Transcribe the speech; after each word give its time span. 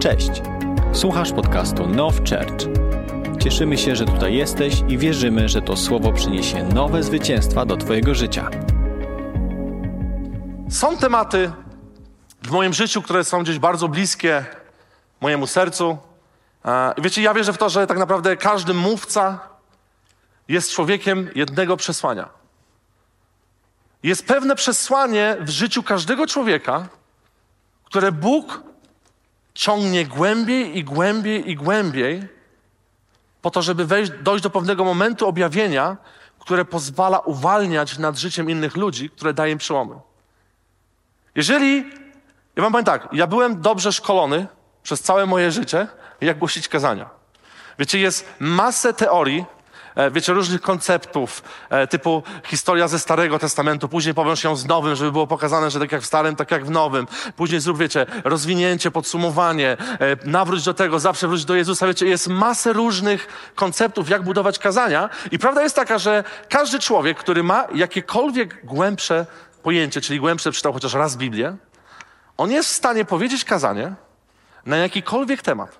Cześć. 0.00 0.30
Słuchasz 0.92 1.32
podcastu 1.32 1.86
Now 1.86 2.14
Church. 2.16 2.68
Cieszymy 3.42 3.78
się, 3.78 3.96
że 3.96 4.04
tutaj 4.04 4.34
jesteś 4.34 4.74
i 4.88 4.98
wierzymy, 4.98 5.48
że 5.48 5.62
to 5.62 5.76
słowo 5.76 6.12
przyniesie 6.12 6.64
nowe 6.64 7.02
zwycięstwa 7.02 7.66
do 7.66 7.76
Twojego 7.76 8.14
życia. 8.14 8.50
Są 10.70 10.96
tematy 10.96 11.52
w 12.42 12.50
moim 12.50 12.72
życiu, 12.72 13.02
które 13.02 13.24
są 13.24 13.42
gdzieś 13.42 13.58
bardzo 13.58 13.88
bliskie 13.88 14.44
mojemu 15.20 15.46
sercu. 15.46 15.98
E, 16.64 16.94
wiecie, 16.98 17.22
ja 17.22 17.34
wierzę 17.34 17.52
w 17.52 17.58
to, 17.58 17.68
że 17.68 17.86
tak 17.86 17.98
naprawdę 17.98 18.36
każdy 18.36 18.74
mówca 18.74 19.40
jest 20.48 20.72
człowiekiem 20.72 21.30
jednego 21.34 21.76
przesłania. 21.76 22.28
Jest 24.02 24.26
pewne 24.26 24.56
przesłanie 24.56 25.36
w 25.40 25.50
życiu 25.50 25.82
każdego 25.82 26.26
człowieka, 26.26 26.88
które 27.84 28.12
Bóg 28.12 28.69
ciągnie 29.60 30.06
głębiej 30.06 30.78
i 30.78 30.84
głębiej 30.84 31.50
i 31.50 31.56
głębiej, 31.56 32.28
po 33.42 33.50
to, 33.50 33.62
żeby 33.62 33.86
wejść, 33.86 34.12
dojść 34.22 34.42
do 34.42 34.50
pewnego 34.50 34.84
momentu 34.84 35.28
objawienia, 35.28 35.96
które 36.38 36.64
pozwala 36.64 37.18
uwalniać 37.18 37.98
nad 37.98 38.18
życiem 38.18 38.50
innych 38.50 38.76
ludzi, 38.76 39.10
które 39.10 39.34
daje 39.34 39.52
im 39.52 39.58
przełomy. 39.58 39.94
Jeżeli, 41.34 41.76
ja 42.56 42.62
wam 42.62 42.72
powiem 42.72 42.84
tak, 42.84 43.08
ja 43.12 43.26
byłem 43.26 43.60
dobrze 43.60 43.92
szkolony 43.92 44.46
przez 44.82 45.00
całe 45.02 45.26
moje 45.26 45.52
życie, 45.52 45.86
jak 46.20 46.38
głosić 46.38 46.68
kazania. 46.68 47.10
Wiecie, 47.78 47.98
jest 47.98 48.26
masę 48.38 48.94
teorii, 48.94 49.44
wiecie, 50.12 50.32
różnych 50.32 50.60
konceptów, 50.60 51.42
e, 51.70 51.86
typu 51.86 52.22
historia 52.44 52.88
ze 52.88 52.98
Starego 52.98 53.38
Testamentu, 53.38 53.88
później 53.88 54.14
powiąż 54.14 54.44
ją 54.44 54.56
z 54.56 54.66
Nowym, 54.66 54.96
żeby 54.96 55.12
było 55.12 55.26
pokazane, 55.26 55.70
że 55.70 55.80
tak 55.80 55.92
jak 55.92 56.02
w 56.02 56.06
Starym, 56.06 56.36
tak 56.36 56.50
jak 56.50 56.66
w 56.66 56.70
Nowym. 56.70 57.06
Później 57.36 57.60
zrób, 57.60 57.78
wiecie, 57.78 58.06
rozwinięcie, 58.24 58.90
podsumowanie, 58.90 59.70
e, 59.70 59.76
nawróć 60.24 60.64
do 60.64 60.74
tego, 60.74 61.00
zawsze 61.00 61.28
wróć 61.28 61.44
do 61.44 61.54
Jezusa. 61.54 61.86
Wiecie, 61.86 62.06
jest 62.06 62.28
masę 62.28 62.72
różnych 62.72 63.52
konceptów, 63.54 64.08
jak 64.08 64.22
budować 64.22 64.58
kazania 64.58 65.08
i 65.30 65.38
prawda 65.38 65.62
jest 65.62 65.76
taka, 65.76 65.98
że 65.98 66.24
każdy 66.48 66.78
człowiek, 66.78 67.18
który 67.18 67.42
ma 67.42 67.66
jakiekolwiek 67.74 68.66
głębsze 68.66 69.26
pojęcie, 69.62 70.00
czyli 70.00 70.20
głębsze 70.20 70.50
przeczytał 70.50 70.72
chociaż 70.72 70.94
raz 70.94 71.16
Biblię, 71.16 71.56
on 72.36 72.50
jest 72.50 72.68
w 72.68 72.72
stanie 72.72 73.04
powiedzieć 73.04 73.44
kazanie 73.44 73.94
na 74.66 74.76
jakikolwiek 74.76 75.42
temat. 75.42 75.78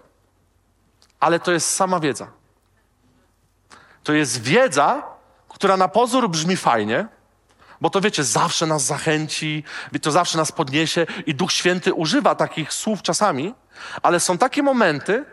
Ale 1.20 1.40
to 1.40 1.52
jest 1.52 1.70
sama 1.74 2.00
wiedza. 2.00 2.39
To 4.02 4.12
jest 4.12 4.42
wiedza, 4.42 5.02
która 5.48 5.76
na 5.76 5.88
pozór 5.88 6.30
brzmi 6.30 6.56
fajnie, 6.56 7.06
bo 7.80 7.90
to 7.90 8.00
wiecie, 8.00 8.24
zawsze 8.24 8.66
nas 8.66 8.82
zachęci, 8.82 9.64
to 10.02 10.10
zawsze 10.10 10.38
nas 10.38 10.52
podniesie 10.52 11.06
i 11.26 11.34
Duch 11.34 11.52
Święty 11.52 11.94
używa 11.94 12.34
takich 12.34 12.72
słów 12.72 13.02
czasami, 13.02 13.54
ale 14.02 14.20
są 14.20 14.38
takie 14.38 14.62
momenty, 14.62 15.24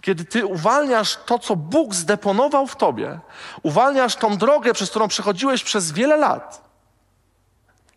kiedy 0.00 0.24
ty 0.24 0.46
uwalniasz 0.46 1.18
to, 1.26 1.38
co 1.38 1.56
Bóg 1.56 1.94
zdeponował 1.94 2.66
w 2.66 2.76
tobie, 2.76 3.18
uwalniasz 3.62 4.16
tą 4.16 4.36
drogę, 4.36 4.72
przez 4.72 4.90
którą 4.90 5.08
przechodziłeś 5.08 5.64
przez 5.64 5.92
wiele 5.92 6.16
lat. 6.16 6.70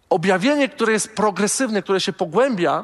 Objawienie, 0.10 0.70
które 0.70 0.94
jest 0.94 1.16
progresywne, 1.16 1.82
które 1.82 2.02
się 2.02 2.14
pogłębia. 2.14 2.84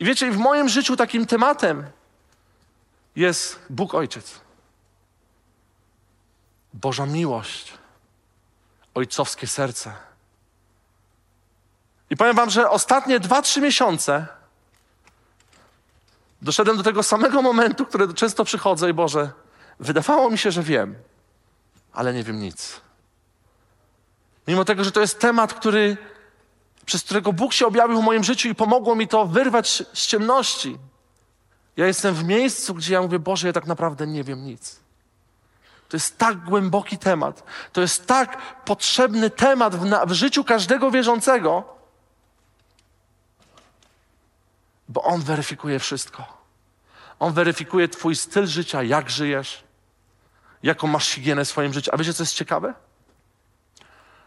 I 0.00 0.04
wiecie, 0.04 0.30
w 0.30 0.36
moim 0.36 0.68
życiu 0.68 0.96
takim 0.96 1.26
tematem 1.26 1.84
jest 3.16 3.58
Bóg 3.70 3.94
Ojciec. 3.94 4.43
Boża 6.74 7.06
miłość, 7.06 7.72
ojcowskie 8.94 9.46
serce. 9.46 9.92
I 12.10 12.16
powiem 12.16 12.36
Wam, 12.36 12.50
że 12.50 12.70
ostatnie 12.70 13.20
dwa, 13.20 13.42
trzy 13.42 13.60
miesiące 13.60 14.26
doszedłem 16.42 16.76
do 16.76 16.82
tego 16.82 17.02
samego 17.02 17.42
momentu, 17.42 17.86
który 17.86 18.14
często 18.14 18.44
przychodzę 18.44 18.90
i 18.90 18.94
Boże, 18.94 19.32
wydawało 19.80 20.30
mi 20.30 20.38
się, 20.38 20.50
że 20.50 20.62
wiem, 20.62 20.94
ale 21.92 22.14
nie 22.14 22.24
wiem 22.24 22.40
nic. 22.40 22.80
Mimo 24.48 24.64
tego, 24.64 24.84
że 24.84 24.92
to 24.92 25.00
jest 25.00 25.20
temat, 25.20 25.54
który, 25.54 25.96
przez 26.86 27.02
którego 27.02 27.32
Bóg 27.32 27.52
się 27.52 27.66
objawił 27.66 28.00
w 28.00 28.04
moim 28.04 28.24
życiu 28.24 28.48
i 28.48 28.54
pomogło 28.54 28.94
mi 28.94 29.08
to 29.08 29.26
wyrwać 29.26 29.82
z 29.92 30.06
ciemności. 30.06 30.78
Ja 31.76 31.86
jestem 31.86 32.14
w 32.14 32.24
miejscu, 32.24 32.74
gdzie 32.74 32.94
ja 32.94 33.02
mówię, 33.02 33.18
Boże, 33.18 33.46
ja 33.46 33.52
tak 33.52 33.66
naprawdę 33.66 34.06
nie 34.06 34.24
wiem 34.24 34.44
nic. 34.44 34.83
To 35.94 35.96
jest 35.96 36.18
tak 36.18 36.38
głęboki 36.38 36.98
temat. 36.98 37.42
To 37.72 37.80
jest 37.80 38.06
tak 38.06 38.62
potrzebny 38.64 39.30
temat 39.30 39.76
w, 39.76 39.84
na, 39.84 40.06
w 40.06 40.12
życiu 40.12 40.44
każdego 40.44 40.90
wierzącego, 40.90 41.64
bo 44.88 45.02
On 45.02 45.20
weryfikuje 45.20 45.78
wszystko. 45.78 46.24
On 47.18 47.32
weryfikuje 47.32 47.88
Twój 47.88 48.16
styl 48.16 48.46
życia, 48.46 48.82
jak 48.82 49.10
żyjesz, 49.10 49.64
jaką 50.62 50.86
masz 50.86 51.08
higienę 51.08 51.44
w 51.44 51.48
swoim 51.48 51.72
życiu. 51.72 51.90
A 51.94 51.96
wiecie, 51.96 52.14
co 52.14 52.22
jest 52.22 52.34
ciekawe? 52.34 52.74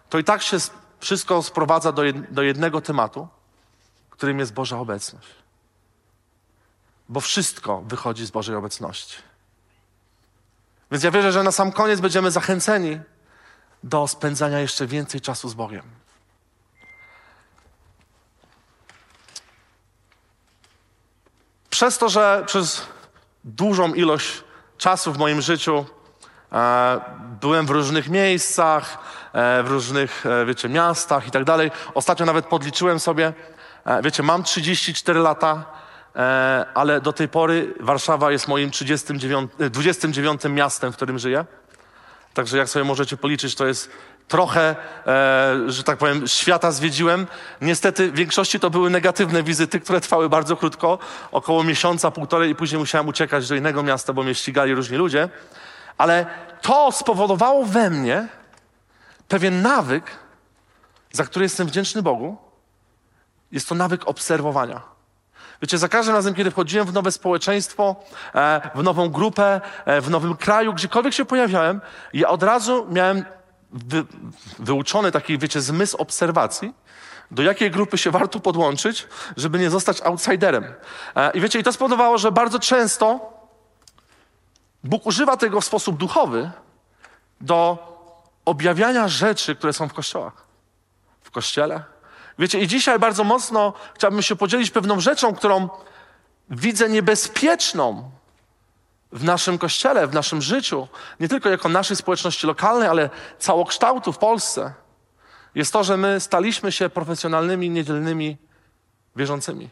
To 0.10 0.20
i 0.20 0.24
tak 0.24 0.42
się 0.42 0.58
wszystko 1.00 1.44
sprowadza 1.44 1.92
do, 1.92 2.04
jed, 2.04 2.34
do 2.34 2.44
jednego 2.44 2.82
tematu, 2.82 3.28
którym 4.10 4.40
jest 4.40 4.54
Boża 4.54 4.80
obecność. 4.80 5.28
Bo 7.10 7.20
wszystko 7.20 7.82
wychodzi 7.82 8.26
z 8.26 8.32
Bożej 8.32 8.56
obecności. 8.56 9.27
Więc 10.92 11.04
ja 11.04 11.12
wierzę, 11.12 11.32
że 11.32 11.44
na 11.44 11.52
sam 11.52 11.72
koniec 11.72 12.00
będziemy 12.00 12.32
zachęceni 12.32 13.00
do 13.84 14.08
spędzania 14.08 14.60
jeszcze 14.60 14.88
więcej 14.88 15.22
czasu 15.22 15.50
z 15.50 15.54
Bogiem. 15.54 15.84
Przez 21.70 21.98
to, 21.98 22.10
że 22.10 22.44
przez 22.46 22.88
dużą 23.44 23.94
ilość 23.94 24.44
czasu 24.78 25.14
w 25.14 25.18
moim 25.18 25.42
życiu 25.42 25.86
e, 26.52 27.00
byłem 27.42 27.66
w 27.66 27.70
różnych 27.70 28.10
miejscach, 28.10 28.98
e, 29.34 29.64
w 29.64 29.68
różnych, 29.68 30.26
e, 30.26 30.46
wiecie, 30.46 30.70
miastach 30.70 31.28
i 31.28 31.32
tak 31.32 31.44
dalej. 31.44 31.72
Ostatnio 31.94 32.26
nawet 32.26 32.46
podliczyłem 32.46 33.00
sobie, 33.00 33.34
e, 33.86 34.02
wiecie, 34.02 34.24
mam 34.24 34.44
34 34.44 35.20
lata, 35.20 35.66
ale 36.74 37.02
do 37.02 37.14
tej 37.14 37.28
pory 37.28 37.74
Warszawa 37.80 38.32
jest 38.32 38.48
moim 38.48 38.72
39, 38.72 39.52
29 39.70 40.42
miastem, 40.50 40.92
w 40.92 40.96
którym 40.96 41.20
żyję. 41.20 41.46
Także 42.34 42.58
jak 42.58 42.70
sobie 42.70 42.86
możecie 42.86 43.18
policzyć, 43.18 43.56
to 43.56 43.68
jest 43.68 43.90
trochę, 44.28 44.76
e, 45.08 45.56
że 45.68 45.84
tak 45.84 45.98
powiem, 45.98 46.28
świata 46.28 46.72
zwiedziłem. 46.72 47.28
Niestety 47.62 48.12
w 48.12 48.16
większości 48.16 48.60
to 48.60 48.70
były 48.70 48.90
negatywne 48.90 49.44
wizyty, 49.44 49.80
które 49.80 50.02
trwały 50.02 50.30
bardzo 50.30 50.58
krótko, 50.58 51.00
około 51.32 51.64
miesiąca, 51.64 52.12
półtorej 52.12 52.52
i 52.52 52.56
później 52.56 52.80
musiałem 52.80 53.08
uciekać 53.08 53.50
do 53.50 53.56
innego 53.56 53.84
miasta, 53.84 54.14
bo 54.14 54.24
mnie 54.24 54.36
ścigali 54.36 54.74
różni 54.74 54.98
ludzie. 54.98 55.30
Ale 55.98 56.26
to 56.62 56.92
spowodowało 56.92 57.66
we 57.66 57.90
mnie 57.90 58.28
pewien 59.28 59.62
nawyk, 59.62 60.04
za 61.12 61.24
który 61.24 61.46
jestem 61.46 61.68
wdzięczny 61.68 62.02
Bogu. 62.02 62.38
Jest 63.52 63.70
to 63.70 63.76
nawyk 63.76 64.08
obserwowania. 64.08 64.97
Wiecie, 65.62 65.78
za 65.78 65.90
każdym 65.90 66.16
razem, 66.16 66.34
kiedy 66.34 66.52
wchodziłem 66.52 66.88
w 66.88 66.94
nowe 66.94 67.12
społeczeństwo, 67.12 67.96
e, 68.36 68.72
w 68.76 68.84
nową 68.84 69.10
grupę, 69.10 69.62
e, 69.86 70.02
w 70.02 70.10
nowym 70.10 70.36
kraju, 70.36 70.74
gdziekolwiek 70.74 71.14
się 71.14 71.26
pojawiałem, 71.26 71.82
ja 72.14 72.30
od 72.30 72.44
razu 72.44 72.88
miałem 72.90 73.26
wy, 73.72 74.06
wyuczony 74.60 75.12
taki, 75.12 75.38
wiecie, 75.38 75.62
zmysł 75.62 75.98
obserwacji, 75.98 76.74
do 77.32 77.44
jakiej 77.44 77.72
grupy 77.72 77.98
się 77.98 78.12
warto 78.12 78.40
podłączyć, 78.40 79.08
żeby 79.38 79.60
nie 79.60 79.70
zostać 79.70 80.02
outsiderem. 80.02 80.74
E, 81.16 81.32
I 81.32 81.42
wiecie, 81.42 81.60
i 81.60 81.64
to 81.64 81.74
spowodowało, 81.74 82.18
że 82.18 82.32
bardzo 82.32 82.60
często 82.60 83.34
Bóg 84.84 85.06
używa 85.06 85.38
tego 85.38 85.62
w 85.62 85.66
sposób 85.66 85.98
duchowy 85.98 86.52
do 87.42 87.78
objawiania 88.46 89.08
rzeczy, 89.08 89.56
które 89.56 89.74
są 89.74 89.90
w 89.90 89.94
kościołach. 89.94 90.34
W 91.22 91.32
kościele. 91.32 91.84
Wiecie, 92.40 92.60
i 92.60 92.68
dzisiaj 92.68 93.00
bardzo 93.00 93.24
mocno 93.24 93.74
chciałbym 93.96 94.22
się 94.22 94.36
podzielić 94.36 94.72
pewną 94.72 95.00
rzeczą, 95.00 95.36
którą 95.36 95.70
widzę 96.50 96.90
niebezpieczną 96.90 98.12
w 99.12 99.24
naszym 99.24 99.58
kościele, 99.58 100.08
w 100.08 100.14
naszym 100.14 100.42
życiu, 100.42 100.88
nie 101.20 101.28
tylko 101.28 101.50
jako 101.50 101.70
naszej 101.70 101.98
społeczności 101.98 102.48
lokalnej, 102.48 102.90
ale 102.90 103.10
całokształtu 103.40 104.14
w 104.14 104.18
Polsce. 104.18 104.74
Jest 105.56 105.74
to, 105.74 105.84
że 105.84 105.98
my 105.98 106.20
staliśmy 106.20 106.72
się 106.72 106.90
profesjonalnymi, 106.90 107.70
niedzielnymi 107.70 108.38
wierzącymi. 109.16 109.70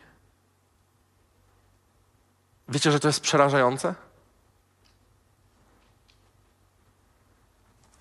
Wiecie, 2.69 2.91
że 2.91 2.99
to 2.99 3.07
jest 3.07 3.19
przerażające? 3.19 3.95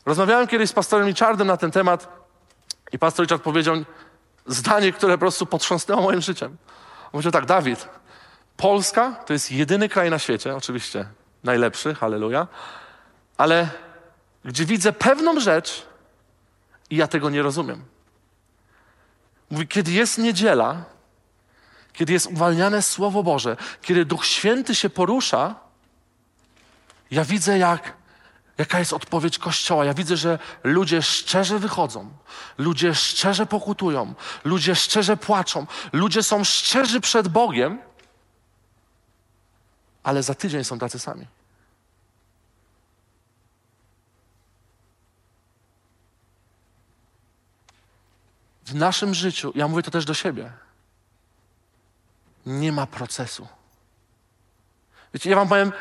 Rozmawiałem 0.07 0.47
kiedyś 0.47 0.71
z 0.71 0.73
pastorem 0.73 1.07
Richardem 1.07 1.47
na 1.47 1.57
ten 1.57 1.71
temat 1.71 2.09
i 2.93 2.99
pastor 2.99 3.25
Richard 3.25 3.43
powiedział 3.43 3.77
zdanie, 4.47 4.93
które 4.93 5.15
po 5.15 5.19
prostu 5.19 5.47
potrząsnęło 5.47 6.03
moim 6.03 6.21
życiem. 6.21 6.57
Powiedział 7.13 7.33
tak, 7.33 7.47
Dawid, 7.47 7.89
Polska 8.57 9.13
to 9.27 9.33
jest 9.33 9.53
jedyny 9.53 9.89
kraj 9.89 10.11
na 10.11 10.19
świecie, 10.19 10.57
oczywiście 10.57 11.07
najlepszy, 11.45 11.95
halleluja, 11.95 12.49
ale 13.37 13.69
gdzie 14.45 14.65
widzę 14.65 14.93
pewną 14.93 15.41
rzecz 15.41 15.87
i 16.91 16.97
ja 16.97 17.07
tego 17.07 17.31
nie 17.31 17.43
rozumiem. 17.43 17.85
Mówi, 19.51 19.69
kiedy 19.69 19.93
jest 19.93 20.19
niedziela, 20.19 20.85
kiedy 21.93 22.13
jest 22.13 22.27
uwalniane 22.27 22.83
Słowo 22.83 23.23
Boże, 23.23 23.57
kiedy 23.83 24.05
Duch 24.05 24.27
Święty 24.27 24.75
się 24.75 24.91
porusza, 24.91 25.55
ja 27.11 27.25
widzę, 27.25 27.59
jak, 27.59 27.93
jaka 28.59 28.79
jest 28.79 28.93
odpowiedź 28.93 29.39
Kościoła. 29.39 29.85
Ja 29.85 29.95
widzę, 29.95 30.17
że 30.17 30.39
ludzie 30.65 31.03
szczerze 31.03 31.59
wychodzą, 31.59 32.11
ludzie 32.59 32.95
szczerze 32.95 33.47
pokutują, 33.47 34.15
ludzie 34.45 34.75
szczerze 34.75 35.17
płaczą, 35.17 35.67
ludzie 35.93 36.23
są 36.23 36.45
szczerzy 36.45 37.01
przed 37.01 37.29
Bogiem, 37.29 37.79
ale 40.03 40.23
za 40.23 40.35
tydzień 40.35 40.65
są 40.65 40.79
tacy 40.79 40.99
sami. 40.99 41.27
W 48.67 48.75
naszym 48.75 49.15
życiu, 49.15 49.53
ja 49.55 49.69
mówię 49.69 49.83
to 49.83 49.91
też 49.91 50.05
do 50.05 50.15
siebie, 50.15 50.53
nie 52.47 52.73
ma 52.73 52.87
procesu. 52.87 53.49
Wiecie, 55.15 55.31
ja 55.31 55.37
wam 55.37 55.49
powiem, 55.49 55.73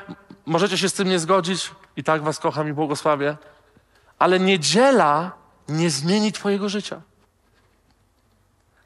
możecie 0.46 0.78
się 0.78 0.90
z 0.90 0.94
tym 0.94 1.08
nie 1.08 1.20
zgodzić, 1.20 1.72
i 1.98 2.04
tak 2.04 2.24
was 2.24 2.40
kocham 2.40 2.70
i 2.70 2.74
błogosławię, 2.74 3.38
ale 4.20 4.40
niedziela 4.40 5.32
nie 5.70 5.90
zmieni 5.90 6.32
twojego 6.32 6.70
życia. 6.70 7.02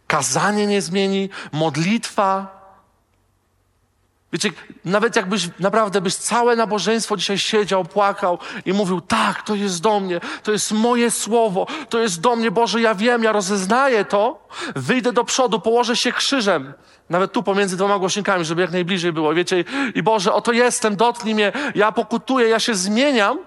Kazanie 0.08 0.68
nie 0.68 0.82
zmieni, 0.82 1.30
modlitwa. 1.52 2.57
Wiecie, 4.34 4.50
nawet 4.86 5.16
jakbyś 5.16 5.50
naprawdę 5.60 6.02
byś 6.02 6.16
całe 6.16 6.56
nabożeństwo 6.56 7.18
dzisiaj 7.18 7.38
siedział, 7.38 7.86
płakał 7.86 8.38
i 8.66 8.74
mówił, 8.74 9.02
tak, 9.02 9.42
to 9.44 9.56
jest 9.56 9.82
do 9.82 10.00
mnie, 10.00 10.20
to 10.44 10.52
jest 10.52 10.72
moje 10.72 11.12
słowo, 11.12 11.68
to 11.90 12.00
jest 12.00 12.22
do 12.22 12.36
mnie, 12.36 12.52
Boże, 12.52 12.82
ja 12.82 12.96
wiem, 12.96 13.24
ja 13.24 13.32
rozeznaję 13.32 14.06
to, 14.06 14.48
wyjdę 14.76 15.14
do 15.14 15.24
przodu, 15.24 15.60
położę 15.60 15.96
się 15.96 16.12
krzyżem, 16.12 16.74
nawet 17.10 17.32
tu 17.32 17.44
pomiędzy 17.44 17.78
dwoma 17.78 18.00
głośnikami, 18.00 18.46
żeby 18.46 18.62
jak 18.62 18.72
najbliżej 18.72 19.14
było. 19.14 19.34
Wiecie, 19.34 19.64
i 19.96 20.04
Boże, 20.04 20.34
oto 20.34 20.52
jestem, 20.52 20.96
dotknij 20.96 21.36
mnie, 21.36 21.52
ja 21.76 21.92
pokutuję, 21.92 22.48
ja 22.48 22.60
się 22.60 22.76
zmieniam, 22.76 23.40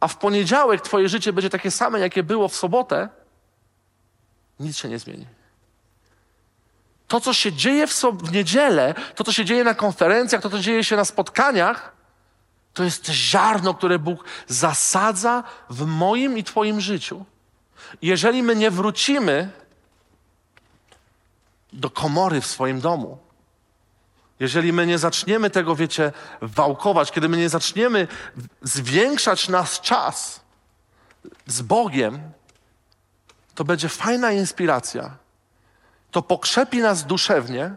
a 0.00 0.08
w 0.08 0.16
poniedziałek 0.16 0.80
Twoje 0.80 1.08
życie 1.08 1.32
będzie 1.32 1.50
takie 1.50 1.70
same, 1.70 2.00
jakie 2.00 2.22
było 2.22 2.48
w 2.48 2.56
sobotę, 2.56 3.08
nic 4.60 4.76
się 4.76 4.88
nie 4.88 4.98
zmieni. 4.98 5.37
To, 7.08 7.20
co 7.20 7.32
się 7.32 7.52
dzieje 7.52 7.86
w, 7.86 7.92
so 7.92 8.12
w 8.12 8.32
niedzielę, 8.32 8.94
to, 9.14 9.24
co 9.24 9.32
się 9.32 9.44
dzieje 9.44 9.64
na 9.64 9.74
konferencjach, 9.74 10.42
to, 10.42 10.50
co 10.50 10.58
dzieje 10.58 10.84
się 10.84 10.96
na 10.96 11.04
spotkaniach, 11.04 11.92
to 12.74 12.84
jest 12.84 13.06
ziarno, 13.06 13.74
które 13.74 13.98
Bóg 13.98 14.24
zasadza 14.46 15.44
w 15.70 15.86
moim 15.86 16.38
i 16.38 16.44
Twoim 16.44 16.80
życiu. 16.80 17.24
Jeżeli 18.02 18.42
my 18.42 18.56
nie 18.56 18.70
wrócimy 18.70 19.50
do 21.72 21.90
komory 21.90 22.40
w 22.40 22.46
swoim 22.46 22.80
domu. 22.80 23.18
Jeżeli 24.40 24.72
my 24.72 24.86
nie 24.86 24.98
zaczniemy 24.98 25.50
tego, 25.50 25.76
wiecie, 25.76 26.12
wałkować, 26.40 27.12
kiedy 27.12 27.28
my 27.28 27.36
nie 27.36 27.48
zaczniemy 27.48 28.08
zwiększać 28.62 29.48
nasz 29.48 29.80
czas 29.80 30.40
z 31.46 31.62
Bogiem, 31.62 32.20
to 33.54 33.64
będzie 33.64 33.88
fajna 33.88 34.32
inspiracja. 34.32 35.16
To 36.10 36.22
pokrzepi 36.22 36.78
nas 36.78 37.06
duszewnie, 37.06 37.74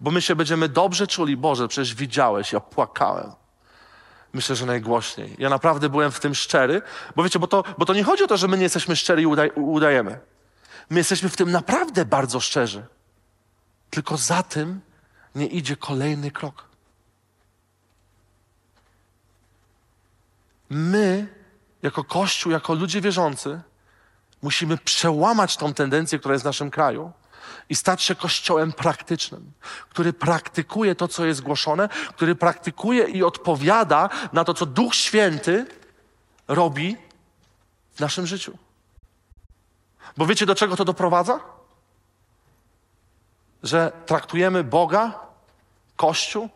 bo 0.00 0.10
my 0.10 0.22
się 0.22 0.36
będziemy 0.36 0.68
dobrze 0.68 1.06
czuli. 1.06 1.36
Boże, 1.36 1.68
przecież 1.68 1.94
widziałeś, 1.94 2.52
ja 2.52 2.60
płakałem. 2.60 3.32
Myślę, 4.32 4.56
że 4.56 4.66
najgłośniej. 4.66 5.36
Ja 5.38 5.50
naprawdę 5.50 5.88
byłem 5.88 6.12
w 6.12 6.20
tym 6.20 6.34
szczery, 6.34 6.82
bo 7.16 7.22
wiecie, 7.22 7.38
bo 7.38 7.46
to, 7.46 7.64
bo 7.78 7.86
to 7.86 7.94
nie 7.94 8.04
chodzi 8.04 8.24
o 8.24 8.26
to, 8.26 8.36
że 8.36 8.48
my 8.48 8.56
nie 8.56 8.62
jesteśmy 8.62 8.96
szczery 8.96 9.22
i 9.22 9.26
udaj, 9.26 9.50
udajemy. 9.50 10.20
My 10.90 11.00
jesteśmy 11.00 11.28
w 11.28 11.36
tym 11.36 11.50
naprawdę 11.50 12.04
bardzo 12.04 12.40
szczerzy. 12.40 12.86
Tylko 13.90 14.16
za 14.16 14.42
tym 14.42 14.80
nie 15.34 15.46
idzie 15.46 15.76
kolejny 15.76 16.30
krok. 16.30 16.64
My, 20.70 21.28
jako 21.82 22.04
Kościół, 22.04 22.52
jako 22.52 22.74
ludzie 22.74 23.00
wierzący, 23.00 23.60
musimy 24.42 24.76
przełamać 24.78 25.56
tą 25.56 25.74
tendencję, 25.74 26.18
która 26.18 26.32
jest 26.32 26.44
w 26.44 26.46
naszym 26.46 26.70
kraju 26.70 27.12
i 27.68 27.74
stać 27.74 28.02
się 28.02 28.14
Kościołem 28.14 28.72
praktycznym, 28.72 29.52
który 29.88 30.12
praktykuje 30.12 30.94
to, 30.94 31.08
co 31.08 31.24
jest 31.24 31.40
głoszone, 31.40 31.88
który 31.88 32.34
praktykuje 32.34 33.04
i 33.04 33.22
odpowiada 33.22 34.08
na 34.32 34.44
to, 34.44 34.54
co 34.54 34.66
Duch 34.66 34.94
Święty 34.94 35.66
robi 36.48 36.96
w 37.94 38.00
naszym 38.00 38.26
życiu. 38.26 38.58
Bo 40.16 40.26
wiecie, 40.26 40.46
do 40.46 40.54
czego 40.54 40.76
to 40.76 40.84
doprowadza? 40.84 41.40
że 43.62 43.92
traktujemy 44.06 44.64
Boga, 44.64 45.18
Kościół, 45.96 46.48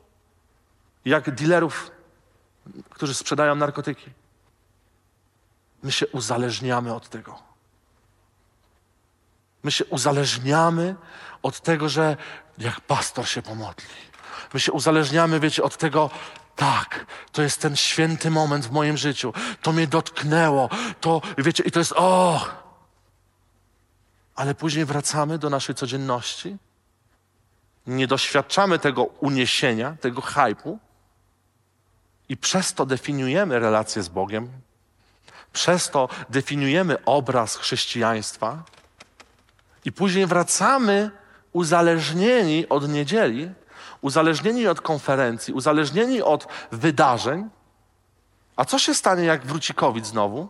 jak 1.05 1.35
dealerów, 1.35 1.91
którzy 2.91 3.15
sprzedają 3.15 3.55
narkotyki. 3.55 4.11
My 5.83 5.93
się 5.93 6.07
uzależniamy 6.07 6.95
od 6.95 7.09
tego. 7.09 7.39
My 9.67 9.73
się 9.73 9.85
uzależniamy 9.85 10.95
od 11.43 11.61
tego, 11.61 11.89
że 11.89 12.17
jak 12.59 12.81
pastor 12.81 13.29
się 13.29 13.43
pomodli. 13.43 13.87
My 14.55 14.61
się 14.61 14.73
uzależniamy, 14.73 15.41
wiecie, 15.41 15.63
od 15.63 15.77
tego, 15.77 16.11
tak, 16.57 17.07
to 17.33 17.43
jest 17.43 17.61
ten 17.61 17.77
święty 17.77 18.31
moment 18.31 18.67
w 18.67 18.71
moim 18.71 18.97
życiu. 18.97 19.33
To 19.63 19.73
mnie 19.73 19.87
dotknęło. 19.87 20.69
To, 21.01 21.23
wiecie, 21.39 21.63
i 21.63 21.71
to 21.71 21.79
jest, 21.79 21.93
o! 21.97 22.47
Ale 24.35 24.55
później 24.55 24.85
wracamy 24.85 25.39
do 25.39 25.51
naszej 25.51 25.75
codzienności 25.75 26.57
nie 27.87 28.07
doświadczamy 28.07 28.79
tego 28.79 29.05
uniesienia, 29.05 29.97
tego 30.01 30.21
hypu 30.21 30.79
i 32.29 32.37
przez 32.37 32.75
to 32.75 32.87
definiujemy 32.87 33.59
relacje 33.59 34.03
z 34.03 34.09
Bogiem, 34.09 34.49
przez 35.53 35.91
to 35.91 36.09
definiujemy 36.31 37.05
obraz 37.05 37.57
chrześcijaństwa 37.57 38.63
i 39.87 39.93
później 39.93 40.27
wracamy 40.27 41.11
uzależnieni 41.53 42.69
od 42.69 42.89
niedzieli, 42.89 43.51
uzależnieni 44.01 44.67
od 44.67 44.81
konferencji, 44.81 45.55
uzależnieni 45.55 46.23
od 46.23 46.49
wydarzeń. 46.73 47.51
A 48.57 48.65
co 48.65 48.79
się 48.79 48.95
stanie, 48.95 49.25
jak 49.25 49.47
wróci 49.47 49.75
COVID 49.75 50.07
znowu 50.07 50.49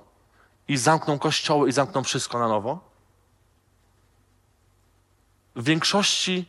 i 0.68 0.76
zamkną 0.76 1.18
kościoły 1.18 1.68
i 1.68 1.72
zamkną 1.72 2.04
wszystko 2.04 2.38
na 2.38 2.48
nowo? 2.48 2.80
W 5.56 5.64
większości 5.64 6.48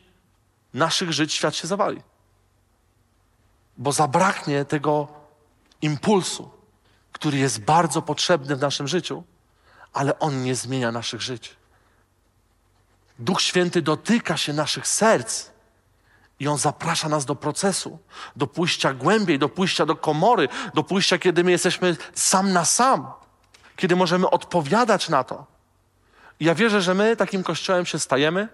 naszych 0.74 1.14
żyć 1.14 1.34
świat 1.34 1.56
się 1.56 1.68
zawali. 1.68 2.02
Bo 3.78 3.92
zabraknie 3.92 4.66
tego 4.66 5.08
impulsu, 5.82 6.52
który 7.12 7.38
jest 7.38 7.60
bardzo 7.60 8.02
potrzebny 8.02 8.56
w 8.56 8.62
naszym 8.62 8.88
życiu, 8.88 9.24
ale 9.94 10.20
on 10.20 10.44
nie 10.44 10.56
zmienia 10.56 10.92
naszych 10.92 11.22
żyć. 11.22 11.57
Duch 13.20 13.42
Święty 13.42 13.82
dotyka 13.82 14.38
się 14.38 14.54
naszych 14.54 14.88
serc 14.88 15.46
i 16.40 16.48
on 16.48 16.58
zaprasza 16.58 17.10
nas 17.10 17.26
do 17.26 17.36
procesu, 17.36 18.00
do 18.36 18.48
pójścia 18.48 18.94
głębiej, 18.94 19.40
do 19.40 19.50
pójścia 19.50 19.86
do 19.86 19.96
komory, 19.96 20.48
do 20.74 20.84
pójścia, 20.84 21.18
kiedy 21.18 21.44
my 21.44 21.52
jesteśmy 21.52 21.96
sam 22.14 22.54
na 22.54 22.66
sam, 22.66 23.08
kiedy 23.76 23.96
możemy 23.96 24.30
odpowiadać 24.30 25.10
na 25.10 25.24
to. 25.24 25.46
I 26.40 26.46
ja 26.46 26.56
wierzę, 26.56 26.82
że 26.82 26.94
my 26.94 27.16
takim 27.16 27.44
kościołem 27.44 27.86
się 27.86 28.00
stajemy 28.00 28.48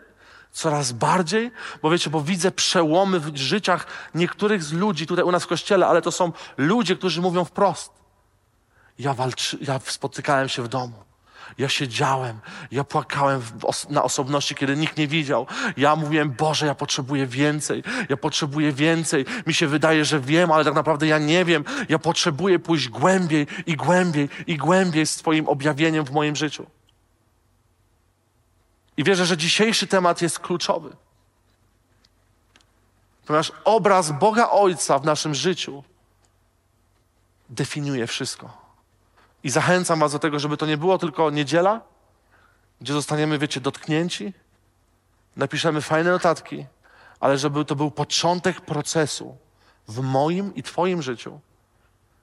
coraz 0.52 0.92
bardziej, 0.92 1.52
bo 1.82 1.90
wiecie, 1.90 2.10
bo 2.10 2.22
widzę 2.22 2.52
przełomy 2.52 3.20
w 3.20 3.38
życiach 3.38 3.88
niektórych 4.16 4.64
z 4.64 4.74
ludzi 4.74 5.08
tutaj 5.08 5.26
u 5.26 5.32
nas 5.32 5.44
w 5.44 5.48
kościele, 5.48 5.88
ale 5.88 6.02
to 6.02 6.12
są 6.12 6.32
ludzie, 6.58 6.96
którzy 6.96 7.22
mówią 7.22 7.46
wprost. 7.46 7.92
Ja, 9.00 9.14
walczy, 9.14 9.58
ja 9.62 9.80
spotykałem 9.86 10.50
się 10.50 10.64
w 10.64 10.68
domu. 10.68 10.94
Ja 11.58 11.70
siedziałem, 11.70 12.40
ja 12.72 12.84
płakałem 12.84 13.42
os 13.64 13.90
na 13.90 14.04
osobności, 14.04 14.56
kiedy 14.56 14.76
nikt 14.78 14.98
nie 14.98 15.08
widział. 15.08 15.48
Ja 15.78 15.96
mówiłem, 15.96 16.32
Boże, 16.32 16.66
ja 16.66 16.76
potrzebuję 16.76 17.28
więcej, 17.28 17.84
ja 18.10 18.18
potrzebuję 18.18 18.72
więcej. 18.72 19.26
Mi 19.48 19.54
się 19.54 19.68
wydaje, 19.68 20.06
że 20.06 20.20
wiem, 20.20 20.52
ale 20.52 20.66
tak 20.66 20.74
naprawdę 20.74 21.08
ja 21.08 21.20
nie 21.20 21.46
wiem. 21.46 21.66
Ja 21.90 22.00
potrzebuję 22.00 22.60
pójść 22.60 22.90
głębiej 22.90 23.48
i 23.66 23.76
głębiej 23.76 24.30
i 24.48 24.58
głębiej 24.58 25.06
z 25.06 25.16
Twoim 25.16 25.48
objawieniem 25.48 26.06
w 26.06 26.12
moim 26.12 26.36
życiu. 26.36 26.66
I 28.98 29.04
wierzę, 29.04 29.26
że 29.26 29.38
dzisiejszy 29.38 29.88
temat 29.88 30.22
jest 30.22 30.40
kluczowy. 30.40 30.96
Ponieważ 33.26 33.52
obraz 33.64 34.12
Boga 34.12 34.50
Ojca 34.50 35.00
w 35.00 35.06
naszym 35.06 35.36
życiu 35.36 35.84
definiuje 37.50 38.08
wszystko. 38.08 38.63
I 39.44 39.50
zachęcam 39.50 40.00
Was 40.00 40.12
do 40.12 40.20
tego, 40.20 40.40
żeby 40.40 40.58
to 40.58 40.66
nie 40.66 40.78
było 40.78 40.98
tylko 40.98 41.30
niedziela, 41.30 41.82
gdzie 42.82 42.94
zostaniemy, 42.94 43.38
wiecie, 43.38 43.62
dotknięci, 43.62 44.34
napiszemy 45.36 45.82
fajne 45.82 46.12
notatki, 46.12 46.66
ale 47.20 47.38
żeby 47.38 47.66
to 47.66 47.76
był 47.76 47.92
początek 47.92 48.62
procesu 48.62 49.38
w 49.88 50.02
moim 50.02 50.56
i 50.56 50.64
Twoim 50.64 51.02
życiu, 51.02 51.40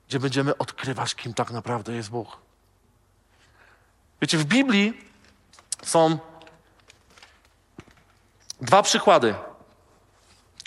gdzie 0.08 0.20
będziemy 0.20 0.56
odkrywać, 0.56 1.14
kim 1.14 1.34
tak 1.34 1.50
naprawdę 1.50 1.92
jest 1.92 2.10
Bóg. 2.10 2.38
Wiecie, 4.20 4.38
w 4.38 4.44
Biblii 4.44 5.00
są 5.82 6.18
Dwa 8.60 8.82
przykłady. 8.82 9.34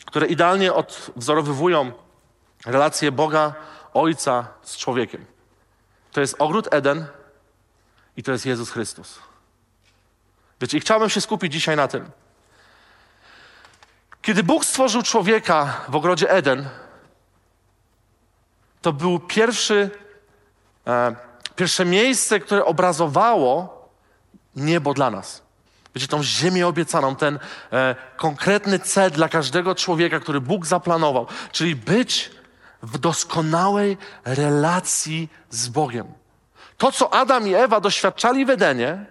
które 0.06 0.28
idealnie 0.28 0.74
odwzorowywują 0.74 1.92
relację 2.66 3.12
Boga, 3.12 3.54
Ojca 3.94 4.48
z 4.62 4.78
człowiekiem. 4.78 5.33
To 6.14 6.22
jest 6.22 6.36
ogród 6.40 6.74
Eden 6.74 7.06
i 8.18 8.24
to 8.24 8.32
jest 8.32 8.46
Jezus 8.46 8.72
Chrystus. 8.72 9.20
Wiecie, 10.62 10.78
i 10.78 10.82
chciałbym 10.82 11.10
się 11.10 11.22
skupić 11.22 11.54
dzisiaj 11.54 11.76
na 11.76 11.88
tym. 11.88 12.12
Kiedy 14.22 14.44
Bóg 14.44 14.66
stworzył 14.66 15.04
człowieka 15.04 15.82
w 15.88 15.96
ogrodzie 15.96 16.30
Eden, 16.30 16.70
to 18.82 18.94
był 18.94 19.20
pierwszy, 19.20 19.90
e, 20.88 21.16
pierwsze 21.56 21.86
miejsce, 21.86 22.40
które 22.40 22.66
obrazowało 22.66 23.84
niebo 24.56 24.94
dla 24.94 25.12
nas. 25.12 25.44
Wiecie, 25.96 26.08
tą 26.08 26.24
ziemię 26.24 26.68
obiecaną, 26.68 27.16
ten 27.16 27.40
e, 27.72 27.96
konkretny 28.18 28.80
cel 28.80 29.12
dla 29.12 29.30
każdego 29.30 29.76
człowieka, 29.76 30.20
który 30.20 30.42
Bóg 30.42 30.66
zaplanował, 30.66 31.28
czyli 31.52 31.76
być 31.76 32.32
w 32.84 32.98
doskonałej 32.98 33.98
relacji 34.26 35.30
z 35.50 35.68
Bogiem. 35.68 36.08
To, 36.78 36.92
co 36.92 37.14
Adam 37.14 37.48
i 37.48 37.54
Ewa 37.54 37.80
doświadczali 37.80 38.46
w 38.46 38.50
Edenie, 38.50 39.06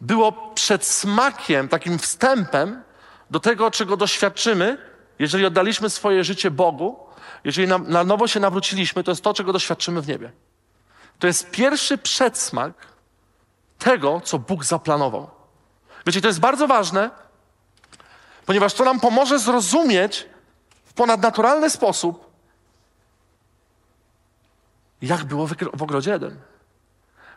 było 0.00 0.32
przedsmakiem, 0.54 1.68
takim 1.68 1.98
wstępem 1.98 2.82
do 3.30 3.40
tego, 3.40 3.70
czego 3.70 3.96
doświadczymy, 3.96 4.78
jeżeli 5.18 5.46
oddaliśmy 5.46 5.90
swoje 5.90 6.24
życie 6.24 6.50
Bogu, 6.50 6.96
jeżeli 7.44 7.68
na, 7.68 7.78
na 7.78 8.04
nowo 8.04 8.28
się 8.28 8.40
nawróciliśmy, 8.40 9.04
to 9.04 9.10
jest 9.10 9.22
to, 9.24 9.34
czego 9.34 9.52
doświadczymy 9.52 10.00
w 10.00 10.08
niebie. 10.08 10.32
To 11.18 11.26
jest 11.26 11.50
pierwszy 11.50 11.98
przedsmak 11.98 12.72
tego, 13.78 14.20
co 14.24 14.38
Bóg 14.38 14.64
zaplanował. 14.64 15.30
Wiecie, 16.06 16.20
to 16.20 16.28
jest 16.28 16.40
bardzo 16.40 16.66
ważne, 16.66 17.10
ponieważ 18.46 18.74
to 18.74 18.84
nam 18.84 19.00
pomoże 19.00 19.38
zrozumieć 19.38 20.26
w 20.84 20.92
ponadnaturalny 20.92 21.70
sposób, 21.70 22.29
jak 25.02 25.24
było 25.24 25.46
w 25.74 25.82
ogrodzie 25.82 26.14
Eden. 26.14 26.40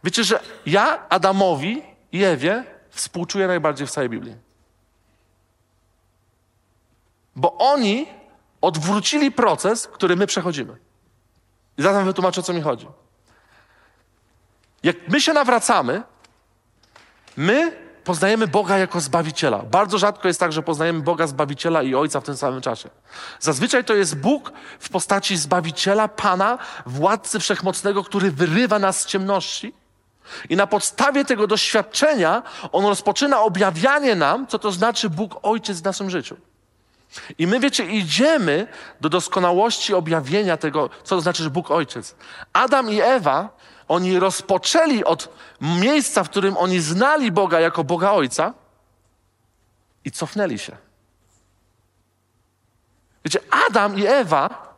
Wiecie, 0.04 0.24
że 0.24 0.40
ja 0.66 1.10
Adamowi 1.10 1.84
i 2.12 2.24
Ewie 2.24 2.64
współczuję 2.90 3.48
najbardziej 3.48 3.88
w 3.88 3.92
całej 3.92 4.10
Biblii. 4.10 4.36
Bo 7.36 7.58
oni 7.58 8.08
odwrócili 8.62 9.32
proces, 9.32 9.88
który 9.88 10.16
my 10.16 10.28
przechodzimy. 10.28 10.78
I 11.78 11.82
zatem 11.82 12.06
wytłumaczę, 12.06 12.42
o 12.42 12.44
co 12.44 12.54
mi 12.54 12.62
chodzi. 12.62 12.88
Jak 14.84 15.08
my 15.08 15.22
się 15.22 15.34
nawracamy, 15.34 16.04
my 17.38 17.83
poznajemy 18.04 18.48
Boga 18.48 18.78
jako 18.78 19.02
Zbawiciela. 19.02 19.60
Bardzo 19.60 19.98
rzadko 19.98 20.28
jest 20.28 20.40
tak, 20.40 20.54
że 20.54 20.64
poznajemy 20.64 21.02
Boga 21.02 21.28
Zbawiciela 21.28 21.84
i 21.84 21.96
Ojca 21.96 22.22
w 22.22 22.24
tym 22.24 22.38
samym 22.38 22.62
czasie. 22.62 22.90
Zazwyczaj 23.40 23.84
to 23.84 23.94
jest 23.94 24.18
Bóg 24.18 24.52
w 24.80 24.90
postaci 24.90 25.38
Zbawiciela, 25.38 26.08
Pana, 26.08 26.58
Władcy 26.86 27.40
Wszechmocnego, 27.40 28.04
który 28.04 28.32
wyrywa 28.32 28.80
nas 28.80 29.02
z 29.02 29.06
ciemności. 29.06 29.74
I 30.50 30.56
na 30.56 30.68
podstawie 30.68 31.26
tego 31.26 31.48
doświadczenia 31.48 32.44
On 32.72 32.86
rozpoczyna 32.86 33.42
objawianie 33.42 34.16
nam, 34.16 34.48
co 34.48 34.60
to 34.60 34.72
znaczy 34.72 35.10
Bóg 35.10 35.40
Ojciec 35.42 35.82
w 35.82 35.84
naszym 35.84 36.10
życiu. 36.10 36.38
I 37.38 37.48
my, 37.48 37.60
wiecie, 37.60 37.86
idziemy 37.86 38.68
do 39.02 39.10
doskonałości 39.10 39.94
objawienia 39.94 40.58
tego, 40.58 40.90
co 41.04 41.16
to 41.16 41.22
znaczy, 41.22 41.50
Bóg 41.50 41.72
Ojciec. 41.72 42.16
Adam 42.54 42.92
i 42.92 43.02
Ewa, 43.02 43.50
oni 43.88 44.20
rozpoczęli 44.20 45.04
od 45.04 45.30
miejsca, 45.62 46.24
w 46.24 46.30
którym 46.30 46.58
oni 46.58 46.80
znali 46.80 47.32
Boga 47.32 47.60
jako 47.60 47.84
Boga 47.84 48.12
Ojca 48.12 48.54
i 50.06 50.12
cofnęli 50.12 50.60
się. 50.60 50.78
Wiecie, 53.26 53.40
Adam 53.68 54.00
i 54.00 54.06
Ewa, 54.06 54.74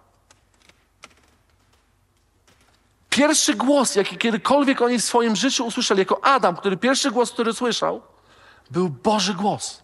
pierwszy 3.09 3.55
głos, 3.55 3.95
jaki 3.95 4.17
kiedykolwiek 4.17 4.81
oni 4.81 4.99
w 4.99 5.03
swoim 5.03 5.35
życiu 5.35 5.65
usłyszeli, 5.65 5.99
jako 5.99 6.23
Adam, 6.23 6.55
który 6.55 6.77
pierwszy 6.77 7.11
głos, 7.11 7.31
który 7.31 7.53
słyszał, 7.53 8.01
był 8.71 8.89
Boży 8.89 9.33
głos. 9.33 9.83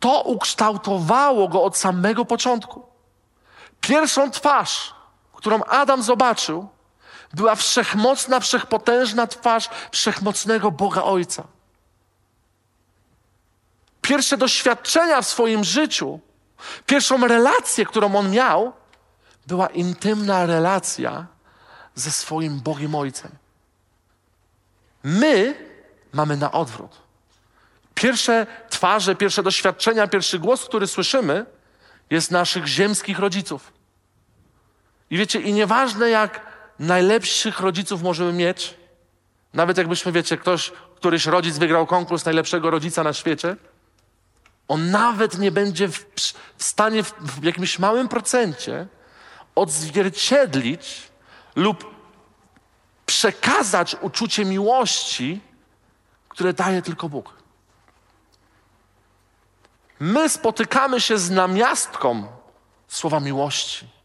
To 0.00 0.22
ukształtowało 0.22 1.48
go 1.48 1.62
od 1.62 1.76
samego 1.76 2.24
początku. 2.24 2.86
Pierwszą 3.80 4.30
twarz, 4.30 4.94
którą 5.38 5.62
Adam 5.64 6.02
zobaczył, 6.02 6.68
była 7.34 7.54
wszechmocna, 7.54 8.40
wszechpotężna 8.40 9.26
twarz 9.26 9.68
wszechmocnego 9.92 10.70
Boga 10.70 11.02
Ojca. 11.02 11.44
Pierwsze 14.02 14.36
doświadczenia 14.36 15.22
w 15.22 15.26
swoim 15.26 15.64
życiu, 15.64 16.20
pierwszą 16.86 17.26
relację, 17.26 17.86
którą 17.86 18.16
on 18.16 18.30
miał, 18.30 18.72
była 19.46 19.66
intymna 19.66 20.46
relacja 20.46 21.26
ze 21.94 22.10
swoim 22.10 22.60
Bogiem 22.60 22.94
Ojcem. 22.94 23.30
My 25.04 25.54
mamy 26.12 26.36
na 26.36 26.52
odwrót. 26.52 26.96
Pierwsze 27.94 28.46
twarze, 28.70 29.16
pierwsze 29.16 29.42
doświadczenia, 29.42 30.06
pierwszy 30.06 30.38
głos, 30.38 30.64
który 30.64 30.86
słyszymy, 30.86 31.46
jest 32.10 32.30
naszych 32.30 32.66
ziemskich 32.66 33.18
rodziców. 33.18 33.77
I 35.10 35.18
wiecie, 35.18 35.40
i 35.40 35.52
nieważne 35.52 36.10
jak 36.10 36.46
najlepszych 36.78 37.60
rodziców 37.60 38.02
możemy 38.02 38.32
mieć, 38.32 38.74
nawet 39.54 39.78
jakbyśmy, 39.78 40.12
wiecie, 40.12 40.36
ktoś, 40.36 40.72
któryś 40.96 41.26
rodzic 41.26 41.58
wygrał 41.58 41.86
konkurs 41.86 42.24
najlepszego 42.24 42.70
rodzica 42.70 43.02
na 43.04 43.12
świecie, 43.12 43.56
on 44.68 44.90
nawet 44.90 45.38
nie 45.38 45.50
będzie 45.50 45.88
w, 45.88 46.06
w 46.56 46.64
stanie 46.64 47.02
w, 47.02 47.12
w 47.12 47.44
jakimś 47.44 47.78
małym 47.78 48.08
procencie 48.08 48.86
odzwierciedlić 49.54 51.02
lub 51.56 51.94
przekazać 53.06 53.96
uczucie 54.00 54.44
miłości, 54.44 55.40
które 56.28 56.52
daje 56.52 56.82
tylko 56.82 57.08
Bóg. 57.08 57.32
My 60.00 60.28
spotykamy 60.28 61.00
się 61.00 61.18
z 61.18 61.30
namiastką 61.30 62.26
słowa 62.88 63.20
miłości. 63.20 63.97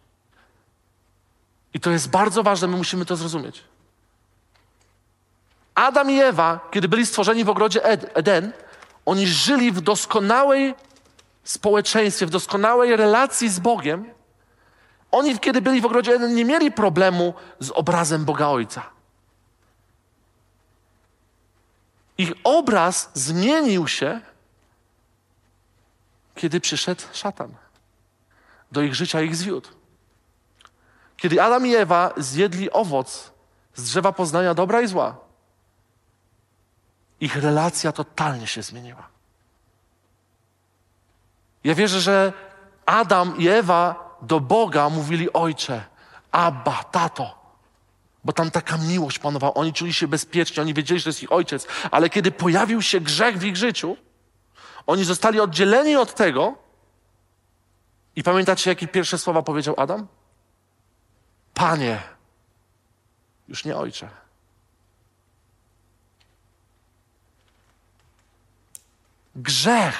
I 1.74 1.80
to 1.80 1.92
jest 1.92 2.10
bardzo 2.10 2.44
ważne, 2.44 2.68
my 2.68 2.77
musimy 2.77 3.06
to 3.06 3.15
zrozumieć. 3.15 3.63
Adam 5.75 6.12
i 6.12 6.20
Ewa, 6.20 6.70
kiedy 6.72 6.88
byli 6.88 7.06
stworzeni 7.06 7.44
w 7.44 7.50
ogrodzie 7.50 7.84
Eden, 8.15 8.51
oni 9.06 9.27
żyli 9.27 9.72
w 9.72 9.82
doskonałej 9.82 10.75
społeczeństwie, 11.44 12.25
w 12.25 12.30
doskonałej 12.30 12.96
relacji 12.96 13.50
z 13.50 13.60
Bogiem. 13.60 14.13
Oni, 15.12 15.39
kiedy 15.39 15.62
byli 15.62 15.82
w 15.82 15.86
ogrodzie 15.86 16.13
Eden, 16.13 16.36
nie 16.36 16.46
mieli 16.46 16.72
problemu 16.72 17.34
z 17.60 17.72
obrazem 17.72 18.25
Boga 18.25 18.48
Ojca. 18.48 18.89
Ich 22.18 22.32
obraz 22.44 23.12
zmienił 23.13 23.88
się 23.88 24.22
kiedy 26.36 26.60
przyszedł 26.60 27.01
szatan. 27.13 27.56
Do 28.72 28.82
ich 28.82 28.96
życia 28.96 29.22
ich 29.22 29.36
zwiódł. 29.36 29.70
Kiedy 31.24 31.42
Adam 31.42 31.68
i 31.68 31.75
Ewa 31.75 32.13
zjedli 32.18 32.72
owoc 32.72 33.32
z 33.74 33.84
drzewa 33.84 34.12
poznania 34.12 34.53
dobra 34.53 34.82
i 34.82 34.88
zła, 34.88 35.15
ich 37.20 37.36
relacja 37.36 37.92
totalnie 37.92 38.48
się 38.48 38.63
zmieniła. 38.63 39.08
Ja 41.63 41.75
wierzę, 41.75 42.01
że 42.01 42.34
Adam 42.86 43.38
i 43.38 43.48
Ewa 43.48 44.18
do 44.22 44.39
Boga 44.39 44.89
mówili 44.89 45.34
Ojcze, 45.34 45.84
Abba, 46.32 46.84
tato. 46.84 47.36
Bo 48.24 48.34
tam 48.34 48.51
taka 48.51 48.77
miłość 48.77 49.20
panowała. 49.20 49.53
Oni 49.53 49.74
czuli 49.74 49.94
się 49.94 50.08
bezpiecznie, 50.08 50.62
oni 50.62 50.74
wiedzieli, 50.74 51.00
że 51.00 51.10
jest 51.10 51.24
ich 51.24 51.32
ojciec. 51.32 51.68
Ale 51.92 52.10
kiedy 52.10 52.32
pojawił 52.32 52.82
się 52.82 53.00
grzech 53.00 53.38
w 53.38 53.44
ich 53.44 53.58
życiu, 53.58 53.98
oni 54.88 55.03
zostali 55.03 55.39
oddzieleni 55.39 55.96
od 55.96 56.15
tego. 56.15 56.56
I 58.15 58.24
pamiętacie, 58.24 58.70
jakie 58.70 58.88
pierwsze 58.88 59.18
słowa 59.18 59.42
powiedział 59.42 59.75
Adam? 59.77 60.08
Panie, 61.53 62.01
już 63.48 63.65
nie 63.65 63.77
ojcze. 63.77 64.10
Grzech 69.36 69.95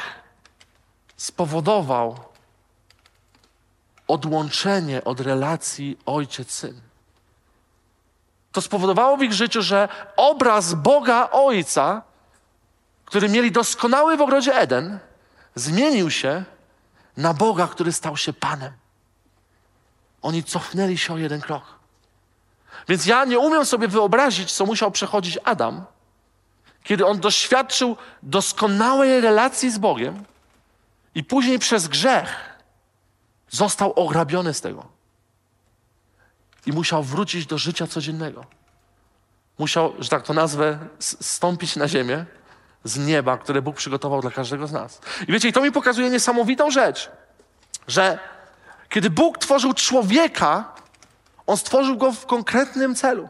spowodował 1.18 2.20
odłączenie 4.08 5.04
od 5.04 5.20
relacji 5.20 5.98
ojciec-syn. 6.06 6.82
To 8.52 8.62
spowodowało 8.62 9.18
w 9.18 9.24
ich 9.24 9.34
życiu, 9.34 9.62
że 9.62 9.90
obraz 10.16 10.74
Boga 10.74 11.30
Ojca 11.32 12.02
który 13.14 13.30
mieli 13.30 13.52
doskonały 13.52 14.18
w 14.18 14.22
ogrodzie 14.22 14.56
Eden, 14.56 15.00
zmienił 15.56 16.12
się 16.12 16.44
na 17.18 17.34
Boga, 17.34 17.68
który 17.68 17.92
stał 17.92 18.18
się 18.18 18.34
Panem. 18.34 18.74
Oni 20.24 20.44
cofnęli 20.44 20.98
się 20.98 21.14
o 21.14 21.18
jeden 21.18 21.42
krok. 21.42 21.64
Więc 22.88 23.06
ja 23.06 23.26
nie 23.26 23.40
umiem 23.40 23.66
sobie 23.66 23.88
wyobrazić, 23.88 24.52
co 24.52 24.66
musiał 24.66 24.92
przechodzić 24.92 25.40
Adam, 25.44 25.86
kiedy 26.84 27.06
on 27.06 27.20
doświadczył 27.20 27.98
doskonałej 28.24 29.22
relacji 29.22 29.72
z 29.72 29.78
Bogiem, 29.78 30.24
I 31.16 31.24
później 31.24 31.60
przez 31.60 31.88
grzech 31.88 32.60
został 33.50 33.94
ograbiony 33.94 34.54
z 34.54 34.62
tego. 34.62 34.86
I 36.66 36.72
musiał 36.72 37.04
wrócić 37.04 37.46
do 37.46 37.58
życia 37.58 37.88
codziennego. 37.88 38.46
Musiał, 39.58 39.94
że 40.00 40.10
tak 40.10 40.24
to 40.24 40.34
nazwę, 40.34 40.80
stąpić 41.00 41.76
na 41.76 41.88
ziemię 41.88 42.26
z 42.84 42.98
nieba, 42.98 43.38
które 43.38 43.62
Bóg 43.62 43.76
przygotował 43.76 44.22
dla 44.22 44.32
każdego 44.32 44.68
z 44.68 44.72
nas. 44.72 45.02
I 45.28 45.32
wiecie, 45.32 45.50
i 45.50 45.54
to 45.54 45.62
mi 45.62 45.72
pokazuje 45.72 46.10
niesamowitą 46.10 46.72
rzecz, 46.72 47.12
że 47.88 48.20
kiedy 48.94 49.10
Bóg 49.10 49.38
tworzył 49.38 49.74
człowieka, 49.74 50.74
on 51.48 51.58
stworzył 51.58 51.98
go 51.98 52.12
w 52.12 52.26
konkretnym 52.26 52.96
celu. 52.96 53.30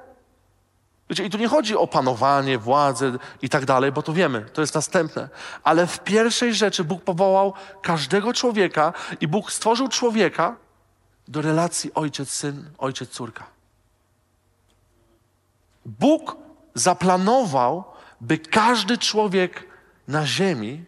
Wiecie, 1.09 1.25
i 1.25 1.29
tu 1.29 1.37
nie 1.37 1.47
chodzi 1.47 1.75
o 1.75 1.87
panowanie, 1.87 2.57
władzę 2.57 3.17
i 3.41 3.49
tak 3.49 3.65
dalej, 3.65 3.91
bo 3.91 4.01
to 4.01 4.13
wiemy, 4.13 4.45
to 4.53 4.61
jest 4.61 4.75
następne. 4.75 5.29
Ale 5.63 5.87
w 5.87 5.99
pierwszej 5.99 6.53
rzeczy 6.53 6.83
Bóg 6.83 7.03
powołał 7.03 7.53
każdego 7.81 8.33
człowieka 8.33 8.93
i 9.21 9.27
Bóg 9.27 9.51
stworzył 9.51 9.87
człowieka 9.87 10.55
do 11.27 11.41
relacji 11.41 11.93
ojciec-syn, 11.93 12.69
ojciec-córka. 12.77 13.43
Bóg 15.85 16.37
zaplanował, 16.75 17.83
by 18.21 18.37
każdy 18.37 18.97
człowiek 18.97 19.67
na 20.07 20.25
ziemi 20.25 20.85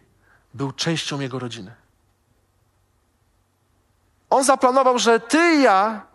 był 0.54 0.72
częścią 0.72 1.20
jego 1.20 1.38
rodziny. 1.38 1.85
On 4.36 4.44
zaplanował, 4.44 4.98
że 4.98 5.20
ty 5.20 5.54
i 5.54 5.62
ja 5.62 6.06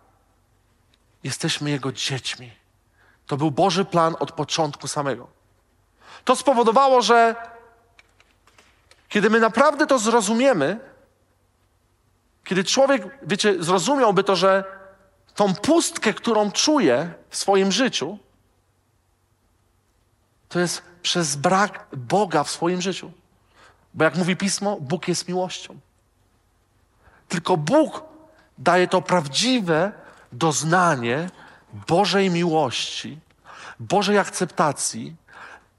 jesteśmy 1.23 1.69
jego 1.69 1.91
dziećmi. 1.91 2.51
To 3.27 3.37
był 3.37 3.51
Boży 3.51 3.85
plan 3.85 4.15
od 4.19 4.31
początku 4.31 4.87
samego. 4.87 5.27
To 6.25 6.35
spowodowało, 6.35 7.01
że 7.01 7.35
kiedy 9.09 9.29
my 9.29 9.39
naprawdę 9.39 9.87
to 9.87 9.99
zrozumiemy, 9.99 10.79
kiedy 12.43 12.63
człowiek, 12.63 13.17
wiecie, 13.23 13.63
zrozumiałby 13.63 14.23
to, 14.23 14.35
że 14.35 14.63
tą 15.35 15.53
pustkę, 15.53 16.13
którą 16.13 16.51
czuje 16.51 17.13
w 17.29 17.37
swoim 17.37 17.71
życiu, 17.71 18.17
to 20.49 20.59
jest 20.59 20.81
przez 21.01 21.35
brak 21.35 21.87
Boga 21.97 22.43
w 22.43 22.51
swoim 22.51 22.81
życiu. 22.81 23.11
Bo 23.93 24.03
jak 24.03 24.15
mówi 24.15 24.35
pismo, 24.35 24.77
Bóg 24.79 25.07
jest 25.07 25.27
miłością. 25.27 25.79
Tylko 27.27 27.57
Bóg 27.57 28.10
daje 28.63 28.87
to 28.87 29.01
prawdziwe 29.01 29.91
doznanie 30.31 31.29
Bożej 31.87 32.29
miłości, 32.29 33.19
Bożej 33.79 34.17
akceptacji, 34.17 35.15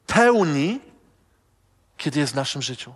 pełni, 0.07 0.81
kiedy 1.97 2.21
jest 2.21 2.33
w 2.33 2.37
naszym 2.37 2.63
życiu. 2.63 2.95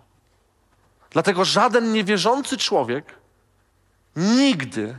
Dlatego 1.11 1.45
żaden 1.45 1.93
niewierzący 1.93 2.57
człowiek 2.57 3.15
nigdy, 4.15 4.97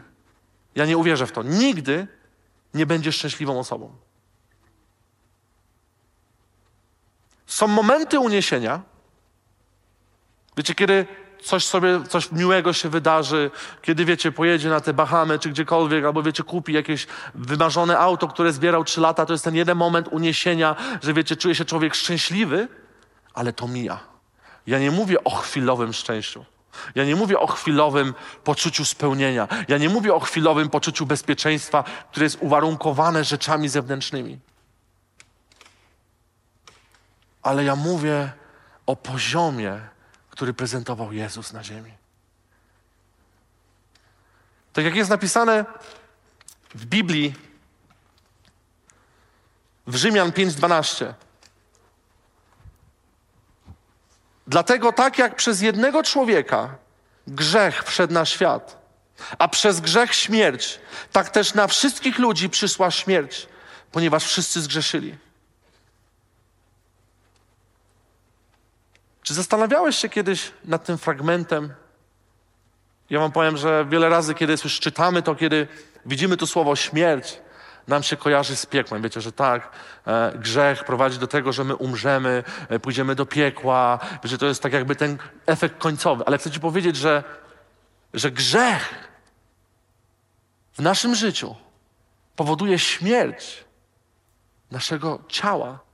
ja 0.74 0.86
nie 0.86 0.98
uwierzę 0.98 1.26
w 1.26 1.32
to, 1.32 1.42
nigdy 1.42 2.06
nie 2.74 2.86
będzie 2.86 3.12
szczęśliwą 3.12 3.58
osobą. 3.58 3.96
Są 7.46 7.66
momenty 7.68 8.18
uniesienia, 8.18 8.82
wiecie, 10.56 10.74
kiedy 10.74 11.06
coś 11.42 11.64
sobie, 11.64 12.00
coś 12.08 12.32
miłego 12.32 12.72
się 12.72 12.88
wydarzy, 12.88 13.50
kiedy 13.82 14.04
wiecie, 14.04 14.32
pojedzie 14.32 14.68
na 14.68 14.80
te 14.80 14.92
Bahamy 14.94 15.38
czy 15.38 15.48
gdziekolwiek, 15.50 16.04
albo 16.04 16.22
wiecie, 16.22 16.42
kupi 16.42 16.72
jakieś 16.72 17.06
wymarzone 17.34 17.98
auto, 17.98 18.28
które 18.28 18.52
zbierał 18.52 18.84
trzy 18.84 19.00
lata, 19.00 19.26
to 19.26 19.32
jest 19.32 19.44
ten 19.44 19.54
jeden 19.54 19.78
moment 19.78 20.08
uniesienia, 20.08 20.76
że 21.02 21.14
wiecie, 21.14 21.36
czuje 21.36 21.54
się 21.54 21.64
człowiek 21.64 21.94
szczęśliwy, 21.94 22.68
ale 23.34 23.52
to 23.52 23.68
mija. 23.68 24.00
Ja 24.66 24.78
nie 24.78 24.90
mówię 24.90 25.24
o 25.24 25.30
chwilowym 25.30 25.92
szczęściu. 25.92 26.44
Ja 26.94 27.04
nie 27.04 27.16
mówię 27.16 27.38
o 27.38 27.46
chwilowym 27.46 28.14
poczuciu 28.44 28.84
spełnienia. 28.84 29.48
Ja 29.68 29.78
nie 29.78 29.88
mówię 29.88 30.14
o 30.14 30.20
chwilowym 30.20 30.70
poczuciu 30.70 31.06
bezpieczeństwa, 31.06 31.84
które 32.10 32.24
jest 32.24 32.38
uwarunkowane 32.40 33.24
rzeczami 33.24 33.68
zewnętrznymi. 33.68 34.38
Ale 37.42 37.64
ja 37.64 37.76
mówię 37.76 38.32
o 38.86 38.96
poziomie, 38.96 39.80
który 40.38 40.54
prezentował 40.54 41.12
Jezus 41.12 41.52
na 41.52 41.64
ziemi. 41.64 41.92
Tak 44.72 44.84
jak 44.84 44.94
jest 44.94 45.10
napisane 45.10 45.64
w 46.74 46.86
Biblii, 46.86 47.34
w 49.86 49.96
Rzymian 49.96 50.30
5:12. 50.30 51.14
Dlatego 54.46 54.92
tak 54.92 55.18
jak 55.18 55.36
przez 55.36 55.60
jednego 55.60 56.02
człowieka 56.02 56.76
grzech 57.26 57.84
wszedł 57.84 58.12
na 58.12 58.24
świat, 58.24 58.78
a 59.38 59.48
przez 59.48 59.80
grzech 59.80 60.14
śmierć, 60.14 60.80
tak 61.12 61.28
też 61.28 61.54
na 61.54 61.66
wszystkich 61.66 62.18
ludzi 62.18 62.50
przyszła 62.50 62.90
śmierć, 62.90 63.48
ponieważ 63.92 64.24
wszyscy 64.24 64.60
zgrzeszyli. 64.62 65.27
Czy 69.28 69.34
zastanawiałeś 69.34 69.96
się 69.96 70.08
kiedyś 70.08 70.52
nad 70.64 70.84
tym 70.84 70.98
fragmentem? 70.98 71.74
Ja 73.10 73.20
wam 73.20 73.32
powiem, 73.32 73.56
że 73.56 73.86
wiele 73.88 74.08
razy, 74.08 74.34
kiedy 74.34 74.52
już 74.64 74.80
czytamy 74.80 75.22
to, 75.22 75.34
kiedy 75.34 75.68
widzimy 76.06 76.36
to 76.36 76.46
słowo 76.46 76.76
śmierć, 76.76 77.40
nam 77.88 78.02
się 78.02 78.16
kojarzy 78.16 78.56
z 78.56 78.66
piekłem. 78.66 79.02
Wiecie, 79.02 79.20
że 79.20 79.32
tak, 79.32 79.70
e, 80.06 80.32
grzech 80.38 80.84
prowadzi 80.84 81.18
do 81.18 81.26
tego, 81.26 81.52
że 81.52 81.64
my 81.64 81.76
umrzemy, 81.76 82.44
e, 82.68 82.78
pójdziemy 82.78 83.14
do 83.14 83.26
piekła. 83.26 83.98
Wiecie, 84.24 84.38
to 84.38 84.46
jest 84.46 84.62
tak 84.62 84.72
jakby 84.72 84.96
ten 84.96 85.18
efekt 85.46 85.78
końcowy. 85.78 86.24
Ale 86.26 86.38
chcę 86.38 86.50
ci 86.50 86.60
powiedzieć, 86.60 86.96
że, 86.96 87.24
że 88.14 88.30
grzech 88.30 89.08
w 90.72 90.82
naszym 90.82 91.14
życiu 91.14 91.56
powoduje 92.36 92.78
śmierć 92.78 93.64
naszego 94.70 95.22
ciała, 95.28 95.87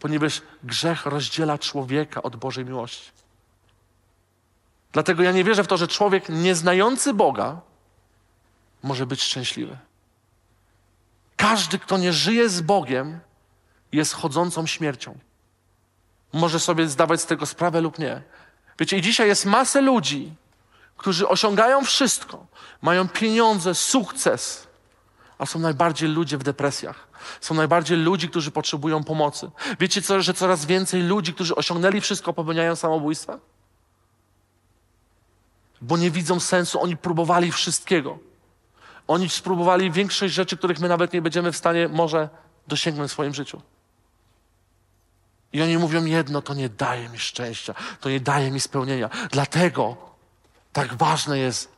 ponieważ 0.00 0.42
grzech 0.64 1.06
rozdziela 1.06 1.58
człowieka 1.58 2.22
od 2.22 2.36
Bożej 2.36 2.64
miłości. 2.64 3.10
Dlatego 4.92 5.22
ja 5.22 5.32
nie 5.32 5.44
wierzę 5.44 5.64
w 5.64 5.66
to, 5.66 5.76
że 5.76 5.88
człowiek 5.88 6.28
nieznający 6.28 7.14
Boga 7.14 7.60
może 8.82 9.06
być 9.06 9.22
szczęśliwy. 9.22 9.78
Każdy, 11.36 11.78
kto 11.78 11.98
nie 11.98 12.12
żyje 12.12 12.48
z 12.48 12.60
Bogiem, 12.60 13.20
jest 13.92 14.12
chodzącą 14.12 14.66
śmiercią. 14.66 15.18
Może 16.32 16.60
sobie 16.60 16.88
zdawać 16.88 17.20
z 17.20 17.26
tego 17.26 17.46
sprawę 17.46 17.80
lub 17.80 17.98
nie. 17.98 18.22
Wiecie, 18.78 18.98
i 18.98 19.02
dzisiaj 19.02 19.28
jest 19.28 19.46
masę 19.46 19.80
ludzi, 19.80 20.34
którzy 20.96 21.28
osiągają 21.28 21.84
wszystko, 21.84 22.46
mają 22.82 23.08
pieniądze, 23.08 23.74
sukces, 23.74 24.67
a 25.38 25.46
są 25.46 25.58
najbardziej 25.58 26.08
ludzie 26.08 26.38
w 26.38 26.42
depresjach. 26.42 27.08
Są 27.40 27.54
najbardziej 27.54 27.98
ludzi, 27.98 28.28
którzy 28.28 28.50
potrzebują 28.50 29.04
pomocy. 29.04 29.50
Wiecie, 29.80 30.02
co, 30.02 30.22
że 30.22 30.34
coraz 30.34 30.66
więcej 30.66 31.02
ludzi, 31.02 31.34
którzy 31.34 31.54
osiągnęli 31.54 32.00
wszystko, 32.00 32.32
popełniają 32.32 32.76
samobójstwa? 32.76 33.38
Bo 35.80 35.96
nie 35.96 36.10
widzą 36.10 36.40
sensu, 36.40 36.82
oni 36.82 36.96
próbowali 36.96 37.52
wszystkiego. 37.52 38.18
Oni 39.08 39.28
spróbowali 39.28 39.90
większość 39.90 40.34
rzeczy, 40.34 40.56
których 40.56 40.78
my 40.80 40.88
nawet 40.88 41.12
nie 41.12 41.22
będziemy 41.22 41.52
w 41.52 41.56
stanie 41.56 41.88
może 41.88 42.28
dosięgnąć 42.68 43.10
w 43.10 43.12
swoim 43.12 43.34
życiu. 43.34 43.62
I 45.52 45.62
oni 45.62 45.78
mówią 45.78 46.04
jedno, 46.04 46.42
to 46.42 46.54
nie 46.54 46.68
daje 46.68 47.08
mi 47.08 47.18
szczęścia, 47.18 47.74
to 48.00 48.10
nie 48.10 48.20
daje 48.20 48.50
mi 48.50 48.60
spełnienia. 48.60 49.10
Dlatego 49.30 49.96
tak 50.72 50.94
ważne 50.94 51.38
jest 51.38 51.77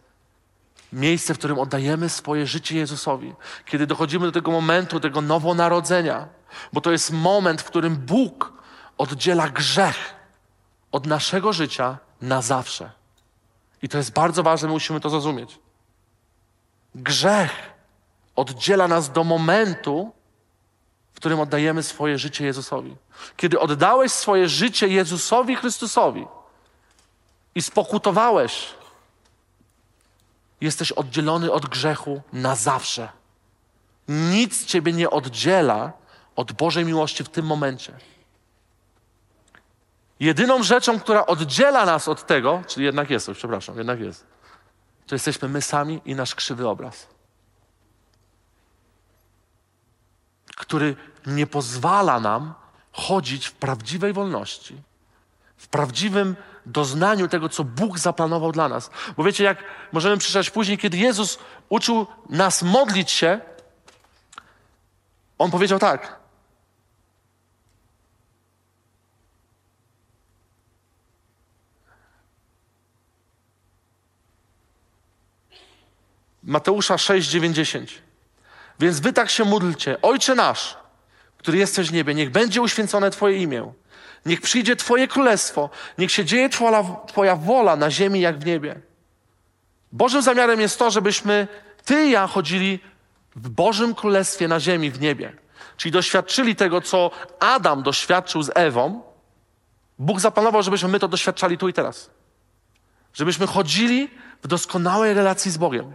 miejsce, 0.93 1.35
w 1.35 1.39
którym 1.39 1.59
oddajemy 1.59 2.09
swoje 2.09 2.47
życie 2.47 2.79
Jezusowi, 2.79 3.35
kiedy 3.67 3.87
dochodzimy 3.87 4.27
do 4.27 4.33
tego 4.33 4.51
momentu, 4.51 5.01
tego 5.01 5.21
nowonarodzenia, 5.21 6.29
bo 6.73 6.81
to 6.81 6.93
jest 6.93 7.11
moment, 7.11 7.63
w 7.63 7.65
którym 7.65 7.97
Bóg 7.97 8.53
oddziela 8.99 9.49
grzech 9.49 10.15
od 10.93 11.07
naszego 11.07 11.53
życia 11.53 11.99
na 12.21 12.43
zawsze. 12.43 12.91
I 13.83 13.89
to 13.89 13.99
jest 13.99 14.13
bardzo 14.13 14.43
ważne, 14.43 14.69
musimy 14.69 15.01
to 15.01 15.11
zrozumieć. 15.11 15.59
Grzech 16.95 17.73
oddziela 18.37 18.89
nas 18.89 19.13
do 19.13 19.25
momentu, 19.25 20.13
w 21.13 21.17
którym 21.17 21.41
oddajemy 21.41 21.83
swoje 21.83 22.19
życie 22.19 22.45
Jezusowi. 22.45 22.97
Kiedy 23.37 23.61
oddałeś 23.61 24.13
swoje 24.13 24.49
życie 24.49 24.89
Jezusowi 24.89 25.57
Chrystusowi 25.57 26.27
i 27.55 27.63
spokutowałeś, 27.63 28.75
jesteś 30.61 30.93
oddzielony 30.93 31.53
od 31.53 31.67
grzechu 31.67 32.23
na 32.33 32.55
zawsze. 32.55 33.09
Nic 34.09 34.65
ciebie 34.65 34.93
nie 34.93 35.11
oddziela 35.11 35.93
od 36.37 36.53
Bożej 36.53 36.85
miłości 36.85 37.25
w 37.25 37.29
tym 37.29 37.47
momencie. 37.47 37.93
Jedyną 40.21 40.63
rzeczą, 40.63 41.01
która 41.01 41.27
oddziela 41.27 41.87
nas 41.87 42.09
od 42.09 42.27
tego, 42.27 42.63
czyli 42.67 42.87
jednak 42.87 43.11
jest, 43.11 43.31
przepraszam, 43.35 43.79
jednak 43.79 44.01
jest, 44.01 44.27
to 45.07 45.15
jesteśmy 45.15 45.49
my 45.49 45.63
sami 45.63 46.01
i 46.05 46.15
nasz 46.15 46.35
krzywy 46.35 46.69
obraz, 46.69 47.07
który 50.57 50.97
nie 51.27 51.47
pozwala 51.47 52.21
nam 52.21 52.55
chodzić 52.93 53.47
w 53.47 53.53
prawdziwej 53.53 54.13
wolności, 54.13 54.83
w 55.57 55.69
prawdziwym 55.69 56.37
doznaniu 56.67 57.29
tego, 57.29 57.49
co 57.49 57.65
Bóg 57.65 57.99
zaplanował 57.99 58.53
dla 58.53 58.69
nas. 58.69 58.91
Bo 59.17 59.25
wiecie, 59.25 59.45
jak 59.45 59.65
możemy 59.93 60.17
przeczytać 60.17 60.51
później, 60.51 60.79
kiedy 60.79 60.97
Jezus 60.97 61.39
uczył 61.69 62.07
nas 62.29 62.63
modlić 62.63 63.11
się, 63.11 63.41
On 65.39 65.51
powiedział 65.51 65.79
tak. 65.79 66.21
Mateusza 76.43 76.99
6, 76.99 77.31
9, 77.31 77.57
10. 77.57 78.03
Więc 78.81 79.01
wy 79.01 79.13
tak 79.13 79.31
się 79.31 79.45
módlcie. 79.45 80.03
Ojcze 80.03 80.35
nasz, 80.35 80.77
który 81.39 81.59
jesteś 81.59 81.89
w 81.89 81.93
niebie, 81.93 82.15
niech 82.15 82.31
będzie 82.31 82.63
uświęcone 82.63 83.11
Twoje 83.11 83.37
imię. 83.37 83.73
Niech 84.27 84.41
przyjdzie 84.41 84.77
Twoje 84.77 85.09
królestwo. 85.09 85.71
Niech 85.99 86.13
się 86.13 86.25
dzieje 86.25 86.49
twoja, 86.49 86.85
twoja 87.07 87.37
wola 87.37 87.77
na 87.77 87.91
ziemi 87.91 88.21
jak 88.21 88.39
w 88.39 88.47
niebie. 88.47 88.81
Bożym 89.93 90.23
zamiarem 90.23 90.61
jest 90.61 90.79
to, 90.79 90.91
żebyśmy 90.91 91.49
Ty 91.85 92.07
i 92.07 92.11
ja 92.11 92.27
chodzili 92.27 92.81
w 93.37 93.49
Bożym 93.49 93.95
Królestwie 93.95 94.49
na 94.49 94.61
ziemi, 94.61 94.91
w 94.91 95.01
niebie. 95.01 95.33
Czyli 95.77 95.93
doświadczyli 95.93 96.57
tego, 96.57 96.81
co 96.81 97.11
Adam 97.41 97.83
doświadczył 97.83 98.43
z 98.43 98.51
Ewą. 98.55 99.03
Bóg 99.99 100.21
zaplanował, 100.21 100.63
żebyśmy 100.63 100.89
my 100.89 100.99
to 100.99 101.09
doświadczali 101.09 101.59
tu 101.59 101.69
i 101.69 101.73
teraz. 101.73 102.11
Żebyśmy 103.15 103.47
chodzili 103.47 104.11
w 104.43 104.47
doskonałej 104.47 105.15
relacji 105.15 105.51
z 105.51 105.57
Bogiem. 105.57 105.93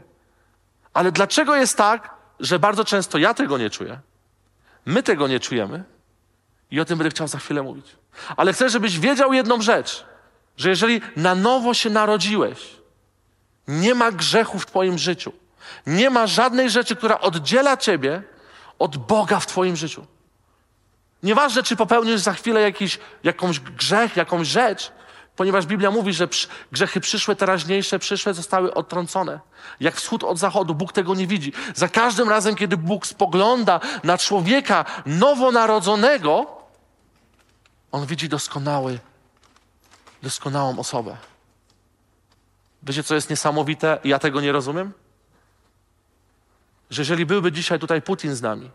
Ale 0.94 1.12
dlaczego 1.12 1.56
jest 1.56 1.78
tak, 1.78 2.16
że 2.40 2.60
bardzo 2.60 2.86
często 2.86 3.18
ja 3.18 3.34
tego 3.34 3.58
nie 3.58 3.70
czuję? 3.70 4.00
My 4.86 5.04
tego 5.04 5.28
nie 5.28 5.40
czujemy 5.40 5.84
i 6.72 6.80
o 6.80 6.86
tym 6.86 6.98
będę 6.98 7.10
chciał 7.10 7.28
za 7.28 7.38
chwilę 7.38 7.64
mówić. 7.64 7.96
Ale 8.38 8.54
chcę, 8.54 8.70
żebyś 8.70 9.00
wiedział 9.00 9.34
jedną 9.34 9.62
rzecz, 9.62 10.06
że 10.58 10.70
jeżeli 10.70 11.02
na 11.16 11.36
nowo 11.36 11.74
się 11.74 11.90
narodziłeś, 11.90 12.60
nie 13.68 13.96
ma 13.96 14.12
grzechu 14.12 14.60
w 14.60 14.66
Twoim 14.66 14.98
życiu. 14.98 15.32
Nie 15.88 16.10
ma 16.10 16.28
żadnej 16.28 16.70
rzeczy, 16.70 16.96
która 16.96 17.20
oddziela 17.20 17.78
Ciebie 17.78 18.24
od 18.80 18.98
Boga 18.98 19.40
w 19.40 19.46
Twoim 19.46 19.76
życiu. 19.76 20.06
Nieważne, 21.24 21.64
czy 21.64 21.76
popełnisz 21.76 22.20
za 22.20 22.34
chwilę 22.34 22.62
jakiś, 22.62 23.00
jakąś 23.24 23.60
grzech, 23.60 24.16
jakąś 24.18 24.48
rzecz, 24.48 24.92
ponieważ 25.36 25.66
Biblia 25.66 25.92
mówi, 25.92 26.14
że 26.14 26.28
grzechy 26.72 27.00
przyszłe, 27.00 27.36
teraźniejsze, 27.36 28.00
przyszłe 28.00 28.34
zostały 28.34 28.74
odtrącone. 28.74 29.40
Jak 29.80 29.96
wschód 29.96 30.24
od 30.24 30.38
zachodu, 30.38 30.76
Bóg 30.76 30.94
tego 30.94 31.16
nie 31.16 31.28
widzi. 31.28 31.54
Za 31.76 31.88
każdym 31.88 32.30
razem, 32.30 32.56
kiedy 32.56 32.78
Bóg 32.78 33.08
spogląda 33.08 33.80
na 34.04 34.18
człowieka 34.18 34.86
nowonarodzonego, 35.06 36.62
on 37.92 38.06
widzi 38.06 38.30
doskonały, 38.30 39.00
doskonałą 40.24 40.80
osobę. 40.80 41.18
Wiecie, 42.84 43.04
co 43.04 43.16
jest 43.16 43.30
niesamowite? 43.30 44.00
Ja 44.04 44.20
tego 44.20 44.42
nie 44.42 44.52
rozumiem. 44.52 44.94
Że 46.90 47.02
jeżeli 47.02 47.26
byłby 47.26 47.52
dzisiaj 47.52 47.80
tutaj 47.80 48.02
Putin 48.02 48.36
z 48.36 48.42
nami 48.42 48.72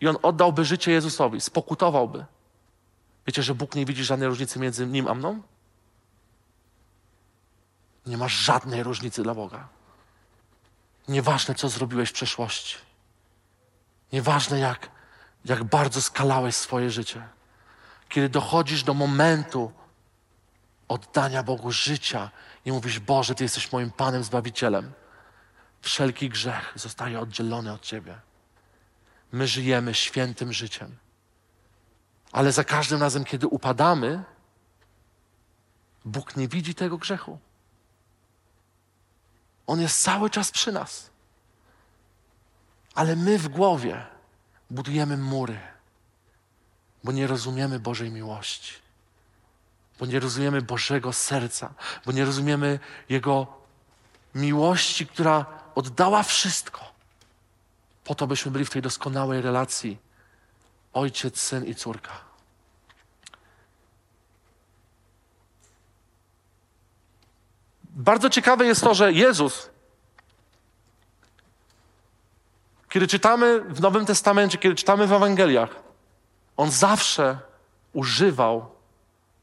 i 0.00 0.08
on 0.08 0.16
oddałby 0.22 0.64
życie 0.64 0.92
Jezusowi, 0.92 1.40
spokutowałby, 1.40 2.24
Wiecie, 3.28 3.42
że 3.42 3.54
Bóg 3.54 3.74
nie 3.74 3.86
widzi 3.86 4.04
żadnej 4.04 4.28
różnicy 4.28 4.58
między 4.58 4.86
nim 4.86 5.08
a 5.08 5.14
mną? 5.14 5.42
Nie 8.06 8.16
masz 8.16 8.32
żadnej 8.32 8.82
różnicy 8.82 9.22
dla 9.22 9.34
Boga. 9.34 9.68
Nieważne, 11.08 11.54
co 11.54 11.68
zrobiłeś 11.68 12.10
w 12.10 12.12
przeszłości. 12.12 12.76
Nieważne, 14.12 14.58
jak, 14.58 14.90
jak 15.44 15.64
bardzo 15.64 16.02
skalałeś 16.02 16.56
swoje 16.56 16.90
życie. 16.90 17.28
Kiedy 18.08 18.28
dochodzisz 18.28 18.82
do 18.82 18.94
momentu 18.94 19.72
oddania 20.88 21.42
Bogu 21.42 21.72
życia 21.72 22.30
i 22.64 22.72
mówisz: 22.72 23.00
Boże, 23.00 23.34
Ty 23.34 23.44
jesteś 23.44 23.72
moim 23.72 23.90
Panem, 23.90 24.24
Zbawicielem, 24.24 24.92
wszelki 25.80 26.28
grzech 26.28 26.72
zostaje 26.74 27.20
oddzielony 27.20 27.72
od 27.72 27.82
Ciebie. 27.82 28.18
My 29.32 29.46
żyjemy 29.46 29.94
świętym 29.94 30.52
życiem. 30.52 30.96
Ale 32.32 32.52
za 32.52 32.64
każdym 32.64 33.00
razem, 33.00 33.24
kiedy 33.24 33.46
upadamy, 33.46 34.24
Bóg 36.04 36.36
nie 36.36 36.48
widzi 36.48 36.74
tego 36.74 36.98
grzechu. 36.98 37.38
On 39.66 39.80
jest 39.80 40.02
cały 40.02 40.30
czas 40.30 40.50
przy 40.50 40.72
nas. 40.72 41.10
Ale 42.94 43.16
my 43.16 43.38
w 43.38 43.48
głowie 43.48 44.06
budujemy 44.70 45.16
mury, 45.16 45.58
bo 47.04 47.12
nie 47.12 47.26
rozumiemy 47.26 47.80
Bożej 47.80 48.10
miłości, 48.10 48.74
bo 49.98 50.06
nie 50.06 50.20
rozumiemy 50.20 50.62
Bożego 50.62 51.12
serca, 51.12 51.74
bo 52.06 52.12
nie 52.12 52.24
rozumiemy 52.24 52.78
Jego 53.08 53.46
miłości, 54.34 55.06
która 55.06 55.46
oddała 55.74 56.22
wszystko, 56.22 56.92
po 58.04 58.14
to, 58.14 58.26
byśmy 58.26 58.50
byli 58.50 58.64
w 58.64 58.70
tej 58.70 58.82
doskonałej 58.82 59.42
relacji 59.42 59.98
ojciec, 60.92 61.40
syn 61.40 61.64
i 61.64 61.74
córka. 61.74 62.12
Bardzo 67.84 68.30
ciekawe 68.30 68.66
jest 68.66 68.80
to, 68.80 68.94
że 68.94 69.12
Jezus, 69.12 69.70
kiedy 72.88 73.06
czytamy 73.06 73.60
w 73.60 73.80
Nowym 73.80 74.06
Testamencie, 74.06 74.58
kiedy 74.58 74.74
czytamy 74.74 75.06
w 75.06 75.12
Ewangeliach, 75.12 75.87
on 76.58 76.70
zawsze 76.70 77.38
używał 77.92 78.70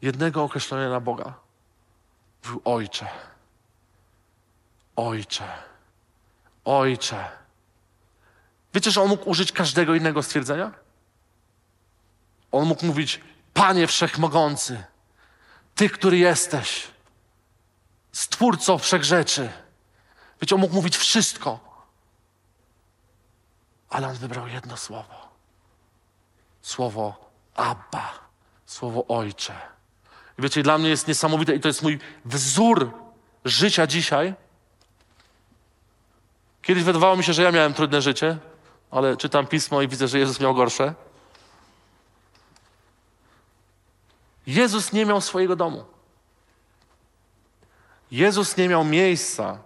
jednego 0.02 0.44
określenia 0.44 0.90
na 0.90 1.00
Boga. 1.00 1.34
Był 2.44 2.62
Ojcze. 2.66 3.08
Ojcze. 4.96 5.48
Ojcze. 6.66 7.32
Wiecie, 8.74 8.92
że 8.92 9.02
on 9.02 9.10
mógł 9.10 9.30
użyć 9.30 9.52
każdego 9.52 9.96
innego 9.96 10.24
stwierdzenia? 10.24 10.72
On 12.52 12.68
mógł 12.68 12.86
mówić: 12.86 13.22
Panie 13.54 13.88
Wszechmogący, 13.88 14.84
Ty, 15.76 15.90
który 15.90 16.18
jesteś, 16.18 16.88
Stwórco 18.12 18.78
wszechrzeczy. 18.78 19.52
Wiecie, 20.42 20.56
on 20.56 20.62
mógł 20.62 20.76
mówić 20.76 20.98
wszystko, 20.98 21.60
ale 23.90 24.08
on 24.08 24.16
wybrał 24.16 24.48
jedno 24.48 24.78
słowo. 24.78 25.35
Słowo 26.66 27.32
Abba, 27.56 28.14
słowo 28.66 29.06
Ojcze. 29.08 29.54
I 30.40 30.42
wiecie, 30.42 30.64
dla 30.64 30.78
mnie 30.78 30.90
jest 30.90 31.08
niesamowite 31.08 31.56
i 31.56 31.60
to 31.60 31.68
jest 31.68 31.84
mój 31.84 32.00
wzór 32.26 32.92
życia 33.46 33.88
dzisiaj. 33.88 34.34
Kiedyś 36.62 36.84
wydawało 36.84 37.18
mi 37.18 37.24
się, 37.24 37.34
że 37.34 37.44
ja 37.44 37.52
miałem 37.52 37.74
trudne 37.74 38.02
życie, 38.02 38.38
ale 38.92 39.18
czytam 39.18 39.48
pismo 39.48 39.82
i 39.82 39.88
widzę, 39.88 40.08
że 40.08 40.20
Jezus 40.20 40.40
miał 40.40 40.56
gorsze. 40.56 40.94
Jezus 44.48 44.94
nie 44.94 45.06
miał 45.06 45.22
swojego 45.22 45.56
domu. 45.56 45.86
Jezus 48.12 48.58
nie 48.58 48.70
miał 48.70 48.84
miejsca, 48.84 49.58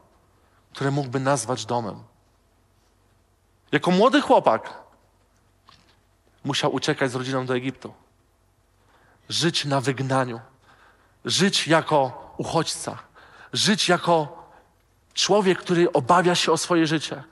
które 0.74 0.92
mógłby 0.92 1.20
nazwać 1.20 1.66
domem. 1.66 2.04
Jako 3.72 3.92
młody 3.92 4.22
chłopak 4.22 4.89
musiał 6.44 6.74
uciekać 6.74 7.12
z 7.12 7.16
rodziną 7.16 7.46
do 7.46 7.56
Egiptu. 7.56 7.94
Żyć 9.30 9.66
na 9.66 9.82
wygnaniu. 9.82 10.40
Żyć 11.26 11.68
jako 11.68 12.34
uchodźca. 12.38 12.98
Żyć 13.54 13.90
jako 13.90 14.44
człowiek, 15.14 15.60
który 15.60 15.92
obawia 15.92 16.36
się 16.36 16.52
o 16.52 16.58
swoje 16.58 16.88
życie. 16.88 17.24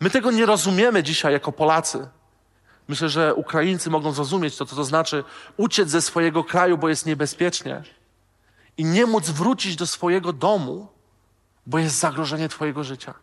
My 0.00 0.10
tego 0.10 0.30
nie 0.30 0.46
rozumiemy 0.46 1.02
dzisiaj 1.02 1.32
jako 1.32 1.52
Polacy. 1.52 2.08
Myślę, 2.88 3.08
że 3.08 3.34
Ukraińcy 3.34 3.90
mogą 3.90 4.12
zrozumieć 4.12 4.56
to, 4.56 4.66
co 4.66 4.76
to 4.76 4.84
znaczy 4.84 5.24
uciec 5.56 5.88
ze 5.88 6.02
swojego 6.02 6.44
kraju, 6.44 6.78
bo 6.78 6.88
jest 6.88 7.06
niebezpiecznie 7.06 7.82
i 8.76 8.84
nie 8.84 9.06
móc 9.06 9.30
wrócić 9.30 9.76
do 9.76 9.86
swojego 9.86 10.32
domu, 10.32 10.88
bo 11.66 11.78
jest 11.78 11.98
zagrożenie 11.98 12.48
Twojego 12.48 12.84
życia. 12.84 13.14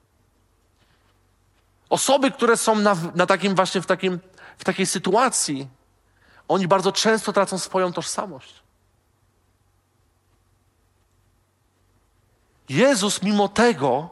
Osoby, 1.89 2.31
które 2.31 2.57
są 2.57 2.75
na, 2.75 2.95
na 3.15 3.25
takim 3.25 3.55
właśnie 3.55 3.81
w, 3.81 3.85
takim, 3.85 4.19
w 4.61 4.63
takiej 4.63 4.85
sytuacji, 4.85 5.67
oni 6.47 6.67
bardzo 6.67 6.91
często 6.91 7.33
tracą 7.33 7.57
swoją 7.57 7.93
tożsamość. 7.93 8.53
Jezus, 12.69 13.23
mimo 13.23 13.47
tego, 13.47 14.09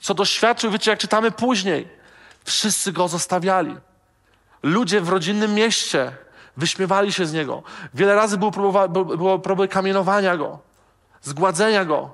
co 0.00 0.14
doświadczył, 0.14 0.70
wiecie, 0.70 0.90
jak 0.90 1.00
czytamy 1.00 1.30
później, 1.30 1.88
wszyscy 2.44 2.92
go 2.92 3.08
zostawiali. 3.08 3.76
Ludzie 4.62 5.00
w 5.00 5.08
rodzinnym 5.08 5.54
mieście 5.54 6.16
wyśmiewali 6.56 7.12
się 7.12 7.26
z 7.26 7.32
niego. 7.32 7.62
Wiele 7.94 8.14
razy 8.14 8.38
było, 8.38 8.50
próbowa, 8.50 8.88
było 8.88 9.38
próby 9.38 9.68
kamienowania 9.68 10.36
go, 10.36 10.58
zgładzenia 11.22 11.84
go, 11.84 12.10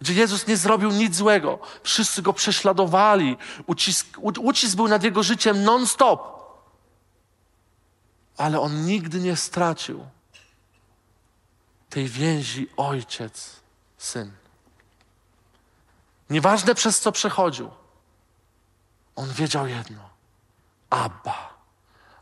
gdzie 0.00 0.14
Jezus 0.14 0.46
nie 0.46 0.56
zrobił 0.56 0.90
nic 0.90 1.16
złego. 1.16 1.58
Wszyscy 1.82 2.22
go 2.22 2.32
prześladowali. 2.32 3.36
Ucisk, 3.66 4.06
ucisk 4.18 4.76
był 4.76 4.88
nad 4.88 5.04
jego 5.04 5.22
życiem 5.22 5.64
non-stop. 5.64 6.41
Ale 8.36 8.60
on 8.60 8.86
nigdy 8.86 9.20
nie 9.20 9.36
stracił 9.36 10.06
tej 11.90 12.08
więzi 12.08 12.68
ojciec, 12.76 13.60
syn. 13.98 14.32
Nieważne 16.30 16.74
przez 16.74 17.00
co 17.00 17.12
przechodził, 17.12 17.70
on 19.16 19.32
wiedział 19.32 19.66
jedno: 19.66 20.08
Abba, 20.90 21.54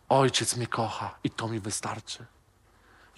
ojciec 0.08 0.56
mnie 0.56 0.66
kocha 0.66 1.14
i 1.24 1.30
to 1.30 1.48
mi 1.48 1.60
wystarczy. 1.60 2.26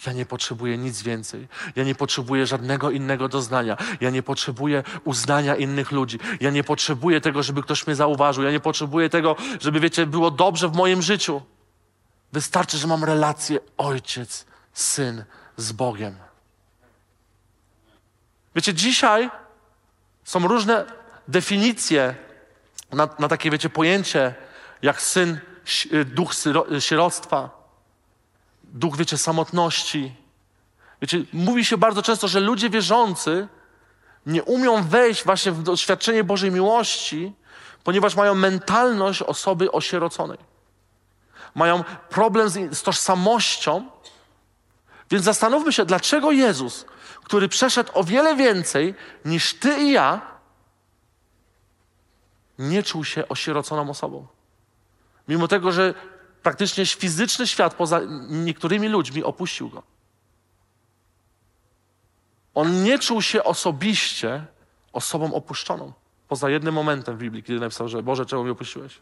Ja 0.07 0.13
nie 0.13 0.27
potrzebuję 0.27 0.79
nic 0.79 1.03
więcej. 1.03 1.49
Ja 1.77 1.85
nie 1.85 1.95
potrzebuję 1.95 2.47
żadnego 2.47 2.91
innego 2.91 3.29
doznania. 3.29 3.77
Ja 4.01 4.11
nie 4.11 4.23
potrzebuję 4.23 4.83
uznania 5.05 5.57
innych 5.57 5.93
ludzi. 5.93 6.19
Ja 6.41 6.51
nie 6.51 6.65
potrzebuję 6.65 7.21
tego, 7.21 7.43
żeby 7.43 7.63
ktoś 7.63 7.87
mnie 7.87 7.97
zauważył. 7.97 8.45
Ja 8.45 8.51
nie 8.51 8.61
potrzebuję 8.61 9.09
tego, 9.09 9.37
żeby, 9.61 9.81
wiecie, 9.81 10.07
było 10.07 10.31
dobrze 10.31 10.69
w 10.69 10.77
moim 10.77 11.03
życiu. 11.03 11.43
Wystarczy, 12.33 12.79
że 12.79 12.87
mam 12.87 13.05
relację 13.05 13.59
ojciec, 13.77 14.47
syn 14.73 15.25
z 15.57 15.73
Bogiem. 15.73 16.17
Wiecie, 18.55 18.75
dzisiaj 18.75 19.31
są 20.25 20.49
różne 20.49 20.87
definicje 21.29 22.15
na, 22.93 23.09
na 23.19 23.29
takie, 23.29 23.51
wiecie, 23.51 23.71
pojęcie 23.71 24.35
jak 24.83 25.03
syn, 25.03 25.41
duch 26.05 26.33
sieroctwa 26.81 27.63
duch, 28.73 28.97
wiecie, 28.97 29.19
samotności. 29.19 30.15
Wiecie, 31.03 31.25
mówi 31.33 31.65
się 31.65 31.79
bardzo 31.79 32.03
często, 32.03 32.29
że 32.29 32.41
ludzie 32.41 32.71
wierzący 32.71 33.49
nie 34.27 34.43
umią 34.43 34.83
wejść 34.83 35.25
właśnie 35.25 35.53
w 35.53 35.63
doświadczenie 35.63 36.25
Bożej 36.25 36.51
miłości, 36.51 37.33
ponieważ 37.85 38.15
mają 38.15 38.35
mentalność 38.35 39.23
osoby 39.23 39.73
osieroconej. 39.73 40.39
Mają 41.55 41.85
problem 42.09 42.49
z, 42.49 42.79
z 42.79 42.83
tożsamością. 42.83 43.91
Więc 45.11 45.25
zastanówmy 45.25 45.73
się, 45.73 45.85
dlaczego 45.85 46.33
Jezus, 46.33 46.87
który 47.25 47.49
przeszedł 47.49 47.91
o 47.95 48.05
wiele 48.05 48.37
więcej 48.37 48.95
niż 49.25 49.55
ty 49.55 49.83
i 49.83 49.93
ja, 49.93 50.21
nie 52.59 52.83
czuł 52.83 53.05
się 53.05 53.29
osieroconą 53.29 53.91
osobą. 53.91 54.27
Mimo 55.29 55.49
tego, 55.49 55.73
że 55.73 55.95
praktycznie 56.43 56.87
fizyczny 56.87 57.47
świat 57.47 57.75
poza 57.75 58.01
niektórymi 58.29 58.89
ludźmi 58.89 59.25
opuścił 59.25 59.69
go. 59.69 59.83
On 62.55 62.83
nie 62.83 62.99
czuł 62.99 63.23
się 63.23 63.45
osobiście 63.45 64.45
osobą 64.93 65.35
opuszczoną. 65.35 65.93
Poza 66.29 66.51
jednym 66.51 66.75
momentem 66.75 67.17
w 67.17 67.19
Biblii, 67.19 67.43
kiedy 67.43 67.61
napisał, 67.61 67.89
że 67.89 68.03
Boże, 68.03 68.27
czemu 68.27 68.43
mnie 68.43 68.53
opuściłeś? 68.53 68.99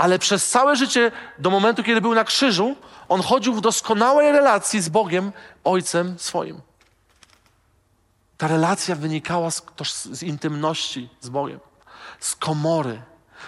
Ale 0.00 0.18
przez 0.18 0.48
całe 0.48 0.76
życie, 0.76 1.12
do 1.38 1.50
momentu, 1.50 1.82
kiedy 1.82 2.00
był 2.00 2.14
na 2.14 2.24
krzyżu, 2.24 2.76
on 3.08 3.22
chodził 3.22 3.54
w 3.54 3.60
doskonałej 3.60 4.32
relacji 4.32 4.80
z 4.80 4.88
Bogiem, 4.88 5.32
Ojcem 5.64 6.18
swoim. 6.18 6.60
Ta 8.36 8.48
relacja 8.48 8.94
wynikała 8.94 9.50
z, 9.50 9.62
z 10.04 10.22
intymności 10.22 11.08
z 11.20 11.28
Bogiem, 11.28 11.60
z 12.20 12.36
komory. 12.36 13.02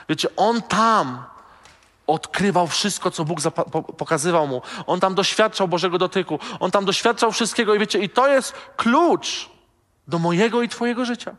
Wiecie, 0.09 0.29
on 0.37 0.63
tam 0.63 1.25
odkrywał 2.07 2.67
wszystko, 2.67 3.11
co 3.11 3.25
Bóg 3.25 3.39
pokazywał 3.97 4.47
mu. 4.47 4.63
On 4.87 5.01
tam 5.01 5.15
doświadczał 5.15 5.69
Bożego 5.69 5.99
dotyku. 5.99 6.39
On 6.61 6.71
tam 6.71 6.85
doświadczał 6.85 7.33
wszystkiego 7.33 7.75
i 7.75 7.79
wiecie, 7.79 7.99
i 7.99 8.09
to 8.09 8.29
jest 8.29 8.55
klucz 8.77 9.51
do 10.09 10.19
mojego 10.19 10.63
i 10.63 10.69
Twojego 10.69 11.05
życia. 11.05 11.35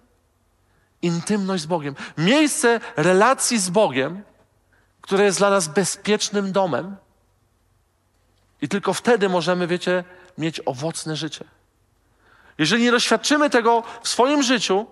Intymność 1.01 1.63
z 1.63 1.65
Bogiem. 1.65 1.95
Miejsce 2.17 2.79
relacji 2.95 3.59
z 3.59 3.69
Bogiem, 3.69 4.23
które 5.03 5.23
jest 5.23 5.37
dla 5.37 5.49
nas 5.49 5.67
bezpiecznym 5.67 6.51
domem. 6.51 6.95
I 8.61 8.67
tylko 8.67 8.93
wtedy 8.93 9.29
możemy, 9.29 9.67
wiecie, 9.67 10.03
mieć 10.37 10.61
owocne 10.65 11.15
życie. 11.15 11.45
Jeżeli 12.57 12.83
nie 12.83 12.91
doświadczymy 12.91 13.49
tego 13.49 13.83
w 14.03 14.07
swoim 14.07 14.43
życiu, 14.43 14.85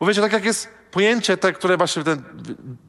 bo 0.00 0.06
wiecie, 0.06 0.20
tak 0.20 0.32
jak 0.32 0.44
jest 0.44 0.68
pojęcie 0.90 1.36
te, 1.36 1.52
które 1.52 1.76
właśnie 1.76 2.04
ten 2.04 2.22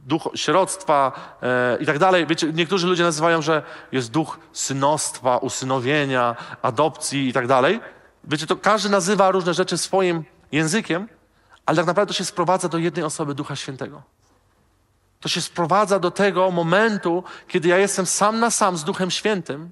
duch 0.06 0.30
sieroctwa 0.36 1.12
e, 1.42 1.78
i 1.80 1.86
tak 1.86 2.00
dalej, 2.00 2.28
wiecie, 2.28 2.54
niektórzy 2.54 2.88
ludzie 2.88 3.04
nazywają, 3.04 3.42
że 3.42 3.64
jest 3.92 4.12
duch 4.12 4.40
synostwa, 4.54 5.38
usynowienia, 5.38 6.36
adopcji 6.62 7.28
i 7.28 7.34
tak 7.34 7.48
dalej. 7.48 7.80
Wiecie, 8.24 8.48
to 8.48 8.56
każdy 8.56 8.90
nazywa 8.90 9.32
różne 9.32 9.54
rzeczy 9.54 9.78
swoim 9.78 10.24
językiem, 10.52 11.08
ale 11.66 11.76
tak 11.78 11.86
naprawdę 11.86 12.14
to 12.14 12.18
się 12.18 12.26
sprowadza 12.26 12.70
do 12.70 12.78
jednej 12.78 13.06
osoby, 13.06 13.36
Ducha 13.36 13.56
Świętego. 13.56 14.15
To 15.26 15.30
się 15.30 15.42
sprowadza 15.42 16.00
do 16.00 16.12
tego 16.12 16.52
momentu, 16.52 17.24
kiedy 17.48 17.68
ja 17.68 17.78
jestem 17.78 18.06
sam 18.06 18.40
na 18.40 18.52
sam 18.52 18.78
z 18.78 18.84
Duchem 18.84 19.12
Świętym 19.12 19.72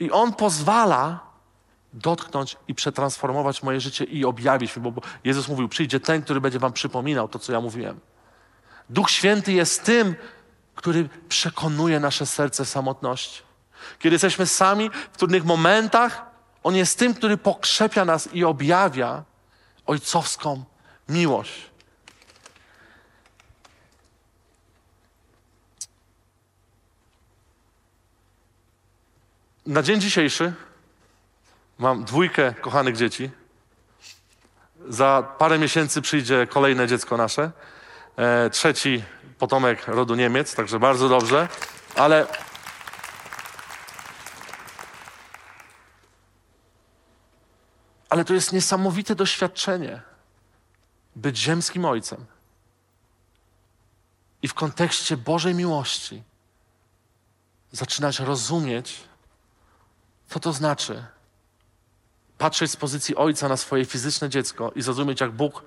i 0.00 0.10
On 0.10 0.32
pozwala 0.32 1.20
dotknąć 1.92 2.56
i 2.68 2.74
przetransformować 2.74 3.62
moje 3.62 3.80
życie 3.80 4.04
i 4.04 4.24
objawić 4.24 4.76
mi, 4.76 4.82
bo 4.82 5.02
Jezus 5.24 5.48
mówił, 5.48 5.68
przyjdzie 5.68 6.00
ten, 6.00 6.22
który 6.22 6.40
będzie 6.40 6.58
wam 6.58 6.72
przypominał 6.72 7.28
to, 7.28 7.38
co 7.38 7.52
ja 7.52 7.60
mówiłem. 7.60 8.00
Duch 8.90 9.10
Święty 9.10 9.52
jest 9.52 9.84
tym, 9.84 10.14
który 10.74 11.08
przekonuje 11.28 12.00
nasze 12.00 12.26
serce 12.26 12.64
samotności. 12.64 13.42
Kiedy 13.98 14.14
jesteśmy 14.14 14.46
sami 14.46 14.90
w 15.12 15.16
trudnych 15.16 15.44
momentach, 15.44 16.26
On 16.62 16.76
jest 16.76 16.98
tym, 16.98 17.14
który 17.14 17.36
pokrzepia 17.36 18.04
nas 18.04 18.34
i 18.34 18.44
objawia 18.44 19.24
ojcowską 19.86 20.64
miłość. 21.08 21.73
Na 29.66 29.82
dzień 29.82 30.00
dzisiejszy 30.00 30.52
Mam 31.78 32.04
dwójkę 32.04 32.54
kochanych 32.54 32.96
dzieci. 32.96 33.30
Za 34.88 35.34
parę 35.38 35.58
miesięcy 35.58 36.02
przyjdzie 36.02 36.46
kolejne 36.46 36.88
dziecko 36.88 37.16
nasze. 37.16 37.50
E, 38.16 38.50
trzeci 38.50 39.04
potomek 39.38 39.88
rodu 39.88 40.14
Niemiec, 40.14 40.54
także 40.54 40.78
bardzo 40.78 41.08
dobrze. 41.08 41.48
Ale 41.96 42.26
Ale 48.08 48.24
to 48.24 48.34
jest 48.34 48.52
niesamowite 48.52 49.14
doświadczenie 49.14 50.02
być 51.16 51.38
ziemskim 51.38 51.84
ojcem. 51.84 52.26
I 54.42 54.48
w 54.48 54.54
kontekście 54.54 55.16
Bożej 55.16 55.54
miłości 55.54 56.22
zaczynać 57.72 58.18
rozumieć, 58.18 59.08
co 60.34 60.40
to 60.40 60.52
znaczy 60.52 61.06
patrzeć 62.38 62.70
z 62.70 62.76
pozycji 62.76 63.16
ojca 63.16 63.48
na 63.48 63.56
swoje 63.56 63.84
fizyczne 63.84 64.28
dziecko 64.28 64.72
i 64.76 64.82
zrozumieć, 64.82 65.20
jak 65.20 65.32
Bóg 65.32 65.62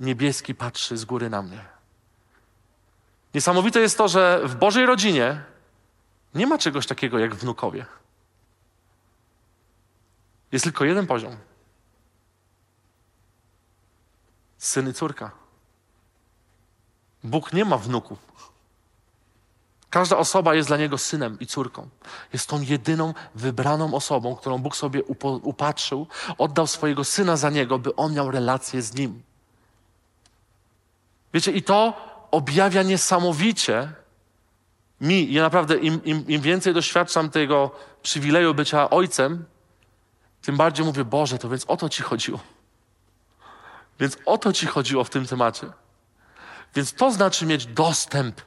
niebieski 0.00 0.54
patrzy 0.54 0.96
z 0.96 1.04
góry 1.04 1.30
na 1.30 1.42
mnie. 1.42 1.64
Niesamowite 3.34 3.80
jest 3.80 3.98
to, 3.98 4.08
że 4.08 4.40
w 4.44 4.54
Bożej 4.54 4.86
rodzinie 4.86 5.44
nie 6.34 6.46
ma 6.46 6.58
czegoś 6.58 6.86
takiego 6.86 7.18
jak 7.18 7.34
wnukowie. 7.34 7.86
Jest 10.52 10.64
tylko 10.64 10.84
jeden 10.84 11.06
poziom. 11.06 11.36
Syn 14.58 14.88
i 14.88 14.94
córka. 14.94 15.30
Bóg 17.24 17.52
nie 17.52 17.64
ma 17.64 17.78
wnuków. 17.78 18.47
Każda 19.90 20.16
osoba 20.16 20.54
jest 20.54 20.68
dla 20.68 20.76
niego 20.76 20.98
synem 20.98 21.38
i 21.40 21.46
córką. 21.46 21.88
Jest 22.32 22.48
tą 22.48 22.62
jedyną 22.62 23.14
wybraną 23.34 23.94
osobą, 23.94 24.36
którą 24.36 24.58
Bóg 24.58 24.76
sobie 24.76 25.02
upatrzył, 25.42 26.06
oddał 26.38 26.66
swojego 26.66 27.04
syna 27.04 27.36
za 27.36 27.50
niego, 27.50 27.78
by 27.78 27.96
on 27.96 28.14
miał 28.14 28.30
relację 28.30 28.82
z 28.82 28.94
nim. 28.94 29.22
Wiecie, 31.34 31.52
i 31.52 31.62
to 31.62 31.92
objawia 32.30 32.82
niesamowicie 32.82 33.92
mi, 35.00 35.32
ja 35.32 35.42
naprawdę 35.42 35.76
im, 35.76 36.04
im, 36.04 36.28
im 36.28 36.40
więcej 36.40 36.74
doświadczam 36.74 37.30
tego 37.30 37.70
przywileju 38.02 38.54
bycia 38.54 38.90
ojcem, 38.90 39.44
tym 40.42 40.56
bardziej 40.56 40.86
mówię, 40.86 41.04
Boże, 41.04 41.38
to 41.38 41.48
więc 41.48 41.64
o 41.64 41.76
to 41.76 41.88
ci 41.88 42.02
chodziło. 42.02 42.40
Więc 44.00 44.16
o 44.26 44.38
to 44.38 44.52
ci 44.52 44.66
chodziło 44.66 45.04
w 45.04 45.10
tym 45.10 45.26
temacie. 45.26 45.66
Więc 46.74 46.92
to 46.92 47.10
znaczy 47.12 47.46
mieć 47.46 47.66
dostęp 47.66 48.40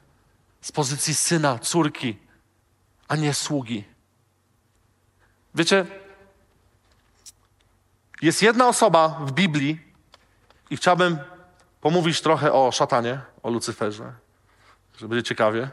z 0.62 0.72
pozycji 0.72 1.16
syna, 1.16 1.60
córki, 1.60 2.18
a 3.08 3.16
nie 3.16 3.34
sługi. 3.34 3.84
Wiecie, 5.56 5.86
jest 8.22 8.42
jedna 8.42 8.68
osoba 8.68 9.08
w 9.08 9.32
Biblii 9.32 9.80
i 10.70 10.78
chciałbym 10.78 11.18
pomówić 11.82 12.22
trochę 12.22 12.54
o 12.54 12.72
szatanie, 12.72 13.22
o 13.44 13.50
Lucyferze, 13.50 14.14
żeby 14.98 15.16
będzie 15.16 15.28
ciekawie. 15.28 15.70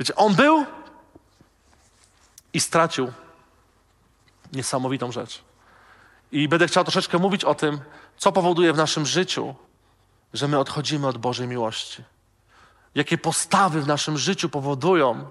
Wiecie, 0.00 0.16
on 0.16 0.34
był 0.34 0.66
i 2.52 2.60
stracił 2.60 3.12
niesamowitą 4.52 5.12
rzecz. 5.12 5.44
I 6.32 6.48
będę 6.48 6.68
chciał 6.68 6.84
troszeczkę 6.84 7.18
mówić 7.18 7.44
o 7.44 7.54
tym, 7.54 7.80
co 8.16 8.32
powoduje 8.32 8.72
w 8.72 8.76
naszym 8.76 9.06
życiu, 9.06 9.54
że 10.32 10.48
my 10.48 10.58
odchodzimy 10.58 11.06
od 11.06 11.18
Bożej 11.18 11.48
miłości 11.48 12.04
jakie 12.96 13.18
postawy 13.18 13.82
w 13.82 13.86
naszym 13.86 14.18
życiu 14.18 14.48
powodują, 14.48 15.30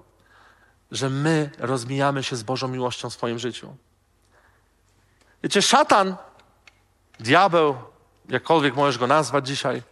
że 0.92 1.10
my 1.10 1.50
rozmijamy 1.58 2.24
się 2.24 2.36
z 2.36 2.44
Bożą 2.44 2.68
miłością 2.68 3.10
w 3.10 3.14
swoim 3.14 3.40
życiu. 3.40 3.76
Wiecie, 5.44 5.62
szatan, 5.62 6.16
diabeł, 7.20 7.76
jakkolwiek 8.30 8.76
możesz 8.76 8.98
go 8.98 9.08
nazwać 9.08 9.48
dzisiaj, 9.48 9.84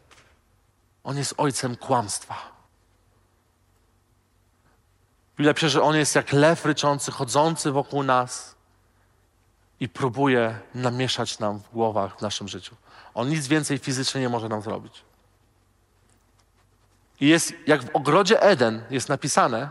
on 1.04 1.18
jest 1.18 1.34
ojcem 1.38 1.76
kłamstwa. 1.76 2.36
Biblia 5.38 5.70
że 5.70 5.82
on 5.82 5.96
jest 5.96 6.16
jak 6.16 6.34
lew 6.34 6.66
ryczący, 6.66 7.12
chodzący 7.12 7.72
wokół 7.72 8.04
nas 8.04 8.56
i 9.80 9.90
próbuje 9.90 10.60
namieszać 10.76 11.40
nam 11.40 11.60
w 11.60 11.70
głowach 11.70 12.18
w 12.18 12.22
naszym 12.22 12.48
życiu. 12.48 12.76
On 13.14 13.30
nic 13.30 13.48
więcej 13.48 13.78
fizycznie 13.78 14.22
nie 14.22 14.30
może 14.30 14.50
nam 14.50 14.62
zrobić. 14.62 15.04
I 17.20 17.28
jest, 17.28 17.54
jak 17.68 17.84
w 17.84 17.96
ogrodzie 17.96 18.42
Eden 18.42 18.84
jest 18.90 19.10
napisane, 19.10 19.70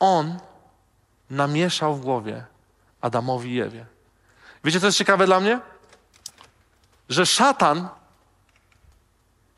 on 0.00 0.38
namieszał 1.30 1.94
w 1.94 2.00
głowie 2.00 2.44
Adamowi 3.00 3.54
i 3.54 3.60
Ewie. 3.60 3.86
Wiecie, 4.64 4.80
co 4.80 4.86
jest 4.86 4.98
ciekawe 4.98 5.26
dla 5.26 5.40
mnie? 5.40 5.60
Że 7.08 7.26
szatan 7.26 7.88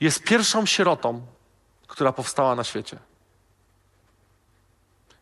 jest 0.01 0.23
pierwszą 0.23 0.67
sierotą, 0.67 1.27
która 1.87 2.13
powstała 2.13 2.55
na 2.55 2.65
świecie. 2.65 2.99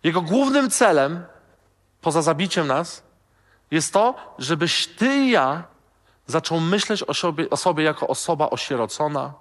Jego 0.03 0.23
głównym 0.23 0.71
celem, 0.71 1.27
poza 2.01 2.23
zabiciem 2.23 2.67
nas, 2.67 3.03
jest 3.71 3.93
to, 3.93 4.35
żebyś 4.39 4.87
ty 4.87 5.17
i 5.17 5.31
ja 5.31 5.65
zaczął 6.27 6.61
myśleć 6.61 7.03
o 7.03 7.15
sobie, 7.15 7.51
o 7.51 7.57
sobie 7.57 7.85
jako 7.85 8.09
osoba 8.09 8.51
osierocona, 8.51 9.33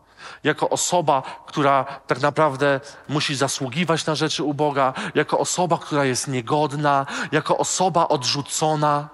jako 0.44 0.70
osoba, 0.70 1.24
która 1.46 1.84
tak 1.84 2.22
naprawdę 2.22 2.80
musi 3.10 3.36
zasługiwać 3.36 4.06
na 4.06 4.16
rzeczy 4.16 4.44
u 4.44 4.54
Boga, 4.54 4.94
jako 5.16 5.40
osoba, 5.40 5.78
która 5.78 6.06
jest 6.06 6.28
niegodna, 6.28 7.06
jako 7.32 7.58
osoba 7.58 8.08
odrzucona. 8.08 9.10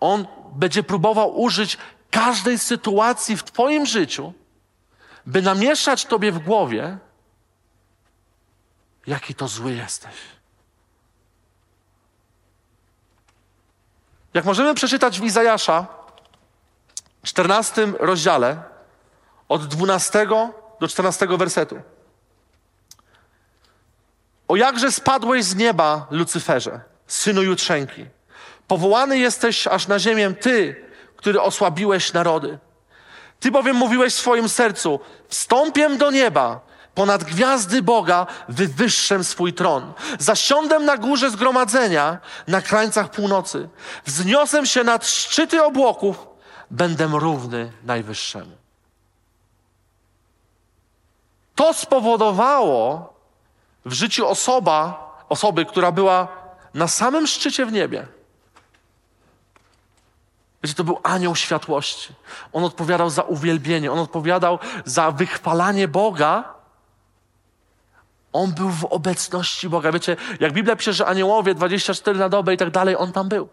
On 0.00 0.26
będzie 0.52 0.82
próbował 0.82 1.40
użyć 1.40 1.78
każdej 2.10 2.58
sytuacji 2.58 3.36
w 3.36 3.44
Twoim 3.44 3.86
życiu, 3.86 4.32
by 5.26 5.42
namieszać 5.42 6.04
Tobie 6.04 6.32
w 6.32 6.38
głowie, 6.38 6.98
jaki 9.06 9.34
to 9.34 9.48
zły 9.48 9.72
jesteś. 9.72 10.14
Jak 14.34 14.44
możemy 14.44 14.74
przeczytać 14.74 15.20
w 15.20 15.24
Izajasza, 15.24 15.86
14 17.22 17.92
rozdziale, 18.00 18.62
od 19.54 19.66
12 19.66 20.26
do 20.80 20.88
14 20.88 21.26
wersetu. 21.26 21.80
O 24.48 24.56
jakże 24.56 24.92
spadłeś 24.92 25.44
z 25.44 25.56
nieba, 25.56 26.06
Lucyferze, 26.10 26.80
synu 27.06 27.42
jutrzenki. 27.42 28.06
Powołany 28.68 29.18
jesteś 29.18 29.66
aż 29.66 29.88
na 29.88 29.98
ziemię 29.98 30.34
ty, 30.40 30.84
który 31.16 31.40
osłabiłeś 31.40 32.12
narody. 32.12 32.58
Ty 33.40 33.50
bowiem 33.50 33.76
mówiłeś 33.76 34.14
w 34.14 34.18
swoim 34.18 34.48
sercu, 34.48 35.00
wstąpię 35.28 35.90
do 35.96 36.10
nieba, 36.10 36.60
ponad 36.94 37.24
gwiazdy 37.24 37.82
Boga 37.82 38.26
wywyższę 38.48 39.24
swój 39.24 39.52
tron. 39.52 39.92
Zasiądę 40.18 40.78
na 40.78 40.96
górze 40.96 41.30
zgromadzenia, 41.30 42.18
na 42.48 42.62
krańcach 42.62 43.10
północy. 43.10 43.68
Wzniosę 44.04 44.66
się 44.66 44.84
nad 44.84 45.06
szczyty 45.06 45.62
obłoków, 45.62 46.26
będę 46.70 47.08
równy 47.12 47.72
Najwyższemu. 47.84 48.63
To 51.54 51.74
spowodowało 51.74 53.14
w 53.84 53.92
życiu 53.92 54.28
osoba, 54.28 55.10
osoby, 55.28 55.64
która 55.64 55.92
była 55.92 56.28
na 56.74 56.88
samym 56.88 57.26
szczycie 57.26 57.66
w 57.66 57.72
niebie. 57.72 58.06
Wiecie, 60.62 60.74
to 60.74 60.84
był 60.84 61.00
anioł 61.02 61.36
światłości. 61.36 62.14
On 62.52 62.64
odpowiadał 62.64 63.10
za 63.10 63.22
uwielbienie, 63.22 63.92
on 63.92 63.98
odpowiadał 63.98 64.58
za 64.84 65.10
wychwalanie 65.10 65.88
Boga. 65.88 66.54
On 68.32 68.52
był 68.52 68.70
w 68.70 68.84
obecności 68.84 69.68
Boga. 69.68 69.92
Wiecie, 69.92 70.16
jak 70.40 70.52
Biblia 70.52 70.76
pisze, 70.76 70.92
że 70.92 71.06
aniołowie 71.06 71.54
24 71.54 72.18
na 72.18 72.28
dobę 72.28 72.54
i 72.54 72.56
tak 72.56 72.70
dalej, 72.70 72.96
on 72.96 73.12
tam 73.12 73.28
był. 73.28 73.48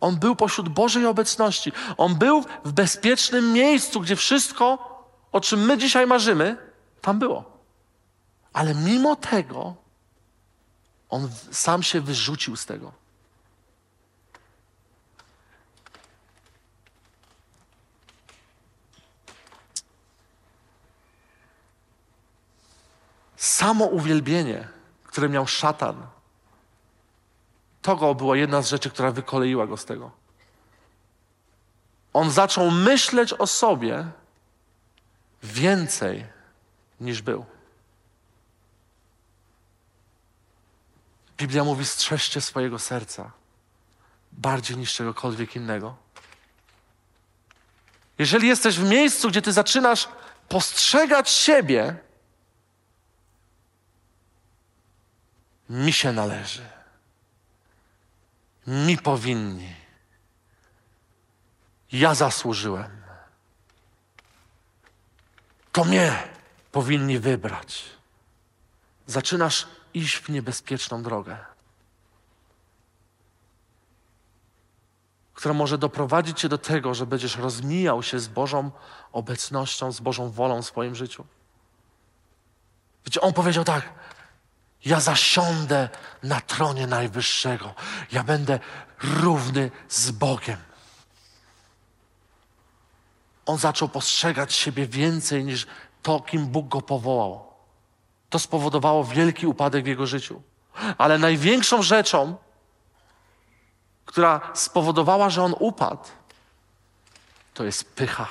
On 0.00 0.16
był 0.16 0.36
pośród 0.36 0.68
Bożej 0.68 1.06
obecności. 1.06 1.72
On 1.96 2.14
był 2.14 2.44
w 2.64 2.72
bezpiecznym 2.72 3.52
miejscu, 3.52 4.00
gdzie 4.00 4.16
wszystko, 4.16 4.78
o 5.32 5.40
czym 5.40 5.60
my 5.60 5.78
dzisiaj 5.78 6.06
marzymy, 6.06 6.56
tam 7.04 7.18
było. 7.18 7.44
Ale 8.52 8.74
mimo 8.74 9.16
tego, 9.16 9.74
on 11.08 11.28
sam 11.52 11.82
się 11.82 12.00
wyrzucił 12.00 12.56
z 12.56 12.66
tego. 12.66 12.92
Samo 23.36 23.84
uwielbienie, 23.84 24.68
które 25.04 25.28
miał 25.28 25.46
szatan, 25.46 26.06
to 27.82 28.14
była 28.14 28.36
jedna 28.36 28.62
z 28.62 28.68
rzeczy, 28.68 28.90
która 28.90 29.10
wykoleiła 29.10 29.66
go 29.66 29.76
z 29.76 29.84
tego. 29.84 30.10
On 32.12 32.30
zaczął 32.30 32.70
myśleć 32.70 33.32
o 33.32 33.46
sobie 33.46 34.10
więcej 35.42 36.33
niż 37.04 37.22
był. 37.22 37.46
Biblia 41.36 41.64
mówi: 41.64 41.84
strzeżcie 41.84 42.40
swojego 42.40 42.78
serca 42.78 43.30
bardziej 44.32 44.76
niż 44.76 44.94
czegokolwiek 44.94 45.56
innego. 45.56 45.96
Jeżeli 48.18 48.48
jesteś 48.48 48.78
w 48.78 48.88
miejscu, 48.88 49.28
gdzie 49.28 49.42
ty 49.42 49.52
zaczynasz 49.52 50.08
postrzegać 50.48 51.30
siebie, 51.30 51.96
mi 55.68 55.92
się 55.92 56.12
należy, 56.12 56.68
mi 58.66 58.98
powinni, 58.98 59.74
ja 61.92 62.14
zasłużyłem, 62.14 63.02
to 65.72 65.84
mnie 65.84 66.33
powinni 66.74 67.18
wybrać. 67.18 67.84
Zaczynasz 69.06 69.66
iść 69.94 70.16
w 70.16 70.28
niebezpieczną 70.28 71.02
drogę, 71.02 71.36
która 75.34 75.54
może 75.54 75.78
doprowadzić 75.78 76.40
cię 76.40 76.48
do 76.48 76.58
tego, 76.58 76.94
że 76.94 77.06
będziesz 77.06 77.36
rozmijał 77.36 78.02
się 78.02 78.18
z 78.18 78.28
Bożą 78.28 78.70
obecnością, 79.12 79.92
z 79.92 80.00
Bożą 80.00 80.30
wolą 80.30 80.62
w 80.62 80.66
swoim 80.66 80.94
życiu. 80.94 81.24
Wiecie, 83.06 83.20
on 83.20 83.32
powiedział 83.32 83.64
tak: 83.64 83.92
Ja 84.84 85.00
zasiądę 85.00 85.88
na 86.22 86.40
tronie 86.40 86.86
najwyższego, 86.86 87.74
ja 88.12 88.24
będę 88.24 88.58
równy 89.02 89.70
z 89.88 90.10
Bogiem. 90.10 90.58
On 93.46 93.58
zaczął 93.58 93.88
postrzegać 93.88 94.54
siebie 94.54 94.86
więcej 94.86 95.44
niż 95.44 95.66
to, 96.04 96.20
kim 96.20 96.46
Bóg 96.46 96.68
go 96.68 96.82
powołał. 96.82 97.52
To 98.30 98.38
spowodowało 98.38 99.04
wielki 99.04 99.46
upadek 99.46 99.84
w 99.84 99.86
jego 99.86 100.06
życiu. 100.06 100.42
Ale 100.98 101.18
największą 101.18 101.82
rzeczą, 101.82 102.36
która 104.04 104.40
spowodowała, 104.54 105.30
że 105.30 105.42
on 105.42 105.54
upadł, 105.58 106.04
to 107.54 107.64
jest 107.64 107.94
pycha. 107.94 108.28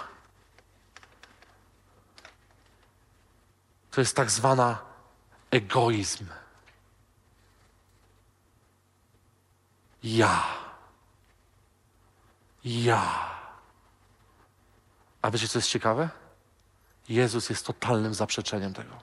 To 3.91 4.01
jest 4.01 4.15
tak 4.15 4.31
zwana 4.31 4.77
egoizm. 5.51 6.25
Ja. 10.03 10.43
Ja. 12.63 13.29
A 15.21 15.31
wiecie, 15.31 15.47
co 15.47 15.59
jest 15.59 15.69
ciekawe? 15.69 16.22
Jezus 17.09 17.49
jest 17.49 17.65
totalnym 17.65 18.13
zaprzeczeniem 18.13 18.73
tego. 18.73 18.95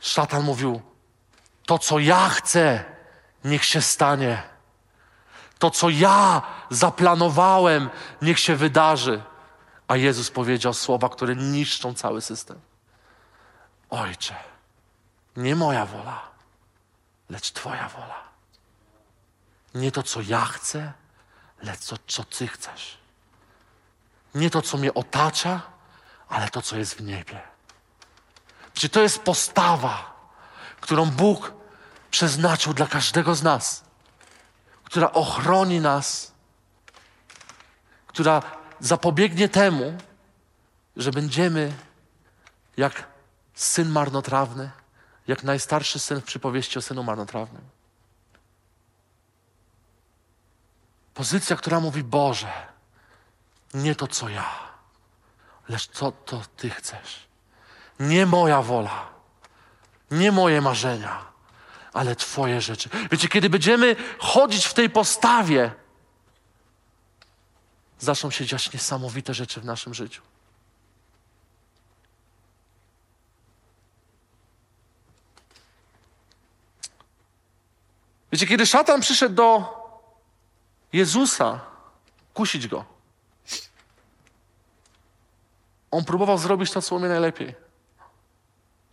Szatan 0.00 0.42
mówił: 0.42 0.82
To, 1.66 1.78
co 1.78 1.98
ja 1.98 2.28
chcę, 2.28 2.84
niech 3.44 3.64
się 3.64 3.82
stanie. 3.82 4.42
To, 5.58 5.70
co 5.70 5.90
ja 5.90 6.42
zaplanowałem, 6.70 7.90
niech 8.22 8.38
się 8.38 8.56
wydarzy. 8.56 9.22
A 9.88 9.96
Jezus 9.96 10.30
powiedział 10.30 10.74
słowa, 10.74 11.08
które 11.08 11.36
niszczą 11.36 11.94
cały 11.94 12.20
system. 12.20 12.60
Ojcze, 13.90 14.34
nie 15.36 15.56
moja 15.56 15.86
wola, 15.86 16.22
lecz 17.30 17.52
Twoja 17.52 17.88
wola. 17.88 18.24
Nie 19.74 19.92
to, 19.92 20.02
co 20.02 20.20
ja 20.20 20.44
chcę, 20.44 20.92
lecz 21.62 21.86
to, 21.86 21.96
co 22.06 22.24
Ty 22.24 22.48
chcesz. 22.48 23.03
Nie 24.34 24.50
to, 24.50 24.62
co 24.62 24.78
mnie 24.78 24.94
otacza, 24.94 25.62
ale 26.28 26.48
to, 26.48 26.62
co 26.62 26.76
jest 26.76 26.94
w 26.94 27.02
niebie. 27.02 27.40
Czy 28.74 28.88
to 28.88 29.00
jest 29.00 29.18
postawa, 29.18 30.14
którą 30.80 31.10
Bóg 31.10 31.52
przeznaczył 32.10 32.74
dla 32.74 32.86
każdego 32.86 33.34
z 33.34 33.42
nas, 33.42 33.84
która 34.84 35.12
ochroni 35.12 35.80
nas, 35.80 36.32
która 38.06 38.42
zapobiegnie 38.80 39.48
temu, 39.48 39.98
że 40.96 41.10
będziemy 41.10 41.72
jak 42.76 43.08
syn 43.54 43.88
marnotrawny, 43.88 44.70
jak 45.26 45.44
najstarszy 45.44 45.98
syn 45.98 46.20
w 46.20 46.24
przypowieści 46.24 46.78
o 46.78 46.82
synu 46.82 47.02
marnotrawnym. 47.02 47.62
Pozycja, 51.14 51.56
która 51.56 51.80
mówi: 51.80 52.04
Boże, 52.04 52.73
nie 53.74 53.94
to 53.94 54.06
co 54.06 54.28
ja, 54.28 54.50
lecz 55.68 55.90
co 55.90 56.12
to 56.12 56.42
Ty 56.56 56.70
chcesz. 56.70 57.26
Nie 58.00 58.26
moja 58.26 58.62
wola, 58.62 59.08
nie 60.10 60.32
moje 60.32 60.60
marzenia, 60.60 61.24
ale 61.92 62.16
Twoje 62.16 62.60
rzeczy. 62.60 62.88
Wiecie, 63.10 63.28
kiedy 63.28 63.50
będziemy 63.50 63.96
chodzić 64.18 64.66
w 64.66 64.74
tej 64.74 64.90
postawie, 64.90 65.72
zaczną 67.98 68.30
się 68.30 68.46
dziać 68.46 68.72
niesamowite 68.72 69.34
rzeczy 69.34 69.60
w 69.60 69.64
naszym 69.64 69.94
życiu. 69.94 70.22
Wiecie, 78.32 78.46
kiedy 78.46 78.66
szatan 78.66 79.00
przyszedł 79.00 79.34
do 79.34 79.74
Jezusa, 80.92 81.60
kusić 82.34 82.68
go, 82.68 82.93
on 85.94 86.04
próbował 86.04 86.38
zrobić 86.38 86.70
to, 86.70 86.82
co 86.82 86.96
umie 86.96 87.08
najlepiej. 87.08 87.54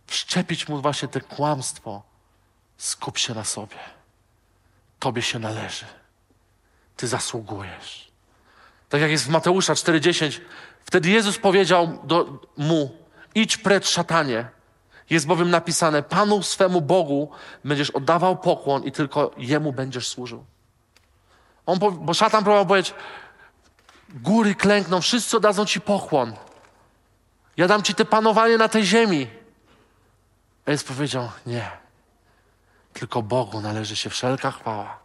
Wszczepić 0.06 0.68
mu 0.68 0.80
właśnie 0.80 1.08
te 1.08 1.20
kłamstwo. 1.20 2.02
Skup 2.76 3.18
się 3.18 3.34
na 3.34 3.44
sobie. 3.44 3.76
Tobie 4.98 5.22
się 5.22 5.38
należy. 5.38 5.84
Ty 6.96 7.06
zasługujesz. 7.06 8.12
Tak 8.88 9.00
jak 9.00 9.10
jest 9.10 9.24
w 9.24 9.28
Mateusza 9.28 9.74
4:10, 9.74 10.40
wtedy 10.84 11.10
Jezus 11.10 11.38
powiedział 11.38 11.98
do, 12.04 12.40
mu: 12.56 12.96
Idź 13.34 13.56
precz, 13.56 13.88
szatanie. 13.88 14.48
Jest 15.10 15.26
bowiem 15.26 15.50
napisane: 15.50 16.02
Panu 16.02 16.42
swemu 16.42 16.80
Bogu 16.80 17.30
będziesz 17.64 17.90
oddawał 17.90 18.36
pokłon 18.36 18.84
i 18.84 18.92
tylko 18.92 19.30
jemu 19.36 19.72
będziesz 19.72 20.08
służył. 20.08 20.44
On, 21.66 21.78
bo 21.78 22.14
szatan 22.14 22.44
próbował 22.44 22.66
powiedzieć: 22.66 22.94
Góry 24.08 24.54
klękną, 24.54 25.00
wszyscy 25.00 25.36
oddadzą 25.36 25.66
ci 25.66 25.80
pokłon. 25.80 26.36
Ja 27.56 27.68
dam 27.68 27.82
ci 27.82 27.94
te 27.94 28.04
panowanie 28.04 28.58
na 28.58 28.68
tej 28.68 28.84
ziemi. 28.84 29.30
A 30.66 30.70
Jezus 30.70 30.88
powiedział: 30.88 31.30
Nie. 31.46 31.70
Tylko 32.92 33.22
Bogu 33.22 33.60
należy 33.60 33.96
się 33.96 34.10
wszelka 34.10 34.50
chwała. 34.50 34.98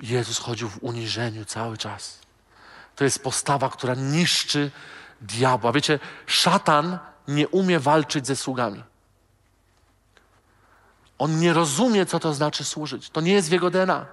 Jezus 0.00 0.38
chodził 0.38 0.68
w 0.68 0.82
uniżeniu 0.82 1.44
cały 1.44 1.78
czas. 1.78 2.18
To 2.96 3.04
jest 3.04 3.22
postawa, 3.22 3.68
która 3.68 3.94
niszczy 3.94 4.70
diabła. 5.20 5.72
Wiecie, 5.72 5.98
szatan 6.26 6.98
nie 7.28 7.48
umie 7.48 7.80
walczyć 7.80 8.26
ze 8.26 8.36
sługami. 8.36 8.82
On 11.18 11.38
nie 11.38 11.52
rozumie, 11.52 12.06
co 12.06 12.20
to 12.20 12.34
znaczy 12.34 12.64
służyć. 12.64 13.10
To 13.10 13.20
nie 13.20 13.32
jest 13.32 13.48
w 13.48 13.52
jego 13.52 13.70
DNA. 13.70 14.06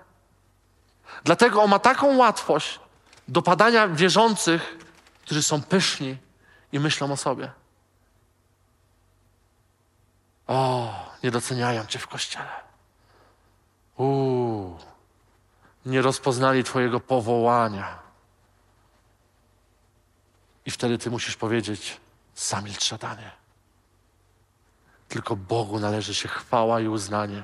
Dlatego 1.23 1.63
on 1.63 1.69
ma 1.69 1.79
taką 1.79 2.17
łatwość 2.17 2.79
dopadania 3.27 3.87
wierzących, 3.87 4.77
którzy 5.25 5.43
są 5.43 5.61
pyszni 5.61 6.17
i 6.71 6.79
myślą 6.79 7.11
o 7.11 7.17
sobie. 7.17 7.51
O, 10.47 10.93
nie 11.23 11.31
doceniają 11.31 11.85
cię 11.85 11.99
w 11.99 12.07
kościele. 12.07 12.51
Uuu, 13.97 14.77
nie 15.85 16.01
rozpoznali 16.01 16.63
twojego 16.63 16.99
powołania. 16.99 17.99
I 20.65 20.71
wtedy 20.71 20.97
ty 20.97 21.11
musisz 21.11 21.35
powiedzieć, 21.35 21.99
zamilcz 22.35 22.83
szatanie. 22.83 23.31
Tylko 25.07 25.35
Bogu 25.35 25.79
należy 25.79 26.15
się 26.15 26.27
chwała 26.27 26.81
i 26.81 26.87
uznanie. 26.87 27.43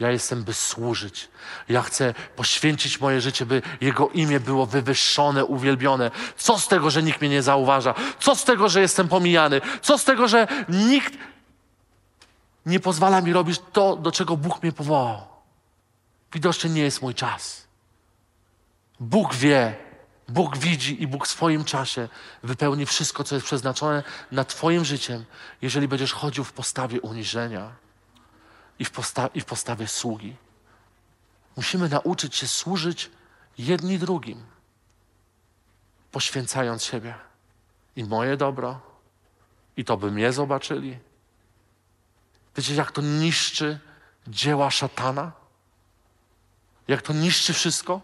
Ja 0.00 0.10
jestem, 0.10 0.44
by 0.44 0.54
służyć. 0.54 1.28
Ja 1.68 1.82
chcę 1.82 2.14
poświęcić 2.36 3.00
moje 3.00 3.20
życie, 3.20 3.46
by 3.46 3.62
Jego 3.80 4.08
imię 4.08 4.40
było 4.40 4.66
wywyższone, 4.66 5.44
uwielbione. 5.44 6.10
Co 6.36 6.58
z 6.58 6.68
tego, 6.68 6.90
że 6.90 7.02
nikt 7.02 7.20
mnie 7.20 7.30
nie 7.30 7.42
zauważa? 7.42 7.94
Co 8.20 8.34
z 8.36 8.44
tego, 8.44 8.68
że 8.68 8.80
jestem 8.80 9.08
pomijany? 9.08 9.60
Co 9.82 9.98
z 9.98 10.04
tego, 10.04 10.28
że 10.28 10.46
nikt 10.68 11.14
nie 12.66 12.80
pozwala 12.80 13.20
mi 13.20 13.32
robić 13.32 13.60
to, 13.72 13.96
do 13.96 14.12
czego 14.12 14.36
Bóg 14.36 14.62
mnie 14.62 14.72
powołał? 14.72 15.26
Widocznie 16.32 16.70
nie 16.70 16.82
jest 16.82 17.02
mój 17.02 17.14
czas. 17.14 17.66
Bóg 19.00 19.34
wie, 19.34 19.76
Bóg 20.28 20.58
widzi 20.58 21.02
i 21.02 21.06
Bóg 21.06 21.26
w 21.26 21.30
swoim 21.30 21.64
czasie 21.64 22.08
wypełni 22.42 22.86
wszystko, 22.86 23.24
co 23.24 23.34
jest 23.34 23.46
przeznaczone 23.46 24.02
nad 24.32 24.48
Twoim 24.48 24.84
życiem, 24.84 25.24
jeżeli 25.62 25.88
będziesz 25.88 26.12
chodził 26.12 26.44
w 26.44 26.52
postawie 26.52 27.00
uniżenia 27.00 27.72
i 28.80 28.84
w, 28.84 28.90
posta- 28.90 29.30
i 29.34 29.40
w 29.40 29.44
postawie 29.44 29.88
sługi. 29.88 30.36
Musimy 31.56 31.88
nauczyć 31.88 32.36
się 32.36 32.48
służyć 32.48 33.10
jedni 33.58 33.98
drugim, 33.98 34.46
poświęcając 36.12 36.84
siebie 36.84 37.14
i 37.96 38.04
moje 38.04 38.36
dobro, 38.36 38.80
i 39.76 39.84
to 39.84 39.96
by 39.96 40.10
mnie 40.10 40.32
zobaczyli. 40.32 40.98
Wiecie, 42.56 42.74
jak 42.74 42.92
to 42.92 43.02
niszczy 43.02 43.78
dzieła 44.28 44.70
szatana? 44.70 45.32
Jak 46.88 47.02
to 47.02 47.12
niszczy 47.12 47.52
wszystko? 47.52 48.00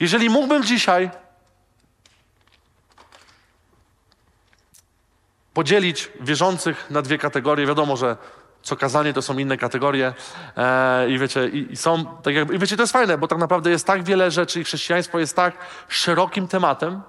Jeżeli 0.00 0.30
mógłbym 0.30 0.64
dzisiaj 0.64 1.10
podzielić 5.58 6.10
wierzących 6.20 6.90
na 6.90 7.02
dwie 7.02 7.18
kategorie, 7.18 7.66
wiadomo, 7.66 7.96
że 7.96 8.16
co 8.62 8.76
kazanie 8.76 9.12
to 9.12 9.22
są 9.22 9.38
inne 9.38 9.56
kategorie 9.56 10.14
e, 10.56 11.10
i 11.10 11.18
wiecie, 11.18 11.48
i, 11.48 11.72
i 11.72 11.76
są, 11.76 12.06
tak 12.22 12.34
jakby, 12.34 12.54
i 12.54 12.58
wiecie, 12.58 12.76
to 12.76 12.82
jest 12.82 12.92
fajne, 12.92 13.18
bo 13.18 13.28
tak 13.28 13.38
naprawdę 13.38 13.70
jest 13.70 13.86
tak 13.86 14.04
wiele 14.04 14.30
rzeczy 14.30 14.60
i 14.60 14.64
chrześcijaństwo 14.64 15.18
jest 15.18 15.36
tak 15.36 15.54
szerokim 15.88 16.48
tematem, 16.48 17.02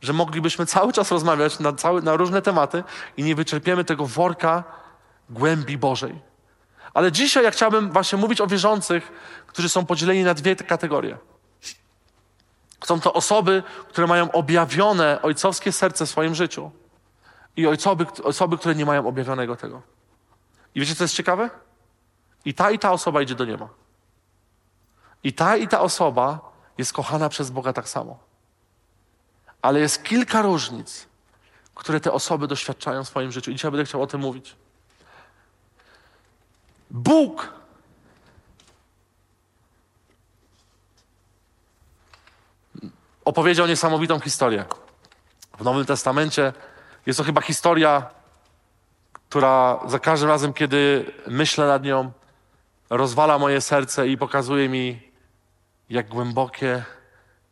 że 0.00 0.12
moglibyśmy 0.12 0.66
cały 0.66 0.92
czas 0.92 1.10
rozmawiać 1.10 1.58
na, 1.58 1.72
cały, 1.72 2.02
na 2.02 2.16
różne 2.16 2.42
tematy 2.42 2.84
i 3.16 3.22
nie 3.22 3.34
wyczerpiemy 3.34 3.84
tego 3.84 4.06
worka 4.06 4.64
głębi 5.30 5.78
Bożej. 5.78 6.14
Ale 6.94 7.12
dzisiaj 7.12 7.44
ja 7.44 7.50
chciałbym 7.50 7.90
właśnie 7.90 8.18
mówić 8.18 8.40
o 8.40 8.46
wierzących, 8.46 9.12
którzy 9.46 9.68
są 9.68 9.86
podzieleni 9.86 10.24
na 10.24 10.34
dwie 10.34 10.56
kategorie. 10.56 11.18
Są 12.84 13.00
to 13.00 13.12
osoby, 13.12 13.62
które 13.88 14.06
mają 14.06 14.32
objawione 14.32 15.22
ojcowskie 15.22 15.72
serce 15.72 16.06
w 16.06 16.10
swoim 16.10 16.34
życiu 16.34 16.70
i 17.56 17.66
osoby, 17.66 18.06
osoby, 18.22 18.58
które 18.58 18.74
nie 18.74 18.86
mają 18.86 19.08
objawionego 19.08 19.56
tego. 19.56 19.82
I 20.74 20.80
wiecie, 20.80 20.94
co 20.94 21.04
jest 21.04 21.14
ciekawe? 21.14 21.50
I 22.44 22.54
ta, 22.54 22.70
i 22.70 22.78
ta 22.78 22.92
osoba 22.92 23.22
idzie 23.22 23.34
do 23.34 23.44
nieba. 23.44 23.68
I 25.22 25.32
ta, 25.32 25.56
i 25.56 25.68
ta 25.68 25.80
osoba 25.80 26.52
jest 26.78 26.92
kochana 26.92 27.28
przez 27.28 27.50
Boga 27.50 27.72
tak 27.72 27.88
samo. 27.88 28.18
Ale 29.62 29.80
jest 29.80 30.02
kilka 30.02 30.42
różnic, 30.42 31.06
które 31.74 32.00
te 32.00 32.12
osoby 32.12 32.46
doświadczają 32.46 33.04
w 33.04 33.08
swoim 33.08 33.32
życiu. 33.32 33.50
I 33.50 33.54
dzisiaj 33.54 33.70
będę 33.70 33.84
chciał 33.84 34.02
o 34.02 34.06
tym 34.06 34.20
mówić. 34.20 34.56
Bóg 36.90 37.52
opowiedział 43.24 43.66
niesamowitą 43.66 44.20
historię. 44.20 44.64
W 45.58 45.64
Nowym 45.64 45.86
Testamencie 45.86 46.52
jest 47.06 47.16
to 47.16 47.24
chyba 47.24 47.40
historia, 47.40 48.10
która 49.28 49.80
za 49.86 49.98
każdym 49.98 50.28
razem, 50.28 50.52
kiedy 50.52 51.12
myślę 51.26 51.66
nad 51.66 51.82
nią, 51.82 52.12
rozwala 52.90 53.38
moje 53.38 53.60
serce 53.60 54.08
i 54.08 54.18
pokazuje 54.18 54.68
mi, 54.68 55.12
jak 55.90 56.08
głębokie 56.08 56.84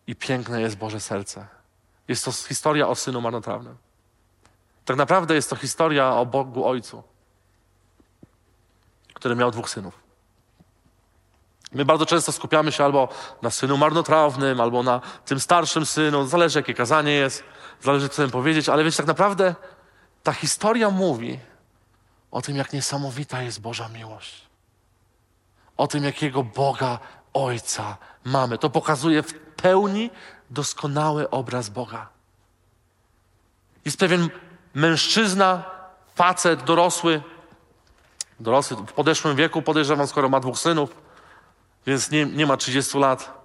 i 0.07 0.17
piękne 0.17 0.61
jest 0.61 0.77
Boże 0.77 1.01
serce. 1.01 1.47
Jest 2.09 2.25
to 2.25 2.33
historia 2.33 2.89
o 2.89 2.95
synu 2.95 3.21
marnotrawnym. 3.21 3.77
Tak 4.85 4.97
naprawdę 4.97 5.35
jest 5.35 5.51
to 5.51 5.57
historia 5.57 6.13
o 6.13 6.27
Bogu 6.27 6.67
Ojcu, 6.67 7.03
który 9.15 9.37
miał 9.37 9.51
dwóch 9.51 9.71
synów. 9.71 10.05
My 11.73 11.85
bardzo 11.85 12.07
często 12.07 12.33
skupiamy 12.33 12.73
się 12.73 12.85
albo 12.85 13.09
na 13.43 13.51
synu 13.51 13.77
marnotrawnym, 13.77 14.61
albo 14.61 14.83
na 14.83 15.01
tym 15.25 15.41
starszym 15.41 15.87
synu. 15.87 16.27
Zależy, 16.27 16.59
jakie 16.59 16.75
kazanie 16.75 17.13
jest, 17.13 17.45
zależy, 17.85 18.09
co 18.09 18.13
chcemy 18.13 18.31
powiedzieć, 18.31 18.69
ale 18.69 18.85
wiecie, 18.85 18.97
tak 18.97 19.07
naprawdę 19.07 19.55
ta 20.23 20.33
historia 20.33 20.91
mówi 20.91 21.39
o 22.31 22.43
tym, 22.43 22.57
jak 22.57 22.73
niesamowita 22.73 23.43
jest 23.43 23.61
Boża 23.61 23.89
miłość. 23.89 24.45
O 25.77 25.87
tym, 25.87 26.05
jakiego 26.05 26.43
Boga 26.43 26.99
Ojca 27.33 27.97
mamy. 28.25 28.59
To 28.59 28.71
pokazuje 28.71 29.23
w 29.23 29.35
pełni 29.35 30.11
doskonały 30.51 31.31
obraz 31.31 31.69
Boga. 31.69 32.09
Jest 33.85 33.99
pewien 33.99 34.29
mężczyzna, 34.75 35.65
facet, 36.15 36.63
dorosły, 36.63 37.23
dorosły 38.41 38.77
w 38.77 38.93
podeszłym 38.93 39.37
wieku, 39.37 39.63
podejrzewam, 39.63 40.07
skoro 40.07 40.29
ma 40.29 40.41
dwóch 40.41 40.59
synów, 40.59 40.97
więc 41.87 42.11
nie, 42.11 42.27
nie 42.27 42.47
ma 42.47 42.57
30 42.57 42.99
lat. 42.99 43.45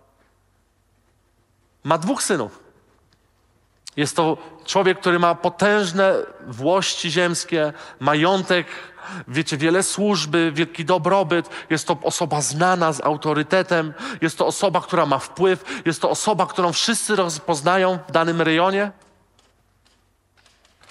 Ma 1.83 1.97
dwóch 1.97 2.23
synów. 2.23 2.68
Jest 3.99 4.15
to 4.15 4.37
człowiek, 4.65 4.99
który 4.99 5.19
ma 5.19 5.35
potężne 5.35 6.13
włości 6.47 7.11
ziemskie, 7.11 7.73
majątek, 7.99 8.67
wiecie, 9.27 9.57
wiele 9.57 9.83
służby, 9.83 10.51
wielki 10.51 10.85
dobrobyt. 10.85 11.49
Jest 11.69 11.87
to 11.87 11.97
osoba 12.03 12.41
znana 12.41 12.93
z 12.93 13.01
autorytetem. 13.01 13.93
Jest 14.21 14.37
to 14.37 14.47
osoba, 14.47 14.81
która 14.81 15.05
ma 15.05 15.19
wpływ. 15.19 15.81
Jest 15.85 16.01
to 16.01 16.09
osoba, 16.09 16.45
którą 16.45 16.73
wszyscy 16.73 17.15
rozpoznają 17.15 17.99
w 18.07 18.11
danym 18.11 18.41
rejonie. 18.41 18.91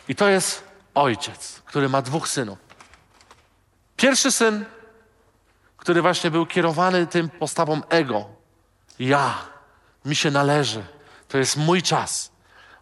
I 0.09 0.15
to 0.15 0.29
jest 0.29 0.65
ojciec, 0.95 1.63
który 1.65 1.89
ma 1.89 2.03
dwóch 2.03 2.29
synów. 2.29 2.59
Pierwszy 3.97 4.33
syn, 4.33 4.65
który 5.77 6.03
właśnie 6.03 6.31
był 6.31 6.47
kierowany 6.47 7.07
tym 7.07 7.29
postawą 7.29 7.81
ego. 7.89 8.27
Ja, 8.99 9.35
mi 10.05 10.17
się 10.17 10.31
należy. 10.31 10.85
To 11.29 11.39
jest 11.39 11.57
mój 11.57 11.83
czas. 11.83 12.38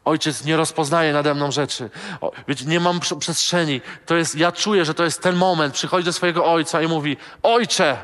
Ojciec 0.06 0.44
nie 0.44 0.56
rozpoznaje 0.56 1.12
nade 1.12 1.34
mną 1.34 1.50
rzeczy. 1.50 1.90
O, 2.20 2.32
wiecie, 2.48 2.64
nie 2.64 2.80
mam 2.80 3.00
przestrzeni. 3.00 3.80
To 4.06 4.16
jest, 4.16 4.34
ja 4.34 4.52
czuję, 4.52 4.84
że 4.84 4.94
to 4.94 5.04
jest 5.04 5.22
ten 5.22 5.36
moment. 5.36 5.74
Przychodzi 5.74 6.04
do 6.04 6.12
swojego 6.12 6.52
ojca 6.52 6.82
i 6.82 6.88
mówi: 6.88 7.16
Ojcze, 7.42 7.98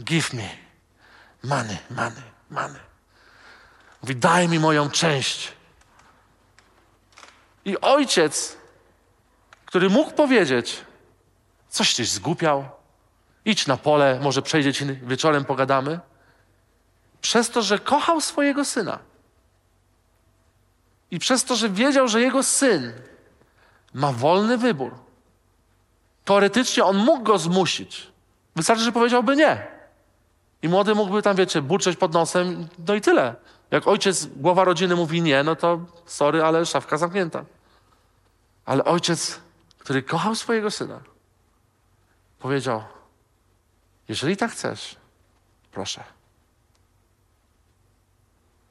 give 0.00 0.32
me 0.32 0.48
money, 1.42 1.78
money, 1.90 2.22
money. 2.50 2.80
Mówi: 4.02 4.16
Daj 4.16 4.48
mi 4.48 4.58
moją 4.58 4.90
część. 4.90 5.52
I 7.64 7.80
ojciec, 7.80 8.56
który 9.66 9.90
mógł 9.90 10.10
powiedzieć: 10.10 10.80
Coś 11.68 11.94
tyś 11.94 12.10
zgupiał, 12.10 12.68
idź 13.44 13.66
na 13.66 13.76
pole, 13.76 14.20
może 14.22 14.42
przejdzie 14.42 14.72
ci 14.72 14.84
wieczorem, 14.86 15.44
pogadamy. 15.44 16.00
Przez 17.20 17.50
to, 17.50 17.62
że 17.62 17.78
kochał 17.78 18.20
swojego 18.20 18.64
syna 18.64 19.13
i 21.14 21.18
przez 21.18 21.44
to, 21.44 21.56
że 21.56 21.70
wiedział, 21.70 22.08
że 22.08 22.20
jego 22.20 22.42
syn 22.42 22.92
ma 23.92 24.12
wolny 24.12 24.58
wybór, 24.58 24.94
teoretycznie 26.24 26.84
on 26.84 26.96
mógł 26.96 27.22
go 27.22 27.38
zmusić. 27.38 28.06
Wystarczy, 28.56 28.84
że 28.84 28.92
powiedziałby 28.92 29.36
nie. 29.36 29.66
I 30.62 30.68
młody 30.68 30.94
mógłby 30.94 31.22
tam, 31.22 31.36
wiecie, 31.36 31.62
burczeć 31.62 31.96
pod 31.96 32.12
nosem, 32.12 32.68
no 32.88 32.94
i 32.94 33.00
tyle. 33.00 33.34
Jak 33.70 33.88
ojciec, 33.88 34.26
głowa 34.26 34.64
rodziny 34.64 34.96
mówi 34.96 35.22
nie, 35.22 35.42
no 35.42 35.56
to 35.56 35.80
sorry, 36.06 36.44
ale 36.44 36.66
szafka 36.66 36.96
zamknięta. 36.96 37.44
Ale 38.64 38.84
ojciec, 38.84 39.40
który 39.78 40.02
kochał 40.02 40.34
swojego 40.34 40.70
syna, 40.70 41.00
powiedział: 42.38 42.84
Jeżeli 44.08 44.36
tak 44.36 44.50
chcesz, 44.50 44.96
proszę. 45.72 46.04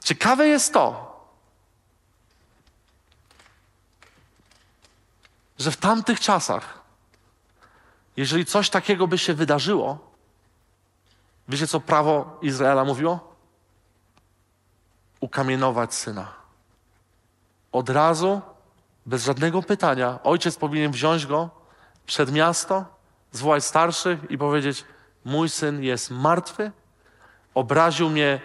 Ciekawe 0.04 0.48
jest 0.48 0.74
to, 0.74 1.13
że 5.60 5.72
w 5.72 5.78
tamtych 5.78 6.20
czasach, 6.20 6.82
jeżeli 8.18 8.46
coś 8.46 8.70
takiego 8.70 9.08
by 9.08 9.18
się 9.18 9.34
wydarzyło, 9.34 10.12
wiecie 11.48 11.68
co 11.68 11.80
prawo 11.80 12.40
Izraela 12.42 12.84
mówiło? 12.86 13.36
Ukamienować 15.20 15.94
syna. 15.94 16.34
Od 17.72 17.90
razu, 17.90 18.42
bez 19.06 19.26
żadnego 19.26 19.62
pytania, 19.62 20.20
ojciec 20.24 20.56
powinien 20.56 20.92
wziąć 20.92 21.26
go 21.26 21.50
przed 22.06 22.32
miasto, 22.32 22.86
zwołać 23.32 23.66
starszych 23.66 24.20
i 24.32 24.38
powiedzieć: 24.38 24.86
Mój 25.26 25.50
syn 25.50 25.84
jest 25.84 26.12
martwy, 26.12 26.72
obraził 27.54 28.10
mnie 28.10 28.40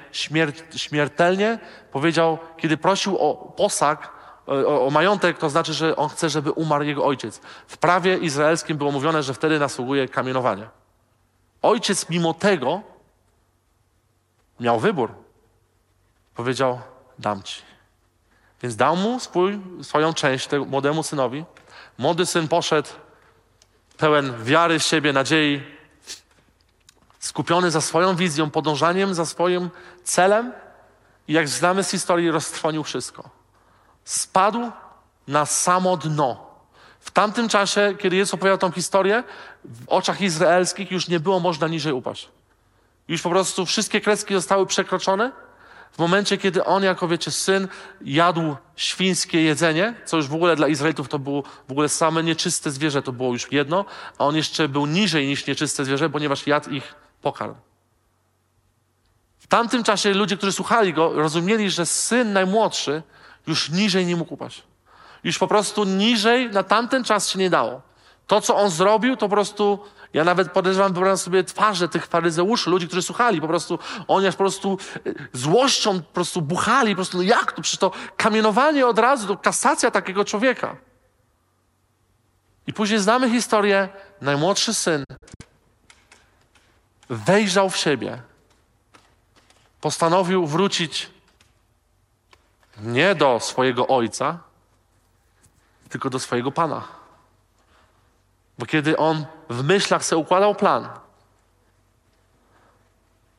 śmiertelnie. 0.77 1.59
Powiedział, 1.93 2.39
kiedy 2.57 2.77
prosił 2.77 3.19
o 3.19 3.35
posag, 3.35 4.18
o, 4.49 4.87
o, 4.87 4.91
majątek, 4.91 5.39
to 5.39 5.51
znaczy, 5.51 5.75
że 5.75 5.97
on 5.97 6.09
chce, 6.09 6.31
żeby 6.31 6.53
umarł 6.53 6.85
jego 6.85 7.05
ojciec. 7.05 7.41
W 7.67 7.77
prawie 7.77 8.19
izraelskim 8.19 8.77
było 8.77 8.93
mówione, 8.93 9.23
że 9.23 9.35
wtedy 9.35 9.59
nasługuje 9.59 10.09
kamienowanie. 10.09 10.69
Ojciec 11.63 12.11
mimo 12.11 12.35
tego 12.35 12.81
miał 14.61 14.81
wybór. 14.81 15.11
Powiedział, 16.35 16.81
dam 17.19 17.43
ci. 17.43 17.63
Więc 18.63 18.77
dał 18.77 18.97
mu 18.97 19.21
swój, 19.21 19.61
swoją 19.83 20.15
część 20.15 20.47
temu 20.47 20.67
młodemu 20.67 21.03
synowi. 21.03 21.45
Młody 21.99 22.27
syn 22.27 22.49
poszedł 22.49 22.89
pełen 23.97 24.45
wiary 24.45 24.79
w 24.79 24.83
siebie, 24.83 25.13
nadziei, 25.13 25.63
skupiony 27.19 27.71
za 27.71 27.81
swoją 27.81 28.17
wizją, 28.17 28.51
podążaniem 28.51 29.15
za 29.15 29.27
swoim 29.27 29.71
celem 30.05 30.53
i 31.29 31.33
jak 31.33 31.49
znamy 31.49 31.85
z 31.85 31.91
historii, 31.91 32.31
roztrwonił 32.31 32.85
wszystko 32.85 33.38
spadł 34.09 34.71
na 35.27 35.47
samo 35.47 35.97
dno. 35.97 36.47
W 37.01 37.11
tamtym 37.11 37.49
czasie, 37.49 37.95
kiedy 37.99 38.17
Jezus 38.17 38.35
opowiadał 38.35 38.59
tą 38.59 38.73
historię, 38.73 39.25
w 39.65 39.89
oczach 39.89 40.21
izraelskich 40.21 40.91
już 40.91 41.09
nie 41.09 41.21
było 41.21 41.41
można 41.41 41.69
niżej 41.69 41.93
upaść. 41.93 42.29
Już 43.09 43.23
po 43.23 43.31
prostu 43.31 43.67
wszystkie 43.67 44.01
kreski 44.01 44.35
zostały 44.35 44.67
przekroczone. 44.67 45.33
W 45.93 45.99
momencie, 45.99 46.39
kiedy 46.39 46.65
on, 46.65 46.83
jako 46.83 47.09
wiecie, 47.09 47.31
syn, 47.31 47.69
jadł 48.01 48.57
świńskie 48.77 49.43
jedzenie, 49.43 49.95
co 50.05 50.17
już 50.17 50.29
w 50.29 50.35
ogóle 50.35 50.57
dla 50.57 50.69
Izraelitów 50.69 51.09
to 51.09 51.19
było 51.19 51.43
w 51.69 51.71
ogóle 51.71 51.89
same 51.89 52.23
nieczyste 52.23 52.71
zwierzę, 52.71 53.03
to 53.03 53.13
było 53.13 53.33
już 53.33 53.53
jedno, 53.53 53.85
a 54.19 54.25
on 54.25 54.37
jeszcze 54.37 54.69
był 54.69 54.87
niżej 54.87 55.27
niż 55.27 55.47
nieczyste 55.47 55.85
zwierzę, 55.85 56.11
ponieważ 56.11 56.47
jadł 56.47 56.71
ich 56.71 56.95
pokarm. 57.23 57.55
W 59.39 59.47
tamtym 59.47 59.85
czasie 59.85 60.15
ludzie, 60.15 60.37
którzy 60.37 60.53
słuchali 60.53 60.93
go, 60.93 61.13
rozumieli, 61.13 61.71
że 61.71 61.87
syn 61.87 62.33
najmłodszy 62.33 63.03
już 63.49 63.71
niżej 63.71 64.07
nie 64.07 64.17
mógł 64.17 64.35
upaść. 64.35 64.63
Już 65.25 65.39
po 65.39 65.47
prostu 65.47 65.85
niżej 65.85 66.51
na 66.51 66.63
tamten 66.63 67.05
czas 67.05 67.29
się 67.29 67.39
nie 67.39 67.51
dało. 67.51 67.83
To, 68.27 68.41
co 68.41 68.57
on 68.57 68.71
zrobił, 68.71 69.17
to 69.17 69.29
po 69.29 69.29
prostu, 69.29 69.79
ja 70.13 70.25
nawet 70.25 70.53
podejrzewam, 70.53 70.93
wyobrażam 70.93 71.19
sobie 71.19 71.45
twarze 71.45 71.89
tych 71.89 72.07
faryzeuszy, 72.07 72.71
ludzi, 72.71 72.87
którzy 72.87 73.03
słuchali, 73.03 73.41
po 73.41 73.49
prostu, 73.49 73.79
oni 74.09 74.27
aż 74.27 74.35
po 74.35 74.39
prostu 74.39 74.79
e, 75.07 75.11
złością 75.33 76.03
po 76.03 76.13
prostu 76.13 76.43
buchali, 76.43 76.93
po 76.93 76.97
prostu, 76.97 77.17
no 77.17 77.23
jak 77.23 77.53
to? 77.53 77.63
Przecież 77.63 77.79
to 77.79 77.91
kamienowanie 78.17 78.87
od 78.87 78.99
razu, 78.99 79.27
to 79.27 79.37
kasacja 79.37 79.91
takiego 79.91 80.25
człowieka. 80.25 80.77
I 82.67 82.73
później 82.73 83.01
znamy 83.01 83.31
historię, 83.31 83.89
najmłodszy 84.21 84.75
syn 84.75 85.05
wejrzał 87.09 87.71
w 87.71 87.77
siebie, 87.77 88.23
postanowił 89.81 90.47
wrócić 90.47 91.11
nie 92.81 93.15
do 93.15 93.41
swojego 93.41 93.89
ojca, 93.89 94.39
tylko 95.89 96.11
do 96.11 96.19
swojego 96.19 96.53
pana. 96.53 96.89
Bo 98.59 98.67
kiedy 98.67 98.97
on 98.97 99.27
w 99.51 99.65
myślach 99.65 100.05
sobie 100.05 100.23
układał 100.23 100.55
plan, 100.55 100.89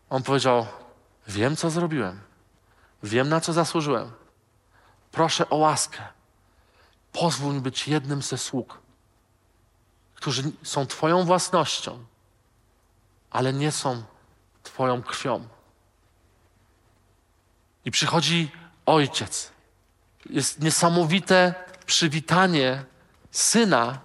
on 0.10 0.24
powiedział: 0.24 0.68
Wiem, 1.28 1.56
co 1.56 1.70
zrobiłem, 1.70 2.20
wiem, 3.04 3.30
na 3.30 3.42
co 3.42 3.54
zasłużyłem. 3.54 4.12
Proszę 5.12 5.50
o 5.50 5.56
łaskę. 5.56 6.00
Pozwól 7.12 7.54
mi 7.54 7.62
być 7.62 7.88
jednym 7.88 8.22
ze 8.22 8.38
sług, 8.38 8.78
którzy 10.16 10.52
są 10.64 10.86
Twoją 10.86 11.24
własnością, 11.24 12.06
ale 13.32 13.54
nie 13.54 13.72
są 13.72 14.04
Twoją 14.64 15.04
krwią. 15.04 15.48
I 17.86 17.92
przychodzi 17.92 18.52
ojciec. 18.90 19.52
Jest 20.30 20.62
niesamowite 20.62 21.54
przywitanie 21.86 22.86
syna, 23.32 24.00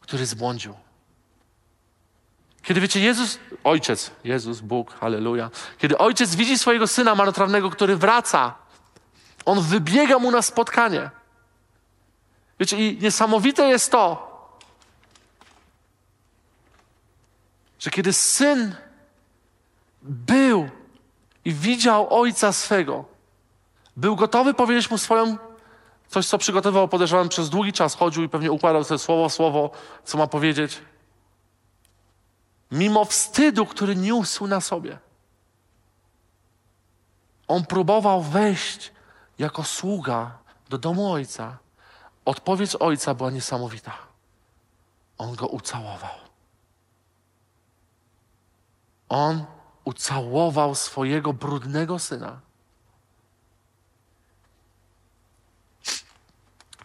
który 0.00 0.26
zbłądził. 0.26 0.74
Kiedy 2.62 2.80
wiecie, 2.80 3.00
Jezus, 3.00 3.38
ojciec, 3.64 4.10
Jezus, 4.24 4.60
Bóg, 4.60 4.94
halleluja. 4.94 5.50
Kiedy 5.78 5.98
ojciec 5.98 6.34
widzi 6.34 6.58
swojego 6.58 6.86
syna 6.86 7.14
marnotrawnego, 7.14 7.70
który 7.70 7.96
wraca, 7.96 8.54
on 9.44 9.60
wybiega 9.60 10.18
mu 10.18 10.30
na 10.30 10.42
spotkanie. 10.42 11.10
Wiecie, 12.60 12.76
i 12.76 12.98
niesamowite 12.98 13.68
jest 13.68 13.90
to, 13.90 14.26
że 17.78 17.90
kiedy 17.90 18.12
syn 18.12 18.74
był 20.02 20.70
i 21.44 21.52
widział 21.52 22.20
ojca 22.20 22.52
swego, 22.52 23.15
był 23.96 24.16
gotowy 24.16 24.54
powiedzieć 24.54 24.90
mu 24.90 24.98
swoją, 24.98 25.36
coś 26.08 26.26
co 26.26 26.38
przygotował, 26.38 26.88
podejrzewam, 26.88 27.28
przez 27.28 27.50
długi 27.50 27.72
czas 27.72 27.94
chodził 27.94 28.22
i 28.22 28.28
pewnie 28.28 28.52
układał 28.52 28.84
sobie 28.84 28.98
słowo, 28.98 29.30
słowo, 29.30 29.70
co 30.04 30.18
ma 30.18 30.26
powiedzieć. 30.26 30.82
Mimo 32.70 33.04
wstydu, 33.04 33.66
który 33.66 33.96
niósł 33.96 34.46
na 34.46 34.60
sobie. 34.60 34.98
On 37.48 37.66
próbował 37.66 38.22
wejść 38.22 38.92
jako 39.38 39.64
sługa 39.64 40.38
do 40.68 40.78
domu 40.78 41.12
ojca, 41.12 41.58
odpowiedź 42.24 42.76
ojca 42.76 43.14
była 43.14 43.30
niesamowita. 43.30 43.92
On 45.18 45.34
go 45.34 45.46
ucałował. 45.46 46.14
On 49.08 49.44
ucałował 49.84 50.74
swojego 50.74 51.32
brudnego 51.32 51.98
syna. 51.98 52.45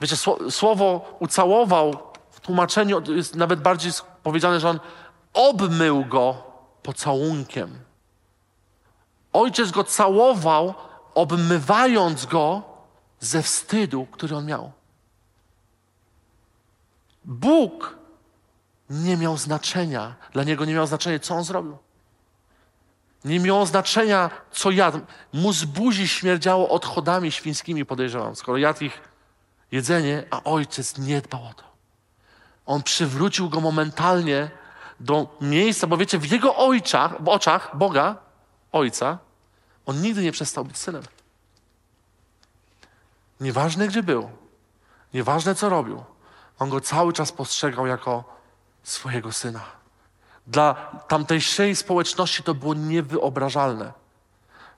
Wiecie, 0.01 0.15
słowo 0.49 1.17
ucałował 1.19 1.97
w 2.31 2.39
tłumaczeniu 2.39 3.01
jest 3.15 3.35
nawet 3.35 3.61
bardziej 3.61 3.91
powiedziane, 4.23 4.59
że 4.59 4.69
on 4.69 4.79
obmył 5.33 6.05
go 6.05 6.43
pocałunkiem. 6.83 7.79
Ojciec 9.33 9.71
go 9.71 9.83
całował, 9.83 10.73
obmywając 11.15 12.25
go 12.25 12.61
ze 13.19 13.43
wstydu, 13.43 14.07
który 14.11 14.35
on 14.35 14.45
miał. 14.45 14.71
Bóg 17.25 17.97
nie 18.89 19.17
miał 19.17 19.37
znaczenia, 19.37 20.15
dla 20.33 20.43
niego 20.43 20.65
nie 20.65 20.73
miało 20.73 20.87
znaczenia, 20.87 21.19
co 21.19 21.35
on 21.35 21.43
zrobił. 21.43 21.77
Nie 23.25 23.39
miało 23.39 23.65
znaczenia, 23.65 24.29
co 24.51 24.71
jadł. 24.71 24.99
Mu 25.33 25.53
z 25.53 25.65
buzi 25.65 26.07
śmierdziało 26.07 26.69
odchodami 26.69 27.31
świńskimi, 27.31 27.85
podejrzewam, 27.85 28.35
skoro 28.35 28.57
jadł 28.57 28.83
ich 28.83 29.10
jedzenie, 29.71 30.23
a 30.31 30.43
ojciec 30.43 30.97
nie 30.97 31.21
dbał 31.21 31.45
o 31.45 31.53
to. 31.53 31.63
On 32.65 32.83
przywrócił 32.83 33.49
go 33.49 33.61
momentalnie 33.61 34.51
do 34.99 35.37
miejsca, 35.41 35.87
bo 35.87 35.97
wiecie, 35.97 36.19
w 36.19 36.31
jego 36.31 36.55
ojczach, 36.55 37.23
w 37.23 37.27
oczach 37.27 37.77
Boga, 37.77 38.15
Ojca, 38.71 39.17
on 39.85 40.01
nigdy 40.01 40.23
nie 40.23 40.31
przestał 40.31 40.65
być 40.65 40.77
synem. 40.77 41.03
Nieważne 43.39 43.87
gdzie 43.87 44.03
był, 44.03 44.29
nieważne 45.13 45.55
co 45.55 45.69
robił, 45.69 46.03
on 46.59 46.69
go 46.69 46.81
cały 46.81 47.13
czas 47.13 47.31
postrzegał 47.31 47.87
jako 47.87 48.23
swojego 48.83 49.31
syna. 49.31 49.61
Dla 50.47 50.73
tamtejszej 51.07 51.75
społeczności 51.75 52.43
to 52.43 52.53
było 52.53 52.73
niewyobrażalne, 52.73 53.93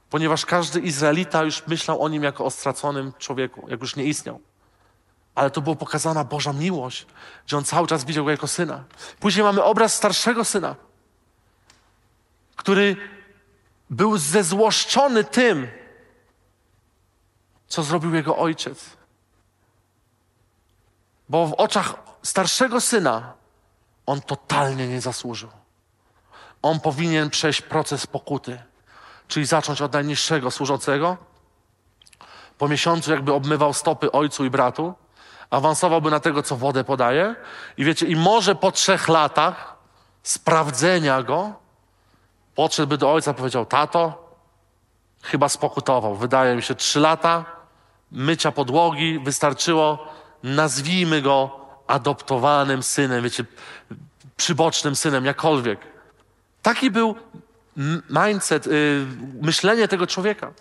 ponieważ 0.10 0.46
każdy 0.46 0.80
Izraelita 0.80 1.44
już 1.44 1.68
myślał 1.68 2.02
o 2.02 2.10
nim 2.10 2.24
jako 2.24 2.46
o 2.46 2.52
straconym 2.52 3.14
człowieku, 3.18 3.66
jak 3.70 3.82
już 3.82 3.96
nie 3.96 4.04
istniał. 4.04 4.40
Ale 5.36 5.52
to 5.52 5.62
była 5.62 5.76
pokazana 5.76 6.24
Boża 6.24 6.54
miłość, 6.54 7.06
że 7.48 7.58
on 7.58 7.64
cały 7.64 7.88
czas 7.88 8.06
widział 8.06 8.26
go 8.26 8.32
jako 8.32 8.48
syna. 8.48 8.84
Później 9.20 9.44
mamy 9.44 9.64
obraz 9.64 9.94
starszego 9.94 10.46
syna, 10.46 10.76
który 12.56 12.96
był 13.90 14.18
zezłoszczony 14.18 15.24
tym, 15.24 15.68
co 17.68 17.84
zrobił 17.84 18.16
jego 18.16 18.38
ojciec. 18.38 18.90
Bo 21.30 21.48
w 21.48 21.54
oczach 21.54 21.96
starszego 22.24 22.82
syna 22.82 23.34
on 24.06 24.22
totalnie 24.22 24.88
nie 24.88 25.02
zasłużył. 25.02 25.50
On 26.62 26.80
powinien 26.80 27.30
przejść 27.30 27.62
proces 27.62 28.08
pokuty, 28.08 28.62
czyli 29.28 29.46
zacząć 29.46 29.82
od 29.82 29.94
najniższego 29.94 30.52
służącego. 30.52 31.18
Po 32.58 32.68
miesiącu, 32.68 33.12
jakby 33.12 33.34
obmywał 33.34 33.74
stopy 33.74 34.12
ojcu 34.12 34.46
i 34.46 34.50
bratu, 34.50 34.94
awansowałby 35.50 36.12
na 36.12 36.20
tego, 36.20 36.44
co 36.44 36.56
wodę 36.56 36.84
podaje. 36.84 37.36
I 37.78 37.86
wiecie, 37.86 38.06
i 38.06 38.16
może 38.16 38.56
po 38.56 38.72
trzech 38.72 39.08
latach 39.08 39.76
sprawdzenia 40.24 41.24
go 41.24 41.54
podszedłby 42.56 42.98
do 42.98 43.14
ojca 43.14 43.34
powiedział: 43.34 43.66
Tato, 43.66 44.36
chyba 45.22 45.50
spokutował. 45.50 46.16
Wydaje 46.16 46.56
mi 46.56 46.62
się, 46.62 46.76
trzy 46.76 47.00
lata 47.00 47.46
mycia 48.12 48.52
podłogi 48.52 49.20
wystarczyło. 49.20 50.14
Nazwijmy 50.44 51.22
go 51.22 51.60
adoptowanym 51.88 52.84
synem, 52.84 53.24
wiecie, 53.24 53.46
przybocznym 54.38 54.96
synem, 54.96 55.26
jakkolwiek. 55.26 55.80
Taki 56.62 56.92
był 56.92 57.16
mindset, 58.10 58.66
yy, 58.66 59.08
myślenie 59.42 59.88
tego 59.88 60.08
człowieka. 60.08 60.52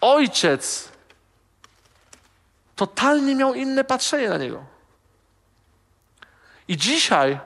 Ojciec 0.00 0.92
totalnie 2.76 3.34
miał 3.34 3.54
inne 3.54 3.84
patrzenie 3.84 4.28
na 4.28 4.38
niego. 4.38 4.64
I 6.68 6.76
dzisiaj 6.76 7.38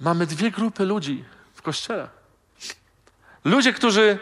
mamy 0.00 0.26
dwie 0.26 0.50
grupy 0.50 0.84
ludzi 0.84 1.24
w 1.54 1.62
kościele. 1.62 2.08
Ludzie, 3.44 3.72
którzy 3.72 4.18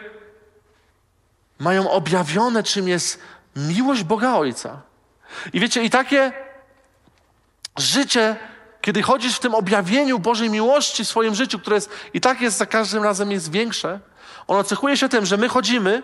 mają 1.59 1.91
objawione, 1.91 2.63
czym 2.63 2.87
jest 2.87 3.19
miłość 3.55 4.03
Boga 4.03 4.33
Ojca. 4.33 4.81
I 5.53 5.59
wiecie, 5.59 5.83
i 5.83 5.89
takie 5.89 6.31
życie, 7.77 8.35
kiedy 8.81 9.01
chodzisz 9.01 9.35
w 9.35 9.39
tym 9.39 9.55
objawieniu 9.55 10.19
Bożej 10.19 10.49
miłości 10.49 11.05
w 11.05 11.07
swoim 11.07 11.35
życiu, 11.35 11.59
które 11.59 11.75
jest, 11.75 11.89
i 12.13 12.21
tak 12.21 12.41
jest 12.41 12.57
za 12.57 12.65
każdym 12.65 13.03
razem 13.03 13.31
jest 13.31 13.51
większe, 13.51 13.99
ono 14.47 14.63
cechuje 14.63 14.97
się 14.97 15.09
tym, 15.09 15.25
że 15.25 15.37
my 15.37 15.49
chodzimy 15.49 16.03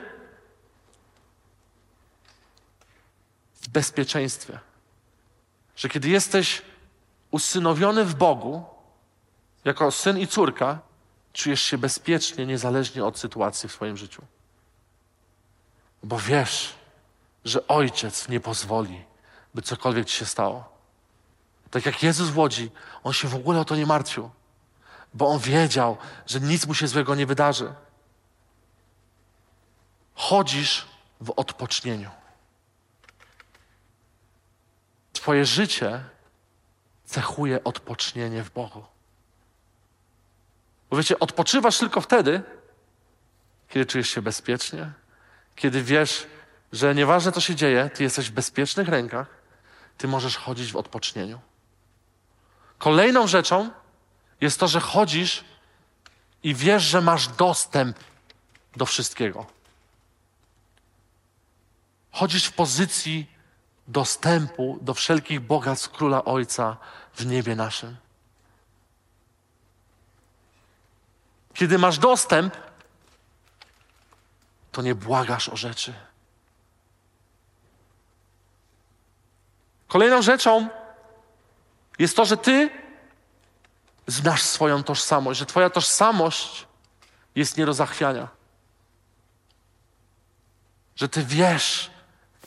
bezpieczeństwie. 3.71 4.59
Że 5.75 5.89
kiedy 5.89 6.09
jesteś 6.09 6.61
usynowiony 7.31 8.05
w 8.05 8.15
Bogu, 8.15 8.65
jako 9.65 9.91
syn 9.91 10.17
i 10.17 10.27
córka, 10.27 10.79
czujesz 11.33 11.61
się 11.61 11.77
bezpiecznie, 11.77 12.45
niezależnie 12.45 13.05
od 13.05 13.19
sytuacji 13.19 13.69
w 13.69 13.71
swoim 13.71 13.97
życiu. 13.97 14.21
Bo 16.03 16.19
wiesz, 16.19 16.75
że 17.45 17.67
ojciec 17.67 18.29
nie 18.29 18.39
pozwoli, 18.39 19.05
by 19.53 19.61
cokolwiek 19.61 20.05
ci 20.05 20.17
się 20.17 20.25
stało. 20.25 20.69
Tak 21.71 21.85
jak 21.85 22.03
Jezus 22.03 22.29
w 22.29 22.37
łodzi, 22.37 22.71
on 23.03 23.13
się 23.13 23.27
w 23.27 23.35
ogóle 23.35 23.59
o 23.59 23.65
to 23.65 23.75
nie 23.75 23.85
martwił, 23.85 24.29
bo 25.13 25.27
on 25.27 25.39
wiedział, 25.39 25.97
że 26.25 26.39
nic 26.39 26.67
mu 26.67 26.73
się 26.73 26.87
złego 26.87 27.15
nie 27.15 27.25
wydarzy. 27.25 27.73
Chodzisz 30.15 30.87
w 31.21 31.33
odpocznieniu. 31.35 32.09
Twoje 35.19 35.45
życie 35.45 36.03
cechuje 37.05 37.63
odpocznienie 37.63 38.43
w 38.43 38.51
Bogu. 38.51 38.85
Bo 40.89 40.97
wiecie, 40.97 41.19
odpoczywasz 41.19 41.77
tylko 41.77 42.01
wtedy, 42.01 42.41
kiedy 43.69 43.85
czujesz 43.85 44.09
się 44.09 44.21
bezpiecznie, 44.21 44.91
kiedy 45.55 45.83
wiesz, 45.83 46.27
że 46.73 46.95
nieważne 46.95 47.31
co 47.31 47.41
się 47.41 47.55
dzieje, 47.55 47.89
ty 47.89 48.03
jesteś 48.03 48.29
w 48.29 48.33
bezpiecznych 48.33 48.87
rękach, 48.87 49.27
ty 49.97 50.07
możesz 50.07 50.37
chodzić 50.37 50.71
w 50.71 50.75
odpocznieniu. 50.75 51.39
Kolejną 52.77 53.27
rzeczą 53.27 53.71
jest 54.41 54.59
to, 54.59 54.67
że 54.67 54.79
chodzisz 54.79 55.43
i 56.43 56.55
wiesz, 56.55 56.83
że 56.83 57.01
masz 57.01 57.27
dostęp 57.27 57.99
do 58.75 58.85
wszystkiego. 58.85 59.45
Chodzisz 62.11 62.45
w 62.45 62.53
pozycji 62.53 63.38
dostępu 63.89 64.77
do 64.81 64.93
wszelkich 64.93 65.39
bogactw 65.39 65.89
Króla 65.89 66.25
Ojca 66.25 66.77
w 67.13 67.25
niebie 67.25 67.55
naszym. 67.55 67.95
Kiedy 71.53 71.77
masz 71.77 71.97
dostęp, 71.97 72.57
to 74.71 74.81
nie 74.81 74.95
błagasz 74.95 75.49
o 75.49 75.57
rzeczy. 75.57 75.93
Kolejną 79.87 80.21
rzeczą 80.21 80.69
jest 81.99 82.15
to, 82.15 82.25
że 82.25 82.37
ty 82.37 82.69
znasz 84.07 84.41
swoją 84.41 84.83
tożsamość, 84.83 85.39
że 85.39 85.45
twoja 85.45 85.69
tożsamość 85.69 86.67
jest 87.35 87.57
nie 87.57 87.65
do 87.65 87.73
zachwiania. 87.73 88.27
Że 90.95 91.09
ty 91.09 91.23
wiesz, 91.23 91.91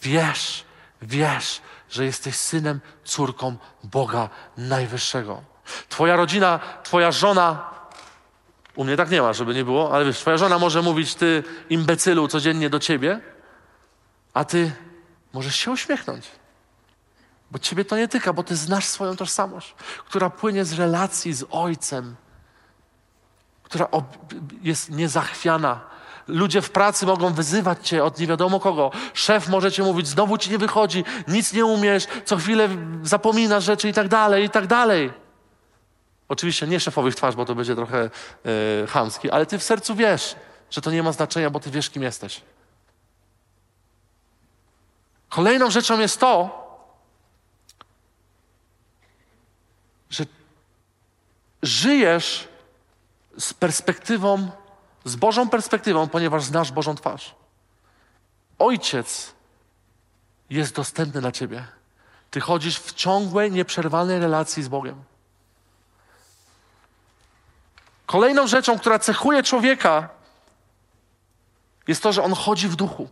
wiesz, 0.02 0.64
wiesz, 1.02 1.60
że 1.90 2.04
jesteś 2.04 2.36
synem, 2.36 2.80
córką 3.04 3.56
Boga 3.84 4.28
Najwyższego. 4.56 5.42
Twoja 5.88 6.16
rodzina, 6.16 6.60
twoja 6.82 7.12
żona, 7.12 7.70
u 8.74 8.84
mnie 8.84 8.96
tak 8.96 9.10
nie 9.10 9.22
ma, 9.22 9.32
żeby 9.32 9.54
nie 9.54 9.64
było, 9.64 9.94
ale 9.94 10.04
wiesz, 10.04 10.18
twoja 10.18 10.36
żona 10.36 10.58
może 10.58 10.82
mówić, 10.82 11.14
ty 11.14 11.44
imbecylu, 11.70 12.28
codziennie 12.28 12.70
do 12.70 12.78
ciebie, 12.78 13.20
a 14.34 14.44
ty 14.44 14.72
możesz 15.32 15.56
się 15.56 15.70
uśmiechnąć. 15.70 16.30
Bo 17.50 17.58
ciebie 17.58 17.84
to 17.84 17.96
nie 17.96 18.08
tyka, 18.08 18.32
bo 18.32 18.42
ty 18.42 18.56
znasz 18.56 18.84
swoją 18.84 19.16
tożsamość, 19.16 19.74
która 20.08 20.30
płynie 20.30 20.64
z 20.64 20.72
relacji 20.72 21.32
z 21.32 21.44
Ojcem, 21.50 22.16
która 23.62 23.88
jest 24.62 24.90
niezachwiana. 24.90 25.80
Ludzie 26.28 26.62
w 26.62 26.70
pracy 26.70 27.06
mogą 27.06 27.32
wyzywać 27.32 27.88
cię 27.88 28.04
od 28.04 28.18
nie 28.18 28.26
wiadomo 28.26 28.60
kogo. 28.60 28.90
Szef 29.14 29.48
może 29.48 29.72
cię 29.72 29.82
mówić, 29.82 30.08
znowu 30.08 30.38
ci 30.38 30.50
nie 30.50 30.58
wychodzi, 30.58 31.04
nic 31.28 31.52
nie 31.52 31.64
umiesz, 31.64 32.06
co 32.24 32.36
chwilę 32.36 32.68
zapominasz 33.02 33.64
rzeczy 33.64 33.88
i 33.88 33.92
tak 33.92 34.08
dalej, 34.08 34.44
i 34.44 34.50
tak 34.50 34.66
dalej. 34.66 35.12
Oczywiście 36.28 36.66
nie 36.66 36.80
szefowi 36.80 37.10
w 37.10 37.16
twarz, 37.16 37.36
bo 37.36 37.44
to 37.44 37.54
będzie 37.54 37.74
trochę 37.74 38.10
yy, 38.44 38.86
chamski, 38.86 39.30
ale 39.30 39.46
ty 39.46 39.58
w 39.58 39.62
sercu 39.62 39.94
wiesz, 39.94 40.36
że 40.70 40.80
to 40.80 40.90
nie 40.90 41.02
ma 41.02 41.12
znaczenia, 41.12 41.50
bo 41.50 41.60
ty 41.60 41.70
wiesz, 41.70 41.90
kim 41.90 42.02
jesteś. 42.02 42.40
Kolejną 45.28 45.70
rzeczą 45.70 45.98
jest 45.98 46.20
to, 46.20 46.62
że 50.10 50.24
żyjesz 51.62 52.48
z 53.38 53.54
perspektywą, 53.54 54.50
z 55.04 55.16
Bożą 55.16 55.48
perspektywą, 55.48 56.08
ponieważ 56.08 56.44
znasz 56.44 56.72
Bożą 56.72 56.94
twarz. 56.94 57.34
Ojciec 58.58 59.32
jest 60.50 60.74
dostępny 60.74 61.20
dla 61.20 61.32
ciebie. 61.32 61.66
Ty 62.30 62.40
chodzisz 62.40 62.78
w 62.78 62.94
ciągłej, 62.94 63.52
nieprzerwanej 63.52 64.18
relacji 64.18 64.62
z 64.62 64.68
Bogiem. 64.68 65.04
Kolejną 68.06 68.46
rzeczą, 68.46 68.78
która 68.78 68.98
cechuje 68.98 69.42
człowieka, 69.42 70.08
jest 71.88 72.02
to, 72.02 72.12
że 72.12 72.22
on 72.22 72.32
chodzi 72.32 72.68
w 72.68 72.76
duchu. 72.76 73.08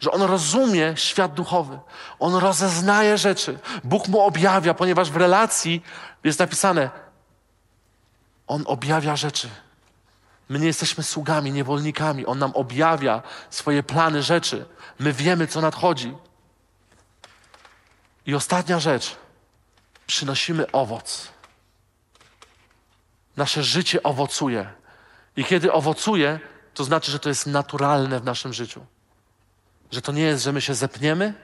Że 0.00 0.10
on 0.10 0.22
rozumie 0.22 0.92
świat 0.96 1.34
duchowy. 1.34 1.78
On 2.18 2.34
rozeznaje 2.34 3.18
rzeczy. 3.18 3.58
Bóg 3.84 4.08
mu 4.08 4.20
objawia, 4.20 4.74
ponieważ 4.74 5.10
w 5.10 5.16
relacji 5.16 5.82
jest 6.24 6.38
napisane: 6.38 6.90
On 8.46 8.64
objawia 8.66 9.16
rzeczy. 9.16 9.48
My 10.52 10.58
nie 10.58 10.66
jesteśmy 10.66 11.04
sługami, 11.04 11.52
niewolnikami. 11.52 12.26
On 12.26 12.38
nam 12.38 12.52
objawia 12.54 13.22
swoje 13.50 13.82
plany, 13.82 14.22
rzeczy. 14.22 14.66
My 14.98 15.12
wiemy, 15.12 15.46
co 15.46 15.60
nadchodzi. 15.60 16.14
I 18.26 18.34
ostatnia 18.34 18.80
rzecz. 18.80 19.16
Przynosimy 20.06 20.72
owoc. 20.72 21.28
Nasze 23.36 23.62
życie 23.62 24.02
owocuje. 24.02 24.72
I 25.36 25.44
kiedy 25.44 25.72
owocuje, 25.72 26.40
to 26.74 26.84
znaczy, 26.84 27.10
że 27.10 27.18
to 27.18 27.28
jest 27.28 27.46
naturalne 27.46 28.20
w 28.20 28.24
naszym 28.24 28.52
życiu. 28.52 28.86
Że 29.90 30.02
to 30.02 30.12
nie 30.12 30.22
jest, 30.22 30.44
że 30.44 30.52
my 30.52 30.60
się 30.60 30.74
zepniemy 30.74 31.34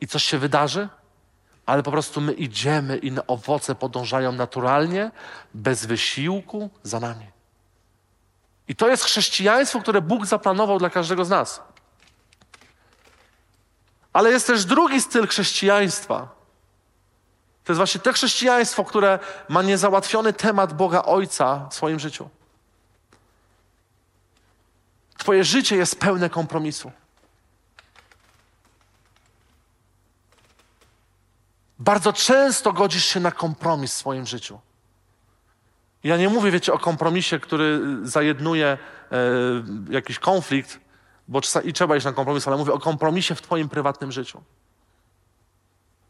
i 0.00 0.06
coś 0.06 0.24
się 0.24 0.38
wydarzy, 0.38 0.88
ale 1.66 1.82
po 1.82 1.90
prostu 1.90 2.20
my 2.20 2.32
idziemy 2.32 2.98
i 2.98 3.12
owoce 3.26 3.74
podążają 3.74 4.32
naturalnie, 4.32 5.10
bez 5.54 5.86
wysiłku 5.86 6.70
za 6.82 7.00
nami. 7.00 7.37
I 8.68 8.76
to 8.76 8.88
jest 8.88 9.04
chrześcijaństwo, 9.04 9.80
które 9.80 10.00
Bóg 10.00 10.26
zaplanował 10.26 10.78
dla 10.78 10.90
każdego 10.90 11.24
z 11.24 11.30
nas. 11.30 11.62
Ale 14.12 14.30
jest 14.30 14.46
też 14.46 14.64
drugi 14.64 15.00
styl 15.00 15.26
chrześcijaństwa. 15.26 16.28
To 17.64 17.72
jest 17.72 17.76
właśnie 17.76 18.00
to 18.00 18.12
chrześcijaństwo, 18.12 18.84
które 18.84 19.18
ma 19.48 19.62
niezałatwiony 19.62 20.32
temat 20.32 20.72
Boga 20.72 21.02
Ojca 21.02 21.68
w 21.70 21.74
swoim 21.74 21.98
życiu. 21.98 22.28
Twoje 25.18 25.44
życie 25.44 25.76
jest 25.76 26.00
pełne 26.00 26.30
kompromisu. 26.30 26.92
Bardzo 31.78 32.12
często 32.12 32.72
godzisz 32.72 33.04
się 33.04 33.20
na 33.20 33.32
kompromis 33.32 33.94
w 33.94 33.96
swoim 33.96 34.26
życiu. 34.26 34.60
Ja 36.04 36.16
nie 36.16 36.28
mówię, 36.28 36.50
wiecie, 36.50 36.72
o 36.72 36.78
kompromisie, 36.78 37.40
który 37.40 37.80
zajednuje 38.02 38.66
e, 38.66 38.78
jakiś 39.90 40.18
konflikt, 40.18 40.80
bo 41.28 41.40
i 41.64 41.72
trzeba 41.72 41.96
iść 41.96 42.06
na 42.06 42.12
kompromis, 42.12 42.48
ale 42.48 42.56
mówię 42.56 42.72
o 42.72 42.78
kompromisie 42.78 43.34
w 43.34 43.42
Twoim 43.42 43.68
prywatnym 43.68 44.12
życiu. 44.12 44.42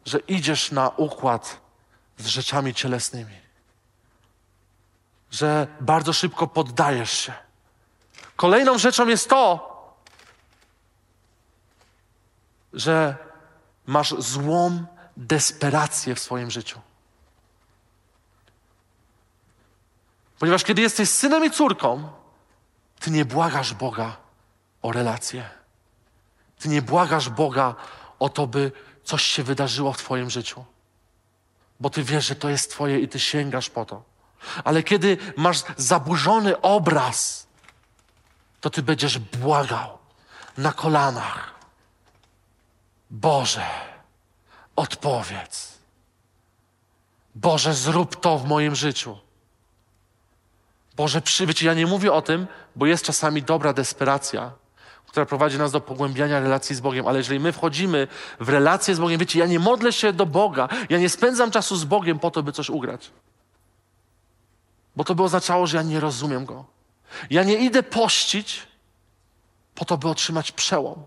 Że 0.05 0.19
idziesz 0.19 0.73
na 0.73 0.89
układ 0.89 1.61
z 2.19 2.27
rzeczami 2.27 2.75
cielesnymi. 2.75 3.39
Że 5.31 5.67
bardzo 5.81 6.13
szybko 6.13 6.47
poddajesz 6.47 7.11
się. 7.11 7.33
Kolejną 8.37 8.79
rzeczą 8.79 9.09
jest 9.09 9.29
to, 9.29 9.69
że 12.73 13.17
masz 13.87 14.15
złą 14.19 14.85
desperację 15.17 16.15
w 16.15 16.21
swoim 16.21 16.51
życiu. 16.51 16.81
Ponieważ 20.39 20.65
kiedy 20.65 20.83
jesteś 20.83 21.11
synem 21.11 21.45
i 21.45 21.51
córką, 21.51 22.09
ty 23.01 23.11
nie 23.11 23.25
błagasz 23.25 23.75
Boga 23.75 24.17
o 24.83 24.93
relacje. 24.93 25.51
Ty 26.59 26.69
nie 26.69 26.83
błagasz 26.83 27.29
Boga 27.29 27.75
o 28.19 28.29
to, 28.29 28.47
by 28.47 28.73
coś 29.05 29.23
się 29.23 29.43
wydarzyło 29.43 29.93
w 29.93 29.99
Twoim 29.99 30.31
życiu. 30.31 30.65
Bo 31.81 31.91
Ty 31.91 32.03
wiesz, 32.03 32.27
że 32.27 32.37
to 32.37 32.49
jest 32.49 32.71
Twoje 32.71 33.01
i 33.01 33.09
Ty 33.09 33.21
sięgasz 33.21 33.71
po 33.71 33.85
to. 33.85 34.03
Ale 34.65 34.83
kiedy 34.83 35.19
masz 35.37 35.63
zaburzony 35.77 36.61
obraz, 36.61 37.47
to 38.61 38.71
Ty 38.71 38.83
będziesz 38.83 39.19
błagał 39.19 39.99
na 40.57 40.73
kolanach. 40.73 41.55
Boże, 43.11 43.67
odpowiedz. 44.77 45.79
Boże, 47.35 47.75
zrób 47.75 48.21
to 48.21 48.39
w 48.39 48.49
moim 48.49 48.75
życiu. 48.75 49.19
Boże, 50.99 51.23
przybyć. 51.23 51.63
Ja 51.63 51.75
nie 51.75 51.87
mówię 51.87 52.13
o 52.13 52.23
tym, 52.23 52.47
bo 52.77 52.87
jest 52.87 53.05
czasami 53.05 53.43
dobra 53.43 53.73
desperacja, 53.73 54.53
która 55.07 55.27
prowadzi 55.27 55.59
nas 55.59 55.73
do 55.73 55.81
pogłębiania 55.81 56.41
relacji 56.41 56.77
z 56.77 56.81
Bogiem, 56.81 57.07
ale 57.07 57.19
jeżeli 57.19 57.41
my 57.41 57.53
wchodzimy 57.53 58.09
w 58.41 58.49
relację 58.49 58.95
z 58.95 58.99
Bogiem, 58.99 59.21
wiecie, 59.21 59.39
ja 59.39 59.47
nie 59.47 59.59
modlę 59.59 59.93
się 59.93 60.13
do 60.13 60.27
Boga, 60.27 60.69
ja 60.89 60.99
nie 60.99 61.09
spędzam 61.09 61.51
czasu 61.51 61.77
z 61.77 61.85
Bogiem 61.85 62.19
po 62.19 62.31
to, 62.31 62.43
by 62.43 62.53
coś 62.53 62.71
ugrać. 62.71 63.11
Bo 64.97 65.05
to 65.05 65.15
by 65.15 65.23
oznaczało, 65.23 65.67
że 65.67 65.77
ja 65.77 65.83
nie 65.83 66.01
rozumiem 66.01 66.45
Go. 66.45 66.65
Ja 67.31 67.43
nie 67.43 67.57
idę 67.57 67.83
pościć 67.83 68.67
po 69.75 69.85
to, 69.85 69.99
by 69.99 70.09
otrzymać 70.09 70.53
przełom. 70.53 71.03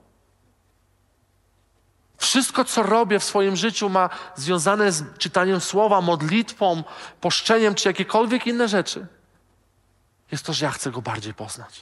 Wszystko, 2.17 2.65
co 2.65 2.83
robię 2.83 3.19
w 3.19 3.23
swoim 3.23 3.55
życiu, 3.55 3.89
ma 3.89 4.09
związane 4.35 4.91
z 4.91 5.17
czytaniem 5.17 5.61
słowa, 5.61 6.01
modlitwą, 6.01 6.83
poszczeniem 7.21 7.75
czy 7.75 7.89
jakiekolwiek 7.89 8.47
inne 8.47 8.67
rzeczy 8.67 9.07
jest 10.31 10.45
to, 10.45 10.53
że 10.53 10.65
ja 10.65 10.71
chcę 10.71 10.91
Go 10.91 11.01
bardziej 11.01 11.33
poznać. 11.33 11.81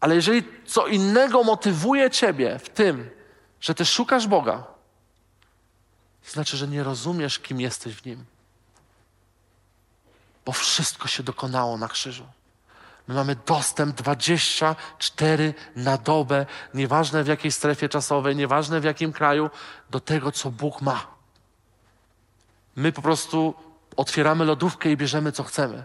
Ale 0.00 0.14
jeżeli 0.14 0.42
co 0.66 0.86
innego 0.86 1.44
motywuje 1.44 2.10
Ciebie 2.10 2.58
w 2.58 2.68
tym, 2.68 3.10
że 3.60 3.74
Ty 3.74 3.84
szukasz 3.84 4.26
Boga, 4.26 4.64
to 6.24 6.32
znaczy, 6.32 6.56
że 6.56 6.68
nie 6.68 6.82
rozumiesz, 6.82 7.38
kim 7.38 7.60
jesteś 7.60 7.94
w 7.94 8.06
Nim. 8.06 8.24
Bo 10.44 10.52
wszystko 10.52 11.08
się 11.08 11.22
dokonało 11.22 11.78
na 11.78 11.88
krzyżu. 11.88 12.26
My 13.08 13.14
mamy 13.14 13.36
dostęp 13.46 13.96
24 13.96 15.54
na 15.76 15.98
dobę, 15.98 16.46
nieważne 16.74 17.24
w 17.24 17.26
jakiej 17.26 17.52
strefie 17.52 17.88
czasowej, 17.88 18.36
nieważne 18.36 18.80
w 18.80 18.84
jakim 18.84 19.12
kraju, 19.12 19.50
do 19.90 20.00
tego, 20.00 20.32
co 20.32 20.50
Bóg 20.50 20.82
ma. 20.82 21.06
My 22.76 22.92
po 22.92 23.02
prostu 23.02 23.54
otwieramy 23.96 24.44
lodówkę 24.44 24.90
i 24.90 24.96
bierzemy, 24.96 25.32
co 25.32 25.44
chcemy 25.44 25.84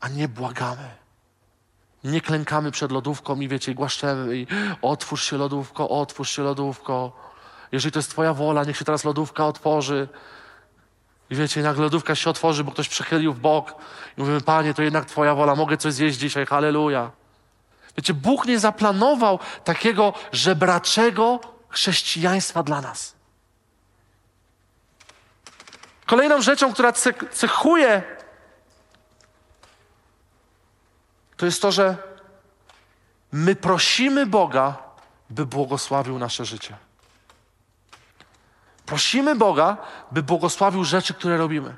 a 0.00 0.08
nie 0.08 0.28
błagamy. 0.28 0.90
Nie 2.04 2.20
klękamy 2.20 2.70
przed 2.70 2.92
lodówką 2.92 3.40
i 3.40 3.48
wiecie, 3.48 3.74
głaszczemy 3.74 4.36
i 4.36 4.46
otwórz 4.82 5.30
się 5.30 5.36
lodówko, 5.36 5.88
otwórz 5.88 6.30
się 6.30 6.42
lodówko. 6.42 7.12
Jeżeli 7.72 7.92
to 7.92 7.98
jest 7.98 8.10
Twoja 8.10 8.34
wola, 8.34 8.64
niech 8.64 8.76
się 8.76 8.84
teraz 8.84 9.04
lodówka 9.04 9.46
otworzy. 9.46 10.08
I 11.30 11.34
wiecie, 11.34 11.62
nagle 11.62 11.82
lodówka 11.82 12.14
się 12.14 12.30
otworzy, 12.30 12.64
bo 12.64 12.72
ktoś 12.72 12.88
przechylił 12.88 13.32
w 13.32 13.40
bok. 13.40 13.74
I 14.16 14.20
mówimy, 14.20 14.40
Panie, 14.40 14.74
to 14.74 14.82
jednak 14.82 15.04
Twoja 15.04 15.34
wola, 15.34 15.54
mogę 15.54 15.76
coś 15.76 15.94
zjeść 15.94 16.18
dzisiaj, 16.18 16.46
halleluja. 16.46 17.10
Wiecie, 17.96 18.14
Bóg 18.14 18.46
nie 18.46 18.58
zaplanował 18.58 19.38
takiego 19.64 20.12
żebraczego 20.32 21.40
chrześcijaństwa 21.68 22.62
dla 22.62 22.80
nas. 22.80 23.14
Kolejną 26.06 26.42
rzeczą, 26.42 26.72
która 26.72 26.92
cechuje 27.32 28.02
to 31.40 31.46
jest 31.46 31.62
to, 31.62 31.72
że 31.72 31.96
my 33.32 33.56
prosimy 33.56 34.26
Boga, 34.26 34.78
by 35.30 35.46
błogosławił 35.46 36.18
nasze 36.18 36.44
życie. 36.44 36.76
Prosimy 38.86 39.36
Boga, 39.36 39.76
by 40.12 40.22
błogosławił 40.22 40.84
rzeczy, 40.84 41.14
które 41.14 41.36
robimy. 41.36 41.76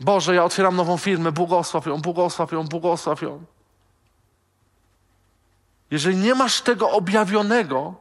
Boże, 0.00 0.34
ja 0.34 0.44
otwieram 0.44 0.76
nową 0.76 0.96
firmę, 0.96 1.32
błogosław 1.32 1.86
ją, 1.86 2.00
błogosław 2.00 2.52
ją, 2.52 2.64
błogosław 2.64 3.22
ją. 3.22 3.44
Jeżeli 5.90 6.16
nie 6.16 6.34
masz 6.34 6.60
tego 6.60 6.90
objawionego, 6.90 7.94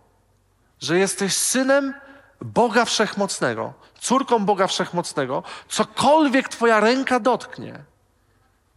że 0.82 1.00
jesteś 1.00 1.38
synem 1.38 1.94
Boga 2.42 2.86
Wszechmocnego, 2.86 3.74
córką 4.00 4.46
Boga 4.46 4.68
Wszechmocnego, 4.68 5.44
cokolwiek 5.68 6.50
Twoja 6.50 6.80
ręka 6.80 7.20
dotknie, 7.20 7.91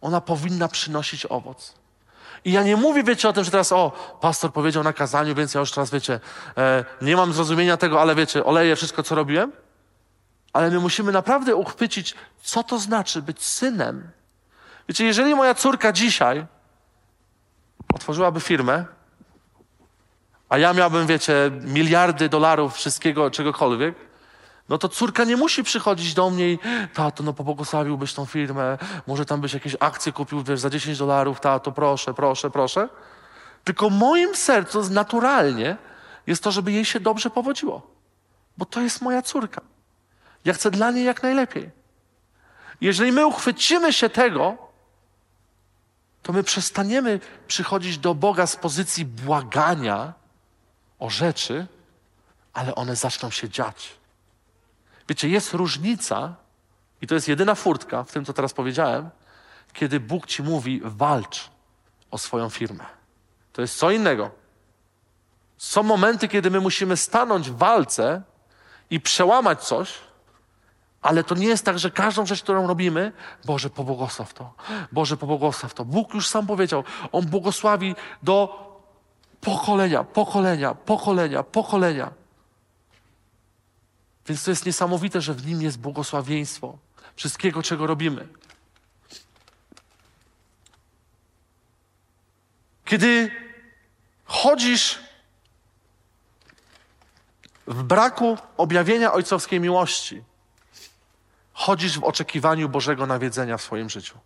ona 0.04 0.20
powinna 0.20 0.68
przynosić 0.68 1.26
owoc. 1.26 1.74
I 2.44 2.52
ja 2.52 2.62
nie 2.62 2.76
mówię, 2.76 3.02
wiecie, 3.04 3.28
o 3.28 3.32
tym, 3.32 3.44
że 3.44 3.50
teraz, 3.50 3.72
o, 3.72 3.92
pastor 4.20 4.52
powiedział 4.52 4.82
na 4.82 4.92
kazaniu, 4.92 5.34
więc 5.34 5.54
ja 5.54 5.60
już 5.60 5.72
teraz, 5.72 5.90
wiecie, 5.90 6.20
e, 6.56 6.84
nie 7.02 7.16
mam 7.16 7.32
zrozumienia 7.32 7.76
tego, 7.76 8.00
ale 8.00 8.14
wiecie, 8.14 8.44
oleję 8.44 8.76
wszystko, 8.76 9.02
co 9.02 9.14
robiłem. 9.14 9.52
Ale 10.52 10.70
my 10.70 10.78
musimy 10.78 11.12
naprawdę 11.12 11.56
uchwycić, 11.56 12.14
co 12.42 12.62
to 12.62 12.78
znaczy 12.78 13.22
być 13.22 13.44
synem. 13.44 14.10
Wiecie, 14.88 15.04
jeżeli 15.04 15.34
moja 15.34 15.54
córka 15.54 15.92
dzisiaj 15.92 16.46
otworzyłaby 17.94 18.40
firmę, 18.40 18.84
a 20.48 20.58
ja 20.58 20.72
miałbym, 20.72 21.06
wiecie, 21.06 21.50
miliardy 21.60 22.28
dolarów 22.28 22.74
wszystkiego, 22.74 23.30
czegokolwiek, 23.30 23.94
no 24.68 24.78
to 24.78 24.88
córka 24.88 25.24
nie 25.24 25.36
musi 25.36 25.64
przychodzić 25.64 26.14
do 26.14 26.30
mnie 26.30 26.52
i 26.52 26.58
tato, 26.94 27.22
no 27.22 27.32
pobłogosławiłbyś 27.32 28.14
tą 28.14 28.26
firmę, 28.26 28.78
może 29.06 29.24
tam 29.26 29.40
byś 29.40 29.54
jakieś 29.54 29.76
akcje 29.80 30.12
kupił, 30.12 30.42
wiesz, 30.42 30.60
za 30.60 30.70
10 30.70 30.98
dolarów, 30.98 31.40
tato, 31.40 31.72
proszę, 31.72 32.14
proszę, 32.14 32.50
proszę. 32.50 32.88
Tylko 33.64 33.90
moim 33.90 34.36
sercu 34.36 34.90
naturalnie 34.90 35.76
jest 36.26 36.42
to, 36.42 36.52
żeby 36.52 36.72
jej 36.72 36.84
się 36.84 37.00
dobrze 37.00 37.30
powodziło. 37.30 37.90
Bo 38.58 38.64
to 38.64 38.80
jest 38.80 39.02
moja 39.02 39.22
córka. 39.22 39.60
Ja 40.44 40.52
chcę 40.52 40.70
dla 40.70 40.90
niej 40.90 41.04
jak 41.04 41.22
najlepiej. 41.22 41.70
Jeżeli 42.80 43.12
my 43.12 43.26
uchwycimy 43.26 43.92
się 43.92 44.08
tego, 44.10 44.56
to 46.22 46.32
my 46.32 46.42
przestaniemy 46.42 47.20
przychodzić 47.48 47.98
do 47.98 48.14
Boga 48.14 48.46
z 48.46 48.56
pozycji 48.56 49.04
błagania 49.04 50.12
o 50.98 51.10
rzeczy, 51.10 51.66
ale 52.52 52.74
one 52.74 52.96
zaczną 52.96 53.30
się 53.30 53.48
dziać. 53.48 54.03
Wiecie, 55.08 55.28
jest 55.28 55.54
różnica, 55.54 56.34
i 57.00 57.06
to 57.06 57.14
jest 57.14 57.28
jedyna 57.28 57.54
furtka 57.54 58.04
w 58.04 58.12
tym, 58.12 58.24
co 58.24 58.32
teraz 58.32 58.52
powiedziałem, 58.52 59.10
kiedy 59.72 60.00
Bóg 60.00 60.26
ci 60.26 60.42
mówi: 60.42 60.80
walcz 60.84 61.50
o 62.10 62.18
swoją 62.18 62.50
firmę. 62.50 62.84
To 63.52 63.62
jest 63.62 63.78
co 63.78 63.90
innego. 63.90 64.30
Są 65.56 65.82
momenty, 65.82 66.28
kiedy 66.28 66.50
my 66.50 66.60
musimy 66.60 66.96
stanąć 66.96 67.50
w 67.50 67.56
walce 67.56 68.22
i 68.90 69.00
przełamać 69.00 69.62
coś, 69.62 69.94
ale 71.02 71.24
to 71.24 71.34
nie 71.34 71.46
jest 71.46 71.64
tak, 71.64 71.78
że 71.78 71.90
każdą 71.90 72.26
rzecz, 72.26 72.42
którą 72.42 72.66
robimy, 72.66 73.12
Boże, 73.44 73.70
pobłogosław 73.70 74.34
to. 74.34 74.54
Boże, 74.92 75.16
pobłogosław 75.16 75.74
to. 75.74 75.84
Bóg 75.84 76.14
już 76.14 76.28
sam 76.28 76.46
powiedział, 76.46 76.84
On 77.12 77.26
błogosławi 77.26 77.94
do 78.22 78.64
pokolenia, 79.40 80.04
pokolenia, 80.04 80.74
pokolenia, 80.74 81.42
pokolenia. 81.42 82.10
Więc 84.26 84.44
to 84.44 84.50
jest 84.50 84.66
niesamowite, 84.66 85.20
że 85.20 85.34
w 85.34 85.46
Nim 85.46 85.62
jest 85.62 85.78
błogosławieństwo 85.78 86.78
wszystkiego, 87.16 87.62
czego 87.62 87.86
robimy. 87.86 88.28
Kiedy 92.84 93.30
chodzisz 94.24 94.98
w 97.66 97.82
braku 97.82 98.38
objawienia 98.56 99.12
ojcowskiej 99.12 99.60
miłości, 99.60 100.22
chodzisz 101.52 101.98
w 101.98 102.04
oczekiwaniu 102.04 102.68
Bożego 102.68 103.06
nawiedzenia 103.06 103.56
w 103.56 103.62
swoim 103.62 103.90
życiu. 103.90 104.18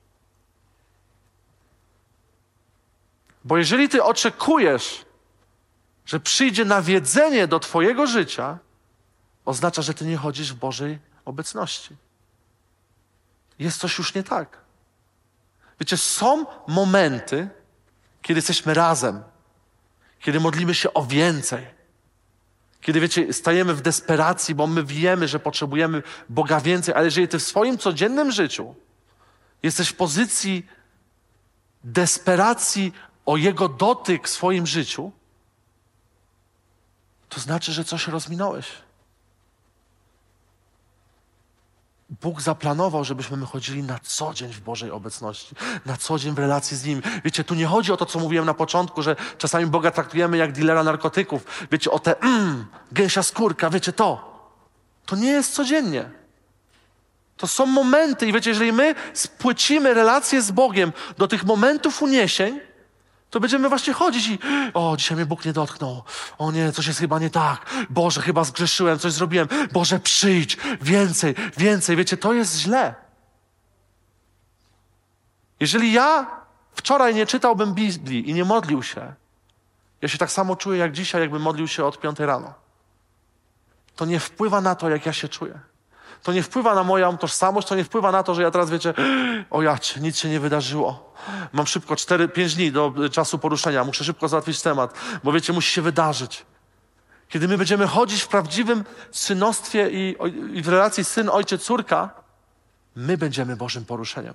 Bo 3.45 3.59
jeżeli 3.59 3.89
ty 3.89 4.05
oczekujesz, 4.05 5.05
że 6.07 6.21
przyjdzie 6.21 6.65
nawiedzenie 6.65 7.47
do 7.47 7.61
Twojego 7.61 8.07
życia, 8.07 8.59
oznacza, 9.49 9.83
że 9.83 9.95
Ty 9.95 10.05
nie 10.05 10.17
chodzisz 10.17 10.53
w 10.53 10.57
Bożej 10.57 10.99
obecności. 11.25 11.97
Jest 13.59 13.81
coś 13.81 13.99
już 13.99 14.15
nie 14.15 14.23
tak. 14.23 14.59
Wiecie, 15.81 15.97
są 15.97 16.47
momenty, 16.67 17.49
kiedy 18.23 18.39
jesteśmy 18.39 18.75
razem, 18.75 19.23
kiedy 20.21 20.41
modlimy 20.41 20.75
się 20.75 20.95
o 20.95 21.03
więcej, 21.07 21.67
kiedy, 22.81 23.01
wiecie, 23.01 23.33
stajemy 23.33 23.75
w 23.75 23.81
desperacji, 23.81 24.55
bo 24.55 24.67
my 24.67 24.85
wiemy, 24.85 25.29
że 25.29 25.41
potrzebujemy 25.41 26.03
Boga 26.29 26.61
więcej, 26.61 26.95
ale 26.95 27.05
jeżeli 27.05 27.29
Ty 27.29 27.39
w 27.39 27.43
swoim 27.43 27.79
codziennym 27.79 28.33
życiu 28.33 28.75
jesteś 29.63 29.89
w 29.89 29.97
pozycji 29.97 30.67
desperacji 31.85 32.93
o 33.27 33.37
Jego 33.37 33.69
dotyk 33.69 34.29
w 34.29 34.31
swoim 34.31 34.67
życiu, 34.67 35.13
to 37.29 37.41
znaczy, 37.41 37.73
że 37.73 37.85
coś 37.85 38.09
rozminąłeś. 38.09 38.88
Bóg 42.09 42.41
zaplanował, 42.41 43.05
żebyśmy 43.05 43.37
my 43.37 43.47
chodzili 43.47 43.83
na 43.83 43.99
co 44.03 44.35
dzień 44.35 44.53
w 44.53 44.61
Bożej 44.61 44.91
obecności, 44.91 45.55
na 45.87 45.97
co 45.97 46.19
dzień 46.19 46.35
w 46.35 46.39
relacji 46.39 46.77
z 46.77 46.85
Nim. 46.85 47.03
Wiecie, 47.25 47.45
tu 47.45 47.55
nie 47.55 47.67
chodzi 47.67 47.93
o 47.93 47.97
to, 47.97 48.07
co 48.07 48.19
mówiłem 48.19 48.47
na 48.47 48.55
początku, 48.55 49.03
że 49.03 49.17
czasami 49.39 49.67
Boga 49.67 49.91
traktujemy 49.91 50.37
jak 50.37 50.53
dealera 50.53 50.85
narkotyków. 50.85 51.67
Wiecie, 51.73 51.91
o 51.91 51.99
te 51.99 52.21
mm, 52.21 52.67
gęsia 52.93 53.23
skórka, 53.23 53.71
wiecie 53.71 53.93
to. 53.93 54.39
To 55.07 55.17
nie 55.17 55.29
jest 55.29 55.55
codziennie. 55.55 56.11
To 57.37 57.47
są 57.47 57.67
momenty 57.67 58.27
i 58.27 58.33
wiecie, 58.33 58.51
jeżeli 58.51 58.73
my 58.73 58.95
spłycimy 59.15 59.95
relacje 59.95 60.43
z 60.43 60.51
Bogiem 60.51 60.93
do 61.19 61.29
tych 61.29 61.45
momentów 61.45 62.03
uniesień, 62.03 62.61
to 63.31 63.41
będziemy 63.41 63.69
właśnie 63.69 63.93
chodzić 63.93 64.29
i 64.29 64.39
o, 64.75 64.97
dzisiaj 64.97 65.17
mnie 65.17 65.27
Bóg 65.27 65.45
nie 65.45 65.53
dotknął. 65.53 66.03
O 66.39 66.53
nie, 66.53 66.73
coś 66.73 66.87
jest 66.87 66.99
chyba 66.99 67.19
nie 67.19 67.31
tak. 67.31 67.67
Boże, 67.91 68.23
chyba 68.23 68.45
zgrzeszyłem, 68.45 68.99
coś 68.99 69.13
zrobiłem. 69.13 69.49
Boże, 69.73 70.01
przyjdź, 70.01 70.57
więcej, 70.83 71.35
więcej. 71.57 71.97
Wiecie, 71.97 72.17
to 72.17 72.33
jest 72.33 72.59
źle. 72.59 72.95
Jeżeli 75.61 75.93
ja 75.93 76.27
wczoraj 76.75 77.15
nie 77.15 77.27
czytałbym 77.27 77.75
Biblii 77.75 78.31
i 78.31 78.35
nie 78.35 78.45
modlił 78.45 78.83
się, 78.83 79.15
ja 80.03 80.09
się 80.09 80.19
tak 80.19 80.31
samo 80.31 80.57
czuję 80.57 80.79
jak 80.79 80.93
dzisiaj, 80.93 81.21
jakbym 81.21 81.43
modlił 81.43 81.69
się 81.69 81.85
od 81.85 82.01
piątej 82.01 82.27
rano. 82.27 82.55
To 83.97 84.05
nie 84.05 84.21
wpływa 84.21 84.61
na 84.61 84.75
to, 84.75 84.91
jak 84.91 85.07
ja 85.07 85.13
się 85.13 85.29
czuję. 85.29 85.61
To 86.23 86.33
nie 86.33 86.43
wpływa 86.43 86.75
na 86.75 86.85
moją 86.85 87.19
tożsamość, 87.19 87.69
to 87.69 87.77
nie 87.77 87.85
wpływa 87.85 88.13
na 88.13 88.23
to, 88.23 88.35
że 88.35 88.43
ja 88.43 88.51
teraz 88.51 88.71
wiecie, 88.71 88.95
o 89.51 89.63
jacie, 89.63 90.01
nic 90.01 90.19
się 90.19 90.29
nie 90.29 90.41
wydarzyło. 90.41 91.15
Mam 91.53 91.67
szybko 91.67 91.95
4-5 91.95 92.55
dni 92.55 92.73
do 92.73 92.93
czasu 93.13 93.39
poruszenia, 93.39 93.85
muszę 93.85 94.05
szybko 94.05 94.29
załatwić 94.29 94.63
temat, 94.63 94.95
bo 95.25 95.33
wiecie, 95.33 95.53
musi 95.53 95.73
się 95.73 95.83
wydarzyć. 95.83 96.47
Kiedy 97.29 97.49
my 97.49 97.59
będziemy 97.59 97.87
chodzić 97.87 98.23
w 98.23 98.29
prawdziwym 98.29 98.85
synostwie 99.11 99.91
i, 99.91 100.17
i 100.53 100.63
w 100.63 100.69
relacji 100.69 101.05
syn, 101.05 101.29
ojciec, 101.29 101.63
córka, 101.63 102.11
my 102.97 103.19
będziemy 103.19 103.57
Bożym 103.57 103.85
poruszeniem. 103.85 104.35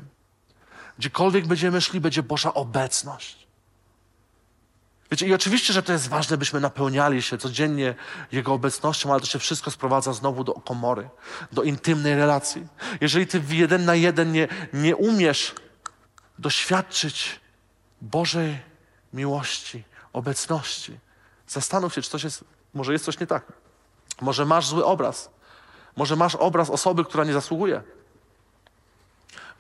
Gdziekolwiek 1.00 1.48
będziemy 1.48 1.82
szli, 1.82 2.02
będzie 2.02 2.24
Boża 2.24 2.54
obecność. 2.54 3.43
Wiecie, 5.14 5.28
i 5.28 5.34
oczywiście, 5.34 5.74
że 5.74 5.84
to 5.84 5.94
jest 5.94 6.08
ważne, 6.08 6.38
byśmy 6.38 6.60
napełniali 6.60 7.22
się 7.22 7.38
codziennie 7.38 7.96
Jego 8.32 8.54
obecnością, 8.54 9.12
ale 9.12 9.20
to 9.20 9.26
się 9.26 9.40
wszystko 9.40 9.72
sprowadza 9.72 10.14
znowu 10.14 10.44
do 10.44 10.54
komory, 10.54 11.10
do 11.52 11.64
intymnej 11.64 12.16
relacji. 12.16 12.68
Jeżeli 13.02 13.28
ty 13.28 13.42
jeden 13.50 13.86
na 13.86 13.96
jeden 13.96 14.32
nie, 14.32 14.48
nie 14.74 14.96
umiesz 14.96 15.56
doświadczyć 16.40 17.40
Bożej 18.02 18.60
miłości, 19.14 19.84
obecności, 20.14 21.00
zastanów 21.48 21.94
się, 21.94 22.02
czy 22.02 22.10
coś 22.10 22.24
jest, 22.24 22.44
może 22.74 22.94
jest 22.94 23.06
coś 23.06 23.20
nie 23.20 23.28
tak. 23.28 23.44
Może 24.22 24.46
masz 24.46 24.68
zły 24.68 24.86
obraz. 24.86 25.30
Może 25.96 26.16
masz 26.16 26.36
obraz 26.36 26.70
osoby, 26.70 27.06
która 27.06 27.24
nie 27.24 27.34
zasługuje. 27.34 27.84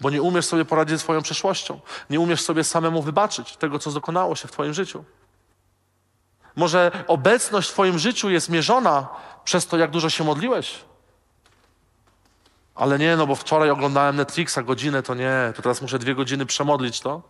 Bo 0.01 0.09
nie 0.09 0.21
umiesz 0.21 0.45
sobie 0.45 0.65
poradzić 0.65 0.91
ze 0.91 0.99
swoją 0.99 1.21
przeszłością. 1.21 1.79
Nie 2.09 2.19
umiesz 2.19 2.41
sobie 2.41 2.63
samemu 2.63 3.01
wybaczyć 3.01 3.57
tego, 3.57 3.79
co 3.79 3.91
dokonało 3.91 4.35
się 4.35 4.47
w 4.47 4.51
Twoim 4.51 4.73
życiu. 4.73 5.03
Może 6.55 6.91
obecność 7.07 7.69
w 7.69 7.73
Twoim 7.73 7.99
życiu 7.99 8.29
jest 8.29 8.49
mierzona 8.49 9.07
przez 9.43 9.67
to, 9.67 9.77
jak 9.77 9.91
dużo 9.91 10.09
się 10.09 10.23
modliłeś. 10.23 10.79
Ale 12.75 12.99
nie, 12.99 13.17
no 13.17 13.27
bo 13.27 13.35
wczoraj 13.35 13.69
oglądałem 13.69 14.15
Netflixa 14.15 14.57
godzinę, 14.65 15.03
to 15.03 15.15
nie, 15.15 15.53
to 15.55 15.61
teraz 15.61 15.81
muszę 15.81 15.99
dwie 15.99 16.15
godziny 16.15 16.45
przemodlić 16.45 16.99
to, 16.99 17.21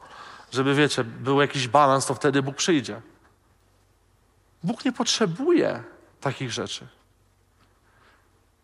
żeby 0.51 0.75
wiecie, 0.75 1.03
był 1.03 1.41
jakiś 1.41 1.67
balans, 1.67 2.05
to 2.05 2.13
wtedy 2.13 2.41
Bóg 2.41 2.55
przyjdzie. 2.55 3.01
Bóg 4.63 4.85
nie 4.85 4.91
potrzebuje 4.91 5.83
takich 6.21 6.51
rzeczy. 6.51 6.87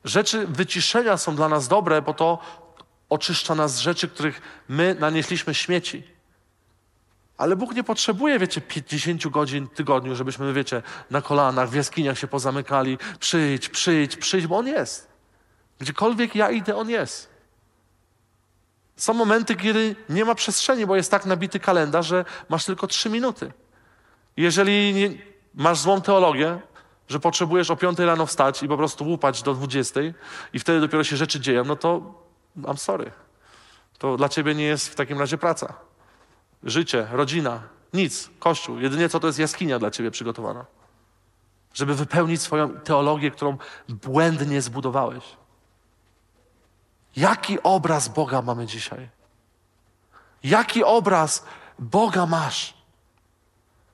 Rzeczy 0.04 0.48
wyciszenia 0.48 1.18
są 1.18 1.36
dla 1.36 1.50
nas 1.50 1.68
dobre, 1.68 2.02
bo 2.02 2.14
to 2.14 2.40
oczyszcza 3.10 3.56
nas 3.56 3.76
z 3.76 3.80
rzeczy, 3.80 4.08
których 4.08 4.42
my 4.70 4.96
nanieśliśmy 5.00 5.56
śmieci. 5.56 6.19
Ale 7.40 7.56
Bóg 7.56 7.76
nie 7.76 7.84
potrzebuje, 7.84 8.40
wiecie, 8.40 8.62
50 8.62 9.28
godzin 9.28 9.68
w 9.68 9.76
tygodniu, 9.76 10.16
żebyśmy, 10.16 10.54
wiecie, 10.54 10.82
na 11.12 11.22
kolanach, 11.22 11.70
w 11.70 11.74
jaskiniach 11.74 12.20
się 12.20 12.28
pozamykali. 12.28 12.98
Przyjdź, 13.20 13.70
przyjdź, 13.70 14.16
przyjdź, 14.16 14.48
bo 14.48 14.58
On 14.58 14.68
jest. 14.68 15.08
Gdziekolwiek 15.80 16.36
ja 16.36 16.52
idę, 16.52 16.76
On 16.76 16.90
jest. 16.90 17.30
Są 18.96 19.14
momenty, 19.14 19.56
kiedy 19.56 19.96
nie 20.10 20.26
ma 20.26 20.36
przestrzeni, 20.36 20.86
bo 20.86 20.96
jest 20.96 21.12
tak 21.12 21.26
nabity 21.26 21.60
kalendarz, 21.60 22.08
że 22.08 22.26
masz 22.50 22.66
tylko 22.66 22.88
trzy 22.88 23.10
minuty. 23.10 23.54
Jeżeli 24.38 24.94
nie, 24.94 25.10
masz 25.56 25.80
złą 25.80 26.02
teologię, 26.02 26.60
że 27.08 27.20
potrzebujesz 27.20 27.72
o 27.72 27.76
piątej 27.76 28.06
rano 28.06 28.26
wstać 28.26 28.64
i 28.64 28.68
po 28.68 28.78
prostu 28.78 29.06
łupać 29.06 29.44
do 29.44 29.54
dwudziestej 29.54 30.14
i 30.54 30.60
wtedy 30.60 30.80
dopiero 30.80 31.04
się 31.04 31.18
rzeczy 31.18 31.40
dzieją, 31.40 31.66
no 31.66 31.76
to 31.76 32.14
I'm 32.58 32.78
sorry. 32.78 33.12
To 33.98 34.18
dla 34.18 34.30
ciebie 34.30 34.56
nie 34.56 34.66
jest 34.66 34.90
w 34.90 34.96
takim 34.96 35.20
razie 35.20 35.38
praca 35.38 35.89
życie, 36.64 37.08
rodzina, 37.12 37.64
nic, 37.94 38.30
kościół. 38.40 38.80
Jedynie 38.80 39.10
co 39.10 39.20
to 39.20 39.28
jest 39.28 39.40
jaskinia 39.40 39.80
dla 39.80 39.92
ciebie 39.92 40.12
przygotowana. 40.12 40.66
Żeby 41.74 41.96
wypełnić 41.96 42.42
swoją 42.42 42.80
teologię, 42.80 43.32
którą 43.32 43.58
błędnie 43.90 44.62
zbudowałeś. 44.62 45.24
Jaki 47.16 47.64
obraz 47.64 48.08
Boga 48.08 48.42
mamy 48.42 48.66
dzisiaj? 48.66 49.10
Jaki 50.44 50.84
obraz 50.84 51.46
Boga 51.80 52.26
masz? 52.26 52.74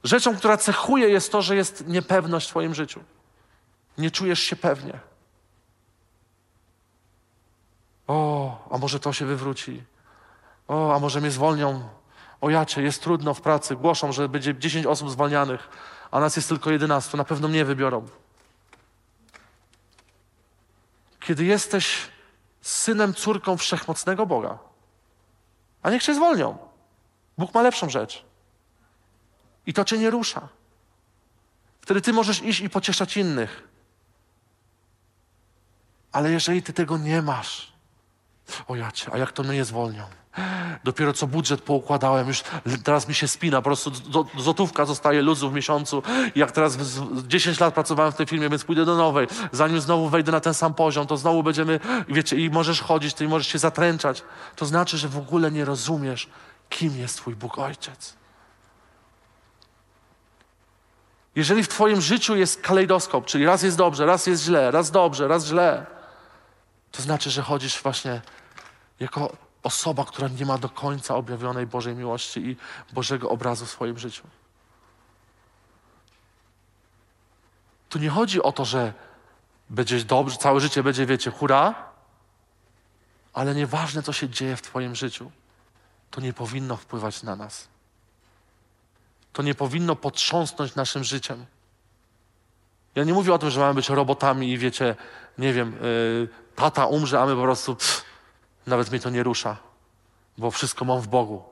Rzeczą, 0.04 0.38
która 0.38 0.58
cechuje 0.58 1.10
jest 1.10 1.32
to, 1.32 1.42
że 1.42 1.56
jest 1.56 1.88
niepewność 1.88 2.48
w 2.48 2.50
Twoim 2.50 2.76
życiu. 2.76 3.04
Nie 3.98 4.12
czujesz 4.12 4.40
się 4.40 4.56
pewnie. 4.56 5.00
O, 8.08 8.68
a 8.72 8.78
może 8.78 9.00
to 9.00 9.14
się 9.14 9.26
wywróci. 9.26 9.84
O, 10.68 10.96
a 10.96 11.00
może 11.00 11.22
mnie 11.22 11.32
zwolnią. 11.32 11.90
O 12.46 12.50
jacie, 12.50 12.82
jest 12.82 13.02
trudno 13.02 13.34
w 13.34 13.42
pracy. 13.42 13.76
Głoszą, 13.76 14.12
że 14.12 14.30
będzie 14.30 14.56
10 14.56 14.86
osób 14.86 15.12
zwalnianych, 15.12 15.70
a 16.12 16.20
nas 16.20 16.36
jest 16.36 16.50
tylko 16.50 16.72
11. 16.72 17.18
Na 17.18 17.24
pewno 17.24 17.48
mnie 17.48 17.66
wybiorą. 17.66 18.08
Kiedy 21.20 21.46
jesteś 21.46 21.98
synem, 22.62 23.14
córką 23.14 23.58
wszechmocnego 23.58 24.26
Boga, 24.26 24.58
a 25.82 25.90
niech 25.90 26.04
się 26.04 26.16
zwolnią. 26.16 26.58
Bóg 27.38 27.54
ma 27.54 27.62
lepszą 27.62 27.90
rzecz. 27.90 28.26
I 29.66 29.74
to 29.74 29.86
cię 29.86 29.98
nie 29.98 30.10
rusza. 30.10 30.48
Wtedy 31.82 32.02
ty 32.02 32.14
możesz 32.14 32.42
iść 32.44 32.60
i 32.60 32.70
pocieszać 32.70 33.18
innych. 33.18 33.68
Ale 36.12 36.32
jeżeli 36.32 36.64
ty 36.64 36.74
tego 36.74 36.98
nie 36.98 37.22
masz, 37.22 37.74
o 38.68 38.76
jacie, 38.76 39.14
a 39.14 39.18
jak 39.18 39.32
to 39.32 39.44
mnie 39.44 39.66
zwolnią? 39.66 40.25
Dopiero 40.84 41.14
co 41.14 41.28
budżet 41.28 41.62
poukładałem, 41.62 42.28
już 42.28 42.44
teraz 42.84 43.08
mi 43.08 43.14
się 43.14 43.28
spina, 43.28 43.58
po 43.58 43.64
prostu 43.64 43.92
złotówka 44.38 44.86
zostaje 44.86 45.22
luzu 45.22 45.50
w 45.50 45.54
miesiącu. 45.54 46.04
Jak 46.36 46.52
teraz 46.52 46.78
10 47.28 47.60
lat 47.60 47.74
pracowałem 47.74 48.12
w 48.12 48.16
tej 48.16 48.26
firmie, 48.26 48.50
więc 48.50 48.64
pójdę 48.64 48.86
do 48.86 48.96
nowej. 48.96 49.28
Zanim 49.52 49.82
znowu 49.82 50.10
wejdę 50.10 50.32
na 50.32 50.40
ten 50.40 50.54
sam 50.54 50.74
poziom, 50.74 51.08
to 51.08 51.18
znowu 51.18 51.44
będziemy, 51.44 51.80
wiecie, 52.10 52.38
i 52.38 52.50
możesz 52.50 52.82
chodzić, 52.82 53.14
ty 53.14 53.28
możesz 53.28 53.48
się 53.48 53.60
zatręczać. 53.60 54.24
To 54.56 54.66
znaczy, 54.66 54.98
że 54.98 55.08
w 55.08 55.18
ogóle 55.18 55.52
nie 55.52 55.66
rozumiesz, 55.66 56.30
kim 56.70 56.98
jest 56.98 57.18
Twój 57.18 57.36
Bóg 57.36 57.60
Ojciec. 57.60 58.14
Jeżeli 61.36 61.64
w 61.64 61.68
Twoim 61.68 62.02
życiu 62.02 62.36
jest 62.36 62.62
kalejdoskop, 62.62 63.26
czyli 63.26 63.46
raz 63.46 63.64
jest 63.64 63.78
dobrze, 63.78 64.06
raz 64.06 64.28
jest 64.28 64.44
źle, 64.44 64.72
raz 64.72 64.92
dobrze, 64.92 65.28
raz 65.28 65.46
źle, 65.46 65.86
to 66.92 67.02
znaczy, 67.02 67.32
że 67.32 67.42
chodzisz 67.42 67.82
właśnie 67.82 68.22
jako 69.00 69.45
osoba, 69.66 70.06
która 70.06 70.28
nie 70.28 70.46
ma 70.46 70.58
do 70.58 70.70
końca 70.70 71.16
objawionej 71.16 71.68
Bożej 71.68 71.96
miłości 71.96 72.40
i 72.40 72.58
Bożego 72.94 73.30
obrazu 73.30 73.66
w 73.66 73.70
swoim 73.70 74.00
życiu. 74.00 74.24
Tu 77.90 78.00
nie 78.00 78.10
chodzi 78.10 78.42
o 78.42 78.52
to, 78.52 78.66
że 78.66 78.94
będzie 79.70 80.06
dobrze, 80.06 80.38
całe 80.38 80.60
życie 80.60 80.84
będzie, 80.84 81.06
wiecie, 81.06 81.32
hura, 81.32 81.76
ale 83.34 83.56
nieważne, 83.56 84.04
co 84.04 84.14
się 84.14 84.30
dzieje 84.30 84.56
w 84.56 84.62
Twoim 84.62 84.96
życiu, 84.96 85.32
to 86.12 86.22
nie 86.22 86.34
powinno 86.34 86.78
wpływać 86.78 87.24
na 87.24 87.36
nas. 87.36 87.68
To 89.34 89.44
nie 89.44 89.56
powinno 89.56 89.96
potrząsnąć 89.96 90.76
naszym 90.76 91.04
życiem. 91.04 91.46
Ja 92.96 93.04
nie 93.04 93.14
mówię 93.14 93.34
o 93.34 93.38
tym, 93.38 93.50
że 93.50 93.60
mamy 93.60 93.74
być 93.74 93.90
robotami 93.90 94.52
i 94.52 94.58
wiecie, 94.58 94.96
nie 95.38 95.54
wiem, 95.54 95.78
yy, 95.82 96.30
tata 96.56 96.86
umrze, 96.86 97.22
a 97.22 97.26
my 97.26 97.36
po 97.36 97.42
prostu 97.42 97.76
pff, 97.76 98.05
nawet 98.68 98.92
mnie 98.92 99.00
to 99.00 99.10
nie 99.10 99.24
rusza, 99.24 99.58
bo 100.38 100.52
wszystko 100.52 100.86
mam 100.86 101.02
w 101.02 101.08
Bogu. 101.08 101.44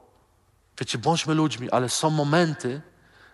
Wiecie, 0.79 0.97
bądźmy 0.97 1.33
ludźmi, 1.33 1.71
ale 1.71 1.89
są 1.89 2.09
momenty, 2.09 2.81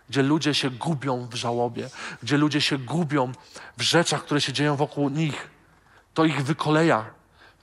gdzie 0.09 0.23
ludzie 0.23 0.53
się 0.53 0.69
gubią 0.69 1.27
w 1.31 1.33
żałobie, 1.33 1.89
gdzie 2.23 2.37
ludzie 2.37 2.61
się 2.61 2.77
gubią 2.77 3.31
w 3.77 3.81
rzeczach, 3.81 4.23
które 4.23 4.41
się 4.41 4.53
dzieją 4.53 4.75
wokół 4.75 5.09
nich. 5.09 5.49
To 6.13 6.25
ich 6.25 6.43
wykoleja. 6.43 7.05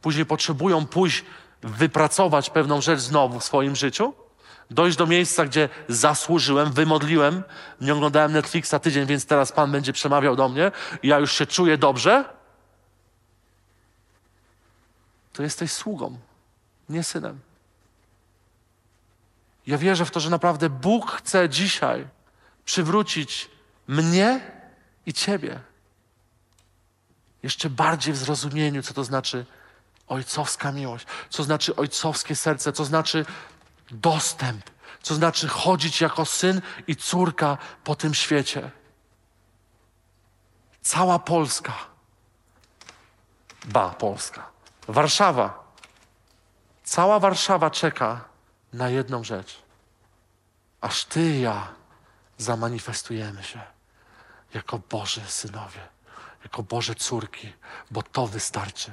Później 0.03 0.27
potrzebują 0.27 0.87
pójść, 0.87 1.25
wypracować 1.63 2.51
pewną 2.51 2.81
rzecz 2.81 3.01
znowu 3.01 3.41
w 3.41 3.45
swoim 3.45 3.77
życiu, 3.77 4.15
dojść 4.71 4.97
do 4.97 5.07
miejsca, 5.07 5.45
gdzie 5.45 5.69
zasłużyłem, 5.89 6.73
wymodliłem, 6.73 7.43
nie 7.81 7.95
oglądałem 7.95 8.33
Netflixa 8.33 8.75
tydzień, 8.83 9.07
więc 9.07 9.27
teraz 9.27 9.53
Pan 9.53 9.73
będzie 9.73 9.93
przemawiał 9.93 10.37
do 10.37 10.49
mnie 10.49 10.73
i 11.03 11.09
ja 11.09 11.19
już 11.19 11.33
się 11.33 11.47
czuję 11.47 11.79
dobrze 11.79 12.36
to 15.37 15.43
jesteś 15.43 15.73
sługą, 15.73 16.19
nie 16.89 17.05
synem. 17.05 17.41
Ja 19.67 19.79
wierzę 19.79 20.05
w 20.05 20.11
to, 20.11 20.21
że 20.21 20.31
naprawdę 20.31 20.71
Bóg 20.71 21.13
chce 21.13 21.49
dzisiaj 21.49 22.09
przywrócić 22.65 23.51
mnie 23.89 24.51
i 25.07 25.13
Ciebie 25.13 25.61
jeszcze 27.43 27.71
bardziej 27.71 28.15
w 28.15 28.17
zrozumieniu, 28.17 28.83
co 28.83 28.95
to 28.95 29.05
znaczy 29.05 29.47
ojcowska 30.09 30.73
miłość, 30.73 31.07
co 31.31 31.45
znaczy 31.45 31.77
ojcowskie 31.77 32.37
serce, 32.37 32.73
co 32.73 32.85
znaczy 32.85 33.27
dostęp, 33.91 34.71
co 35.03 35.15
znaczy 35.15 35.49
chodzić 35.49 36.01
jako 36.01 36.25
syn 36.25 36.63
i 36.87 36.97
córka 36.97 37.59
po 37.85 37.95
tym 37.95 38.15
świecie. 38.15 38.71
Cała 40.83 41.19
Polska, 41.19 41.73
ba, 43.65 43.91
Polska 43.91 44.56
Warszawa. 44.89 45.67
Cała 46.85 47.19
Warszawa 47.19 47.71
czeka 47.71 48.25
na 48.73 48.89
jedną 48.89 49.25
rzecz. 49.25 49.63
Aż 50.81 51.05
Ty 51.05 51.31
i 51.31 51.41
ja 51.41 51.69
zamanifestujemy 52.39 53.43
się 53.43 53.61
jako 54.55 54.81
Boże 54.91 55.21
synowie, 55.27 55.81
jako 56.43 56.63
Boże 56.63 56.95
córki, 56.95 57.53
bo 57.91 58.03
to 58.03 58.27
wystarczy. 58.27 58.91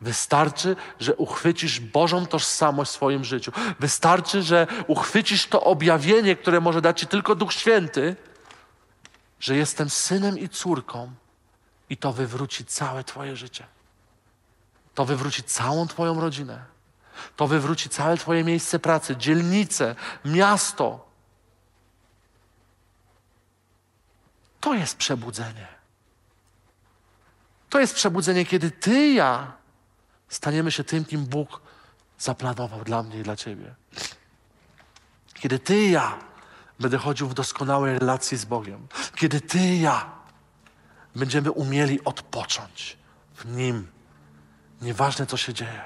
Wystarczy, 0.00 0.76
że 1.00 1.16
uchwycisz 1.16 1.80
Bożą 1.80 2.26
tożsamość 2.26 2.90
w 2.90 2.94
swoim 2.94 3.24
życiu. 3.24 3.52
Wystarczy, 3.80 4.42
że 4.42 4.66
uchwycisz 4.86 5.46
to 5.46 5.64
objawienie, 5.64 6.36
które 6.36 6.60
może 6.60 6.80
dać 6.80 7.00
Ci 7.00 7.06
tylko 7.06 7.34
Duch 7.34 7.52
Święty, 7.52 8.16
że 9.40 9.56
jestem 9.56 9.90
synem 9.90 10.38
i 10.38 10.48
córką 10.48 11.12
i 11.90 11.96
to 11.96 12.12
wywróci 12.12 12.64
całe 12.64 13.04
Twoje 13.04 13.36
życie. 13.36 13.73
To 14.94 15.04
wywróci 15.04 15.42
całą 15.42 15.88
Twoją 15.88 16.20
rodzinę. 16.20 16.64
To 17.36 17.46
wywróci 17.46 17.88
całe 17.88 18.16
Twoje 18.16 18.44
miejsce 18.44 18.78
pracy, 18.78 19.16
dzielnicę, 19.16 19.94
miasto. 20.24 21.08
To 24.60 24.74
jest 24.74 24.96
przebudzenie. 24.96 25.66
To 27.70 27.80
jest 27.80 27.94
przebudzenie, 27.94 28.46
kiedy 28.46 28.70
Ty 28.70 29.06
i 29.06 29.14
ja 29.14 29.52
staniemy 30.28 30.72
się 30.72 30.84
tym, 30.84 31.04
kim 31.04 31.24
Bóg 31.26 31.60
zaplanował 32.18 32.84
dla 32.84 33.02
mnie 33.02 33.20
i 33.20 33.22
dla 33.22 33.36
Ciebie. 33.36 33.74
Kiedy 35.34 35.58
Ty 35.58 35.82
i 35.82 35.90
ja 35.90 36.18
będę 36.80 36.98
chodził 36.98 37.28
w 37.28 37.34
doskonałej 37.34 37.98
relacji 37.98 38.36
z 38.36 38.44
Bogiem. 38.44 38.86
Kiedy 39.16 39.40
Ty 39.40 39.58
i 39.58 39.80
ja 39.80 40.10
będziemy 41.16 41.50
umieli 41.50 42.04
odpocząć 42.04 42.96
w 43.34 43.46
Nim 43.46 43.88
Nieważne, 44.82 45.26
co 45.26 45.36
się 45.36 45.54
dzieje. 45.54 45.82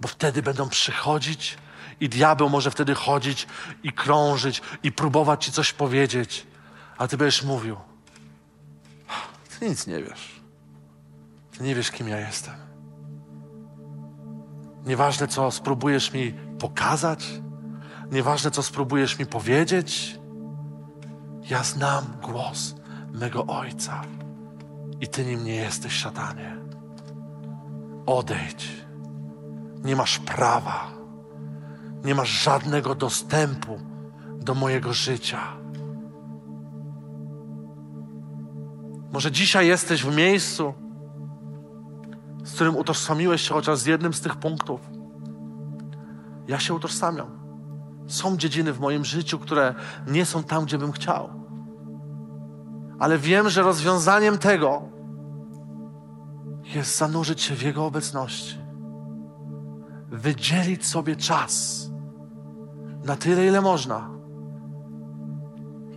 Bo 0.00 0.08
wtedy 0.08 0.42
będą 0.42 0.68
przychodzić 0.68 1.58
i 2.00 2.08
diabeł 2.08 2.48
może 2.48 2.70
wtedy 2.70 2.94
chodzić 2.94 3.46
i 3.82 3.92
krążyć 3.92 4.62
i 4.82 4.92
próbować 4.92 5.44
ci 5.44 5.52
coś 5.52 5.72
powiedzieć. 5.72 6.46
A 6.98 7.08
ty 7.08 7.16
będziesz 7.16 7.42
mówił. 7.42 7.76
Ty 9.58 9.68
nic 9.68 9.86
nie 9.86 10.02
wiesz. 10.02 10.40
Ty 11.52 11.64
nie 11.64 11.74
wiesz, 11.74 11.90
kim 11.90 12.08
ja 12.08 12.20
jestem. 12.20 12.54
Nieważne, 14.86 15.28
co 15.28 15.50
spróbujesz 15.50 16.12
mi 16.12 16.34
pokazać, 16.58 17.26
nieważne, 18.10 18.50
co 18.50 18.62
spróbujesz 18.62 19.18
mi 19.18 19.26
powiedzieć, 19.26 20.18
ja 21.50 21.62
znam 21.62 22.04
głos 22.22 22.74
mego 23.12 23.46
Ojca 23.46 24.02
i 25.00 25.08
Ty 25.08 25.24
nim 25.24 25.44
nie 25.44 25.54
jesteś, 25.54 25.92
szatanie. 25.92 26.59
Odejdź. 28.06 28.86
Nie 29.84 29.96
masz 29.96 30.18
prawa. 30.18 30.90
Nie 32.04 32.14
masz 32.14 32.28
żadnego 32.28 32.94
dostępu 32.94 33.78
do 34.38 34.54
mojego 34.54 34.92
życia. 34.92 35.40
Może 39.12 39.32
dzisiaj 39.32 39.66
jesteś 39.66 40.04
w 40.04 40.16
miejscu, 40.16 40.74
z 42.44 42.54
którym 42.54 42.76
utożsamiłeś 42.76 43.48
się 43.48 43.54
chociaż 43.54 43.78
z 43.78 43.86
jednym 43.86 44.14
z 44.14 44.20
tych 44.20 44.36
punktów. 44.36 44.80
Ja 46.48 46.58
się 46.58 46.74
utożsamiam. 46.74 47.40
Są 48.06 48.36
dziedziny 48.36 48.72
w 48.72 48.80
moim 48.80 49.04
życiu, 49.04 49.38
które 49.38 49.74
nie 50.06 50.26
są 50.26 50.42
tam, 50.42 50.64
gdzie 50.64 50.78
bym 50.78 50.92
chciał. 50.92 51.30
Ale 52.98 53.18
wiem, 53.18 53.48
że 53.48 53.62
rozwiązaniem 53.62 54.38
tego 54.38 54.82
jest 56.74 56.96
zanurzyć 56.96 57.42
się 57.42 57.54
w 57.54 57.62
Jego 57.62 57.86
obecności. 57.86 58.58
Wydzielić 60.08 60.86
sobie 60.86 61.16
czas 61.16 61.86
na 63.04 63.16
tyle, 63.16 63.46
ile 63.46 63.60
można. 63.60 64.10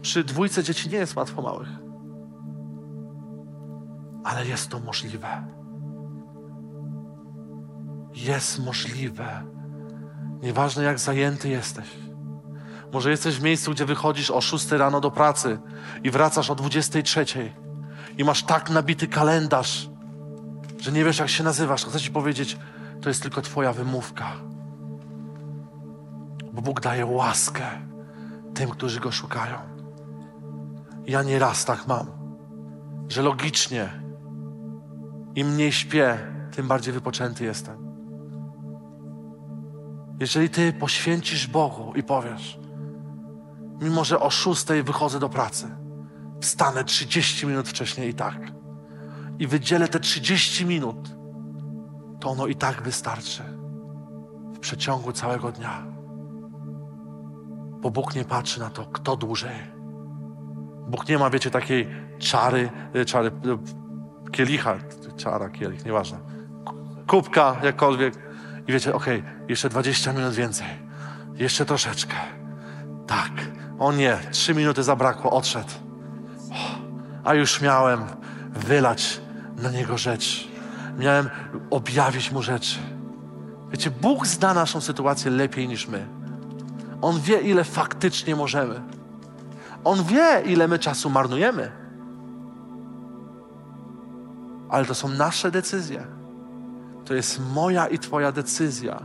Przy 0.01 0.23
dwójce 0.23 0.63
dzieci 0.63 0.89
nie 0.89 0.97
jest 0.97 1.15
łatwo 1.15 1.41
małych, 1.41 1.69
ale 4.23 4.45
jest 4.45 4.69
to 4.69 4.79
możliwe. 4.79 5.47
Jest 8.13 8.65
możliwe. 8.65 9.43
Nieważne, 10.41 10.83
jak 10.83 10.99
zajęty 10.99 11.49
jesteś. 11.49 11.89
Może 12.93 13.11
jesteś 13.11 13.35
w 13.35 13.43
miejscu, 13.43 13.71
gdzie 13.71 13.85
wychodzisz 13.85 14.31
o 14.31 14.41
6 14.41 14.71
rano 14.71 15.01
do 15.01 15.11
pracy 15.11 15.59
i 16.03 16.11
wracasz 16.11 16.49
o 16.49 16.55
23 16.55 17.25
i 18.17 18.23
masz 18.23 18.43
tak 18.43 18.69
nabity 18.69 19.07
kalendarz, 19.07 19.89
że 20.83 20.91
nie 20.91 21.03
wiesz, 21.03 21.19
jak 21.19 21.29
się 21.29 21.43
nazywasz. 21.43 21.85
Chcę 21.85 21.99
ci 21.99 22.11
powiedzieć, 22.11 22.57
to 23.01 23.09
jest 23.09 23.21
tylko 23.21 23.41
Twoja 23.41 23.73
wymówka. 23.73 24.31
Bo 26.53 26.61
Bóg 26.61 26.81
daje 26.81 27.05
łaskę 27.05 27.63
tym, 28.53 28.69
którzy 28.69 28.99
Go 28.99 29.11
szukają. 29.11 29.57
Ja 31.07 31.23
nieraz 31.23 31.65
tak 31.65 31.87
mam, 31.87 32.07
że 33.09 33.21
logicznie 33.21 33.89
im 35.35 35.53
mniej 35.53 35.71
śpię, 35.71 36.17
tym 36.55 36.67
bardziej 36.67 36.93
wypoczęty 36.93 37.43
jestem. 37.43 37.77
Jeżeli 40.19 40.49
Ty 40.49 40.73
poświęcisz 40.73 41.47
Bogu 41.47 41.93
i 41.95 42.03
powiesz, 42.03 42.59
mimo 43.81 44.03
że 44.03 44.19
o 44.19 44.29
szóstej 44.29 44.83
wychodzę 44.83 45.19
do 45.19 45.29
pracy, 45.29 45.67
wstanę 46.41 46.83
30 46.83 47.47
minut 47.47 47.69
wcześniej 47.69 48.09
i 48.09 48.13
tak, 48.13 48.62
i 49.39 49.47
wydzielę 49.47 49.87
te 49.87 49.99
30 49.99 50.65
minut, 50.65 51.09
to 52.19 52.29
ono 52.29 52.47
i 52.47 52.55
tak 52.55 52.81
wystarczy 52.81 53.43
w 54.53 54.59
przeciągu 54.59 55.11
całego 55.11 55.51
dnia. 55.51 55.83
Bo 57.81 57.91
Bóg 57.91 58.15
nie 58.15 58.25
patrzy 58.25 58.59
na 58.59 58.69
to, 58.69 58.85
kto 58.85 59.15
dłużej. 59.15 59.55
Bóg 60.87 61.09
nie 61.09 61.17
ma, 61.17 61.29
wiecie, 61.29 61.51
takiej 61.51 61.87
czary, 62.19 62.69
y, 62.95 63.05
czary, 63.05 63.27
y, 63.27 64.31
kielicha, 64.31 64.75
czara, 65.17 65.49
kielich, 65.49 65.85
nieważne. 65.85 66.17
Kubka, 67.07 67.55
jakkolwiek. 67.63 68.13
I 68.67 68.71
wiecie, 68.71 68.93
okej, 68.93 69.19
okay, 69.19 69.45
jeszcze 69.49 69.69
20 69.69 70.13
minut 70.13 70.33
więcej. 70.33 70.67
Jeszcze 71.35 71.65
troszeczkę. 71.65 72.15
Tak. 73.07 73.31
O 73.79 73.91
nie, 73.91 74.17
trzy 74.31 74.55
minuty 74.55 74.83
zabrakło, 74.83 75.31
odszedł. 75.31 75.71
A 77.23 77.33
już 77.33 77.61
miałem 77.61 77.99
wylać 78.53 79.21
na 79.57 79.71
niego 79.71 79.97
rzecz. 79.97 80.47
Miałem 80.97 81.29
objawić 81.69 82.31
mu 82.31 82.41
rzeczy. 82.41 82.79
Wiecie, 83.71 83.91
Bóg 83.91 84.27
zna 84.27 84.53
naszą 84.53 84.81
sytuację 84.81 85.31
lepiej 85.31 85.67
niż 85.67 85.87
my. 85.87 86.07
On 87.01 87.19
wie, 87.19 87.41
ile 87.41 87.63
faktycznie 87.63 88.35
możemy. 88.35 88.81
On 89.83 90.03
wie, 90.03 90.41
ile 90.45 90.67
my 90.67 90.79
czasu 90.79 91.09
marnujemy. 91.09 91.71
Ale 94.69 94.85
to 94.85 94.95
są 94.95 95.07
nasze 95.07 95.51
decyzje. 95.51 96.07
To 97.05 97.13
jest 97.13 97.41
moja 97.53 97.87
i 97.87 97.99
Twoja 97.99 98.31
decyzja. 98.31 99.01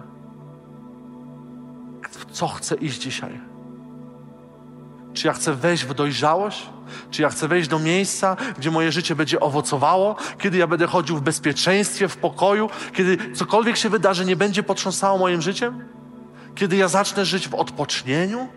W 2.10 2.32
co 2.32 2.48
chcę 2.48 2.74
iść 2.74 3.02
dzisiaj? 3.02 3.40
Czy 5.12 5.26
ja 5.26 5.32
chcę 5.32 5.54
wejść 5.54 5.84
w 5.84 5.94
dojrzałość? 5.94 6.70
Czy 7.10 7.22
ja 7.22 7.28
chcę 7.28 7.48
wejść 7.48 7.68
do 7.68 7.78
miejsca, 7.78 8.36
gdzie 8.58 8.70
moje 8.70 8.92
życie 8.92 9.16
będzie 9.16 9.40
owocowało, 9.40 10.16
kiedy 10.38 10.58
ja 10.58 10.66
będę 10.66 10.86
chodził 10.86 11.16
w 11.16 11.20
bezpieczeństwie, 11.20 12.08
w 12.08 12.16
pokoju, 12.16 12.70
kiedy 12.92 13.34
cokolwiek 13.34 13.76
się 13.76 13.88
wydarzy, 13.88 14.24
nie 14.24 14.36
będzie 14.36 14.62
potrząsało 14.62 15.18
moim 15.18 15.42
życiem? 15.42 15.84
Kiedy 16.54 16.76
ja 16.76 16.88
zacznę 16.88 17.24
żyć 17.24 17.48
w 17.48 17.54
odpocznieniu? 17.54 18.48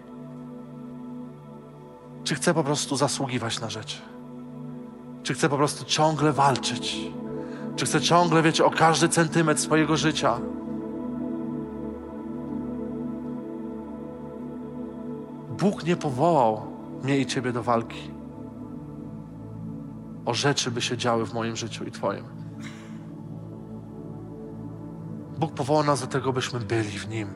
Czy 2.24 2.36
chcę 2.36 2.54
po 2.54 2.64
prostu 2.64 2.96
zasługiwać 2.96 3.60
na 3.60 3.70
rzeczy? 3.70 3.98
Czy 5.24 5.34
chcę 5.34 5.50
po 5.50 5.58
prostu 5.58 5.86
ciągle 5.86 6.32
walczyć? 6.32 6.98
Czy 7.76 7.86
chcę 7.86 8.02
ciągle, 8.02 8.42
wiecie, 8.42 8.66
o 8.66 8.70
każdy 8.70 9.10
centymetr 9.10 9.62
swojego 9.62 9.98
życia? 9.98 10.40
Bóg 15.50 15.84
nie 15.84 15.96
powołał 15.96 16.62
mnie 17.04 17.18
i 17.18 17.26
Ciebie 17.26 17.52
do 17.52 17.64
walki. 17.64 18.21
O 20.32 20.34
rzeczy, 20.34 20.72
by 20.72 20.82
się 20.82 20.98
działy 20.98 21.26
w 21.26 21.34
moim 21.34 21.56
życiu 21.56 21.84
i 21.84 21.92
Twoim. 21.92 22.26
Bóg 25.38 25.54
powołał 25.54 25.84
nas 25.84 26.02
do 26.02 26.08
tego, 26.08 26.34
byśmy 26.34 26.60
byli 26.60 27.00
w 27.00 27.10
Nim. 27.10 27.28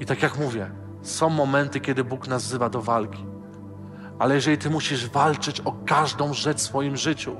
I 0.00 0.06
tak 0.06 0.22
jak 0.22 0.38
mówię, 0.38 0.70
są 1.02 1.28
momenty, 1.28 1.80
kiedy 1.80 2.04
Bóg 2.04 2.28
nas 2.28 2.44
wzywa 2.44 2.68
do 2.68 2.82
walki. 2.82 3.26
Ale 4.18 4.34
jeżeli 4.34 4.58
Ty 4.58 4.70
musisz 4.70 5.10
walczyć 5.10 5.60
o 5.60 5.72
każdą 5.72 6.34
rzecz 6.34 6.58
w 6.58 6.62
swoim 6.62 6.96
życiu, 6.96 7.36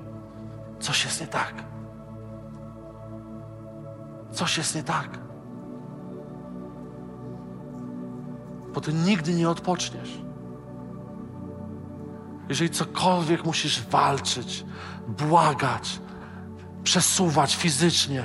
coś 0.80 1.04
jest 1.04 1.20
nie 1.20 1.26
tak. 1.26 1.54
Coś 4.30 4.58
jest 4.58 4.74
nie 4.74 4.82
tak. 4.82 5.18
Bo 8.74 8.80
Ty 8.80 8.92
nigdy 8.92 9.34
nie 9.34 9.48
odpoczniesz. 9.48 10.23
Jeżeli 12.48 12.70
cokolwiek 12.70 13.44
musisz 13.44 13.82
walczyć, 13.82 14.64
błagać, 15.08 16.00
przesuwać 16.84 17.56
fizycznie, 17.56 18.24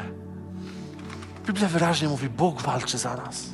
Biblia 1.45 1.67
wyraźnie 1.67 2.07
mówi: 2.09 2.29
Bóg 2.29 2.61
walczy 2.61 2.97
za 2.97 3.15
nas. 3.15 3.49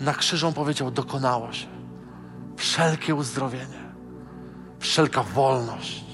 Na 0.00 0.14
krzyżą 0.14 0.52
powiedział: 0.52 0.90
Dokonało 0.90 1.52
się. 1.52 1.66
Wszelkie 2.56 3.14
uzdrowienie, 3.14 3.92
wszelka 4.78 5.22
wolność, 5.22 6.04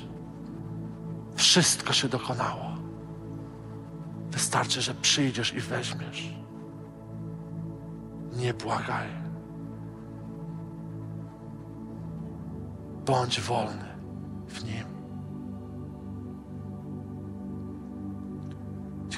wszystko 1.36 1.92
się 1.92 2.08
dokonało. 2.08 2.68
Wystarczy, 4.30 4.82
że 4.82 4.94
przyjdziesz 4.94 5.54
i 5.54 5.60
weźmiesz. 5.60 6.30
Nie 8.36 8.54
błagaj. 8.54 9.17
Bądź 13.08 13.40
wolny 13.40 13.84
w 14.48 14.64
Nim. 14.64 14.84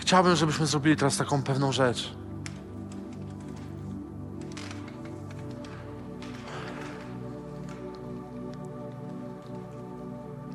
Chciałbym, 0.00 0.36
żebyśmy 0.36 0.66
zrobili 0.66 0.96
teraz 0.96 1.16
taką 1.16 1.42
pewną 1.42 1.72
rzecz. 1.72 2.14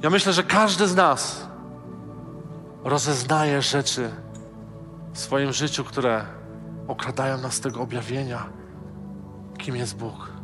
Ja 0.02 0.10
myślę, 0.10 0.34
że 0.34 0.44
każdy 0.44 0.88
z 0.88 0.96
nas 0.96 1.48
rozeznaje 2.84 3.62
rzeczy 3.62 4.12
w 5.14 5.20
swoim 5.20 5.54
życiu, 5.54 5.84
które 5.84 6.26
okradają 6.88 7.38
nas 7.38 7.54
z 7.54 7.60
tego 7.60 7.82
objawienia, 7.82 8.46
kim 9.58 9.76
jest 9.76 9.98
Bóg. 9.98 10.35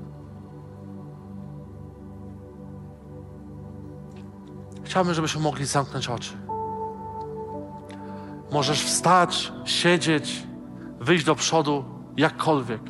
Chciałbym, 4.91 5.13
żebyśmy 5.13 5.41
mogli 5.41 5.65
zamknąć 5.65 6.09
oczy. 6.09 6.33
Możesz 8.51 8.83
wstać, 8.83 9.53
siedzieć, 9.65 10.43
wyjść 10.99 11.25
do 11.25 11.35
przodu, 11.35 11.83
jakkolwiek. 12.17 12.81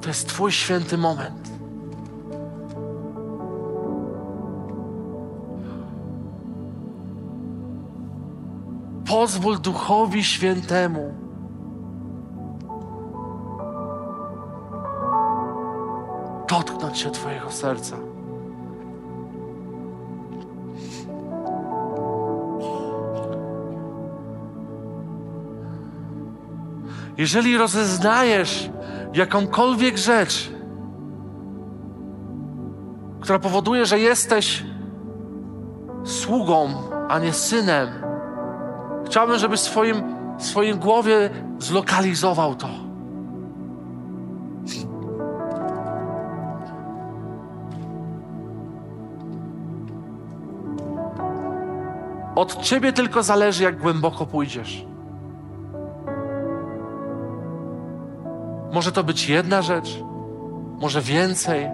To 0.00 0.08
jest 0.08 0.28
Twój 0.28 0.52
święty 0.52 0.98
moment. 0.98 1.50
Pozwól 9.06 9.58
Duchowi 9.58 10.24
Świętemu 10.24 11.14
dotknąć 16.48 16.98
się 16.98 17.10
Twojego 17.10 17.50
serca. 17.50 18.17
Jeżeli 27.18 27.56
rozeznajesz 27.56 28.70
jakąkolwiek 29.14 29.96
rzecz, 29.96 30.50
która 33.20 33.38
powoduje, 33.38 33.86
że 33.86 33.98
jesteś 33.98 34.64
sługą, 36.04 36.74
a 37.08 37.18
nie 37.18 37.32
synem, 37.32 37.88
chciałbym, 39.06 39.38
żebyś 39.38 39.60
w 39.60 39.62
swoim, 39.62 40.02
w 40.38 40.42
swoim 40.42 40.78
głowie 40.78 41.30
zlokalizował 41.58 42.54
to. 42.54 42.68
Od 52.34 52.62
ciebie 52.62 52.92
tylko 52.92 53.22
zależy, 53.22 53.64
jak 53.64 53.78
głęboko 53.78 54.26
pójdziesz. 54.26 54.86
Może 58.72 58.92
to 58.92 59.04
być 59.04 59.28
jedna 59.28 59.62
rzecz, 59.62 59.98
może 60.80 61.00
więcej. 61.00 61.70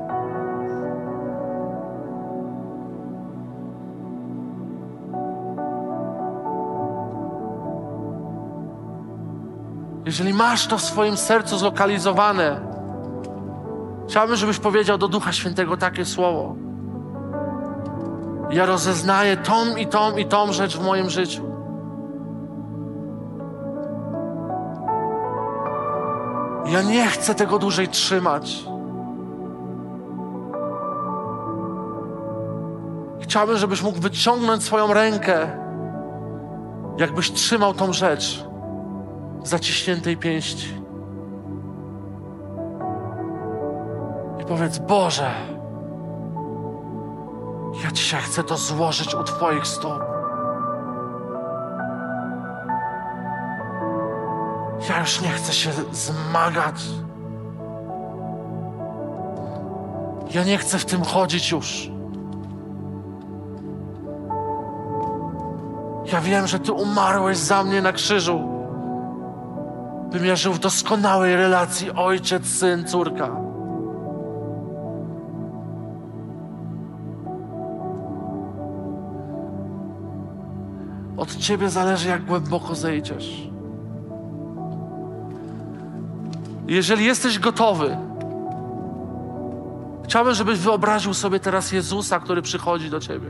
Jeżeli 10.05 10.35
masz 10.35 10.67
to 10.67 10.79
w 10.79 10.83
swoim 10.83 11.17
sercu 11.17 11.59
zlokalizowane, 11.59 12.61
chciałbym, 14.09 14.37
żebyś 14.37 14.59
powiedział 14.59 14.99
do 14.99 15.09
Ducha 15.09 15.33
Świętego 15.33 15.77
takie 15.77 16.05
słowo. 16.05 16.55
Ja 18.51 18.67
rozeznaję 18.67 19.37
tą 19.37 19.77
i 19.77 19.87
tą 19.87 20.17
i 20.17 20.25
tą 20.25 20.53
rzecz 20.53 20.77
w 20.77 20.85
moim 20.85 21.11
życiu. 21.11 21.54
Ja 26.75 26.83
nie 26.83 27.07
chcę 27.07 27.35
tego 27.35 27.59
dłużej 27.59 27.89
trzymać. 27.89 28.65
Chciałbym, 33.21 33.57
żebyś 33.57 33.83
mógł 33.83 34.01
wyciągnąć 34.01 34.63
swoją 34.63 34.95
rękę, 34.95 35.51
jakbyś 36.99 37.33
trzymał 37.33 37.75
tą 37.75 37.93
rzecz 37.93 38.45
w 39.43 39.49
zaciśniętej 39.49 40.17
pięści. 40.17 40.69
I 44.43 44.45
powiedz: 44.45 44.79
Boże, 44.79 45.31
ja 47.85 47.91
dzisiaj 47.93 48.23
chcę 48.23 48.45
to 48.45 48.57
złożyć 48.57 49.15
u 49.15 49.25
Twoich 49.25 49.67
stóp. 49.67 50.14
Ja 54.89 55.01
już 55.01 55.21
nie 55.21 55.29
chcę 55.29 55.53
się 55.53 55.71
zmagać. 55.93 56.83
Ja 60.35 60.45
nie 60.45 60.59
chcę 60.59 60.79
w 60.79 60.85
tym 60.85 61.03
chodzić 61.03 61.51
już. 61.51 61.91
Ja 66.13 66.21
wiem, 66.21 66.47
że 66.47 66.59
Ty 66.59 66.73
umarłeś 66.73 67.37
za 67.39 67.65
mnie 67.65 67.83
na 67.83 67.93
krzyżu, 67.93 68.41
bym 70.13 70.25
ja 70.25 70.37
żył 70.37 70.53
w 70.53 70.59
doskonałej 70.59 71.37
relacji 71.37 71.91
ojciec, 71.91 72.47
syn, 72.47 72.85
córka. 72.85 73.45
Od 81.17 81.37
Ciebie 81.37 81.71
zależy, 81.71 82.09
jak 82.09 82.25
głęboko 82.25 82.75
zejdziesz. 82.75 83.54
Jeżeli 86.67 87.05
jesteś 87.05 87.39
gotowy, 87.39 87.97
chciałbym, 90.05 90.35
żebyś 90.35 90.59
wyobraził 90.59 91.15
sobie 91.15 91.41
teraz 91.41 91.73
Jezusa, 91.73 92.21
który 92.21 92.43
przychodzi 92.43 92.91
do 92.91 93.01
Ciebie. 93.01 93.29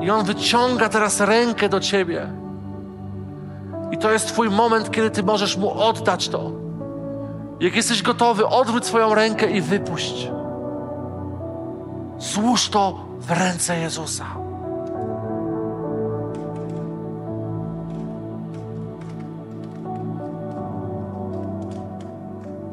I 0.00 0.10
On 0.10 0.24
wyciąga 0.24 0.88
teraz 0.88 1.20
rękę 1.20 1.68
do 1.68 1.80
Ciebie. 1.80 2.32
I 3.92 3.98
to 3.98 4.12
jest 4.12 4.28
Twój 4.28 4.50
moment, 4.50 4.90
kiedy 4.90 5.10
Ty 5.10 5.22
możesz 5.22 5.56
Mu 5.56 5.70
oddać 5.70 6.28
to. 6.28 6.50
Jak 7.60 7.76
jesteś 7.76 8.02
gotowy, 8.02 8.46
odwróć 8.46 8.86
swoją 8.86 9.14
rękę 9.14 9.50
i 9.50 9.60
wypuść. 9.60 10.30
Złóż 12.18 12.68
to 12.68 12.98
w 13.20 13.30
ręce 13.30 13.78
Jezusa. 13.78 14.45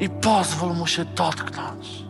I 0.03 0.09
pozwól 0.09 0.73
mu 0.73 0.87
się 0.87 1.05
dotknąć. 1.05 2.03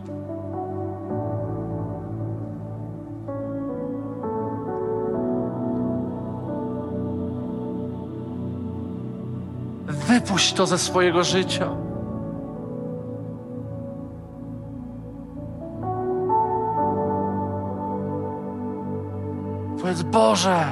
Wypuść 9.86 10.52
to 10.52 10.66
ze 10.66 10.78
swojego 10.78 11.24
życia. 11.24 11.70
Powiedz, 19.80 20.02
Boże, 20.02 20.64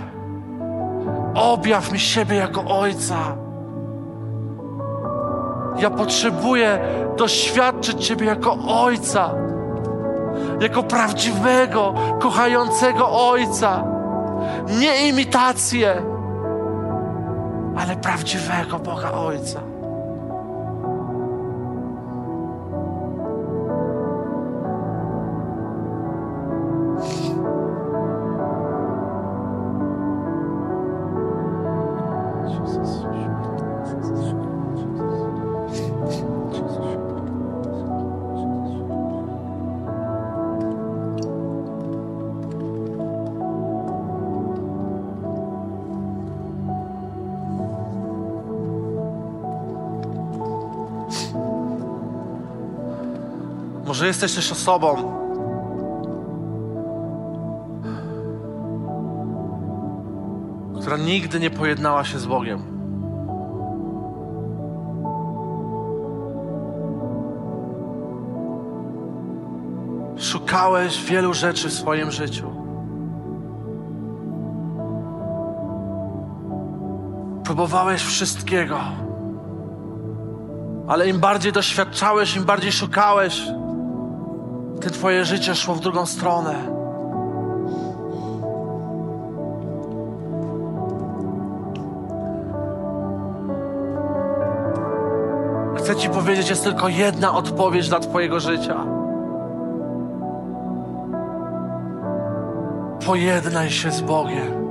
objaw 1.35 1.93
mi 1.93 1.99
siebie 1.99 2.37
jako 2.37 2.65
Ojca. 2.81 3.42
Ja 5.79 5.91
potrzebuję 5.91 6.79
doświadczyć 7.17 8.07
Ciebie 8.07 8.27
jako 8.27 8.57
Ojca, 8.69 9.31
jako 10.61 10.83
prawdziwego, 10.83 11.95
kochającego 12.21 13.31
Ojca. 13.31 13.85
Nie 14.81 15.09
imitację, 15.09 16.03
ale 17.79 17.97
prawdziwego 17.97 18.79
Boga 18.79 19.13
Ojca. 19.13 19.72
Może 53.93 54.07
jesteś 54.07 54.35
też 54.35 54.53
osobą, 54.53 54.97
która 60.81 60.97
nigdy 60.97 61.41
nie 61.41 61.51
pojednała 61.51 62.05
się 62.05 62.19
z 62.19 62.27
Bogiem. 62.27 62.63
Szukałeś 70.19 71.05
wielu 71.05 71.35
rzeczy 71.35 71.69
w 71.69 71.73
swoim 71.73 72.11
życiu. 72.11 72.51
Próbowałeś 77.45 78.03
wszystkiego. 78.03 78.79
Ale 80.89 81.09
im 81.09 81.21
bardziej 81.21 81.53
doświadczałeś, 81.53 82.37
im 82.37 82.45
bardziej 82.45 82.73
szukałeś, 82.73 83.43
ty 84.83 84.91
Twoje 84.91 85.25
życie 85.25 85.55
szło 85.55 85.75
w 85.75 85.81
drugą 85.81 86.07
stronę. 86.07 86.55
Chcę 95.77 95.97
Ci 95.97 96.09
powiedzieć, 96.09 96.51
jest 96.51 96.65
tylko 96.65 96.89
jedna 96.89 97.35
odpowiedź 97.35 97.89
dla 97.89 98.01
Twojego 98.01 98.41
życia. 98.41 98.85
Pojednaj 103.07 103.71
się 103.71 103.91
z 103.91 104.01
Bogiem. 104.01 104.69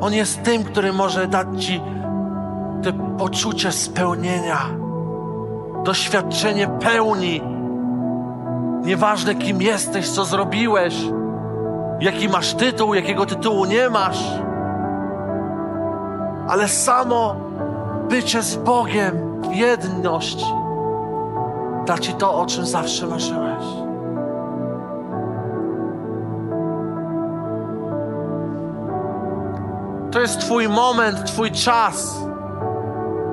On 0.00 0.14
jest 0.14 0.42
tym, 0.42 0.64
który 0.64 0.92
może 0.92 1.26
dać 1.26 1.64
Ci 1.64 1.80
to 2.82 2.90
poczucie 3.18 3.72
spełnienia, 3.72 4.58
doświadczenie 5.84 6.68
pełni 6.68 7.53
Nieważne 8.84 9.34
kim 9.34 9.62
jesteś, 9.62 10.10
co 10.10 10.24
zrobiłeś, 10.24 10.94
jaki 12.00 12.28
masz 12.28 12.54
tytuł, 12.54 12.94
jakiego 12.94 13.26
tytułu 13.26 13.64
nie 13.64 13.90
masz, 13.90 14.24
ale 16.48 16.68
samo 16.68 17.36
bycie 18.08 18.42
z 18.42 18.56
Bogiem 18.56 19.42
w 19.42 19.54
jedności 19.54 20.64
da 21.86 21.98
Ci 21.98 22.12
to, 22.14 22.34
o 22.34 22.46
czym 22.46 22.66
zawsze 22.66 23.06
marzyłeś. 23.06 23.64
To 30.12 30.20
jest 30.20 30.40
Twój 30.40 30.68
moment, 30.68 31.26
Twój 31.26 31.50
czas, 31.50 32.18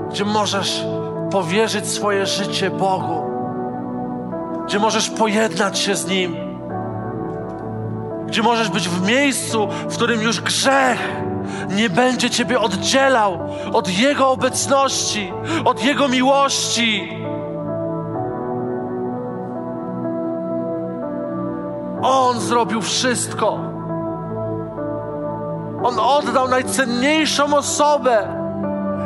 gdzie 0.09 0.25
możesz 0.25 0.85
powierzyć 1.31 1.87
swoje 1.87 2.25
życie 2.25 2.69
Bogu 2.69 3.30
gdzie 4.71 4.79
możesz 4.79 5.09
pojednać 5.09 5.79
się 5.79 5.95
z 5.95 6.07
Nim, 6.07 6.35
gdzie 8.27 8.41
możesz 8.41 8.69
być 8.69 8.89
w 8.89 9.07
miejscu, 9.07 9.67
w 9.89 9.95
którym 9.95 10.21
już 10.21 10.41
grzech 10.41 10.99
nie 11.69 11.89
będzie 11.89 12.29
Ciebie 12.29 12.59
oddzielał 12.59 13.39
od 13.73 13.89
Jego 13.89 14.29
obecności, 14.29 15.33
od 15.65 15.83
Jego 15.83 16.07
miłości. 16.07 17.17
On 22.01 22.39
zrobił 22.39 22.81
wszystko. 22.81 23.59
On 25.83 25.99
oddał 25.99 26.47
najcenniejszą 26.47 27.57
osobę 27.57 28.27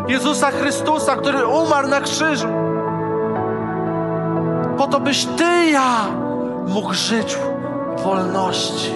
Jezusa 0.08 0.52
Chrystusa, 0.52 1.16
który 1.16 1.46
umarł 1.46 1.88
na 1.88 2.02
krzyżu. 2.02 2.65
Po 4.78 4.88
to, 4.88 5.00
byś 5.00 5.26
Ty 5.26 5.66
ja 5.72 6.06
mógł 6.68 6.94
żyć 6.94 7.38
w 7.98 8.02
wolności. 8.02 8.92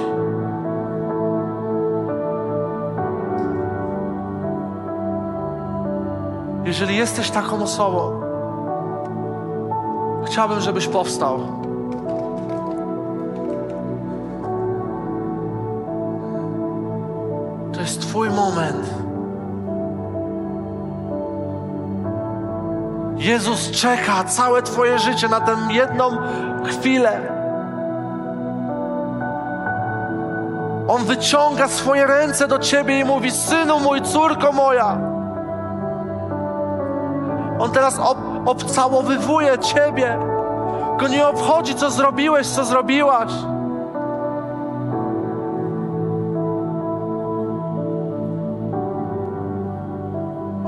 Jeżeli 6.66 6.98
jesteś 6.98 7.30
taką 7.30 7.64
osobą, 7.64 8.22
chciałbym, 10.26 10.62
żebyś 10.62 10.88
powstał. 10.88 11.40
To 17.74 17.82
jest 17.82 18.02
Twój 18.02 18.30
moment. 18.30 19.09
Jezus 23.20 23.72
czeka 23.72 24.24
całe 24.24 24.62
Twoje 24.62 25.00
życie 25.00 25.28
na 25.28 25.42
tę 25.42 25.58
jedną 25.72 26.18
chwilę. 26.66 27.22
On 30.88 31.04
wyciąga 31.06 31.68
swoje 31.68 32.08
ręce 32.08 32.48
do 32.48 32.60
Ciebie 32.60 33.00
i 33.00 33.06
mówi: 33.06 33.32
Synu 33.32 33.80
mój, 33.80 34.02
córko 34.02 34.52
moja. 34.52 34.98
On 37.60 37.72
teraz 37.72 38.00
ob 38.00 38.18
obcałowywuje 38.46 39.60
Ciebie. 39.60 40.18
Go 41.00 41.08
nie 41.08 41.28
obchodzi, 41.28 41.76
co 41.76 41.92
zrobiłeś, 41.92 42.48
co 42.48 42.66
zrobiłaś. 42.66 43.32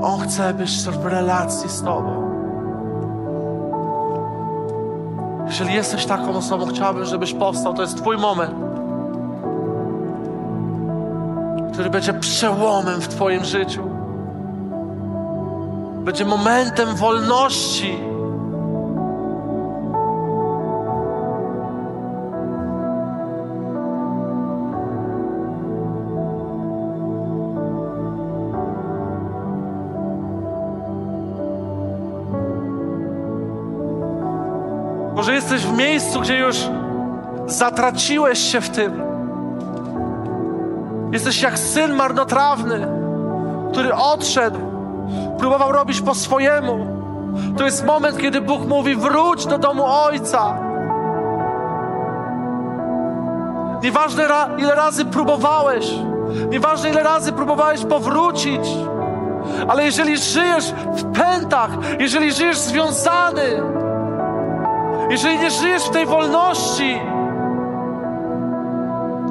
On 0.02 0.20
chce 0.20 0.54
być 0.54 0.70
w 0.70 1.06
relacji 1.06 1.70
z 1.70 1.82
Tobą. 1.82 2.31
Jeżeli 5.46 5.74
jesteś 5.74 6.06
taką 6.06 6.36
osobą, 6.36 6.66
chciałbym, 6.66 7.04
żebyś 7.04 7.32
powstał. 7.34 7.74
To 7.74 7.82
jest 7.82 7.96
Twój 7.96 8.18
moment, 8.18 8.54
który 11.72 11.90
będzie 11.90 12.14
przełomem 12.14 13.00
w 13.00 13.08
Twoim 13.08 13.44
życiu. 13.44 13.82
Będzie 16.04 16.24
momentem 16.24 16.94
wolności. 16.94 18.11
Jesteś 35.52 35.70
w 35.70 35.76
miejscu, 35.76 36.20
gdzie 36.20 36.38
już 36.38 36.56
zatraciłeś 37.46 38.38
się 38.38 38.60
w 38.60 38.70
tym. 38.70 39.02
Jesteś 41.12 41.42
jak 41.42 41.58
syn 41.58 41.92
marnotrawny, 41.92 42.86
który 43.72 43.94
odszedł, 43.94 44.58
próbował 45.38 45.72
robić 45.72 46.00
po 46.00 46.14
swojemu. 46.14 46.86
To 47.58 47.64
jest 47.64 47.84
moment, 47.84 48.18
kiedy 48.18 48.40
Bóg 48.40 48.66
mówi: 48.68 48.96
wróć 48.96 49.46
do 49.46 49.58
domu 49.58 49.84
Ojca. 49.86 50.58
Nieważne 53.82 54.24
ile 54.58 54.74
razy 54.74 55.04
próbowałeś, 55.04 55.90
nieważne 56.50 56.90
ile 56.90 57.02
razy 57.02 57.32
próbowałeś 57.32 57.84
powrócić, 57.84 58.68
ale 59.68 59.84
jeżeli 59.84 60.16
żyjesz 60.16 60.72
w 60.96 61.12
pętach, 61.12 61.70
jeżeli 61.98 62.32
żyjesz 62.32 62.58
związany, 62.58 63.62
jeżeli 65.10 65.38
nie 65.38 65.50
żyjesz 65.50 65.84
w 65.84 65.90
tej 65.90 66.06
wolności, 66.06 67.00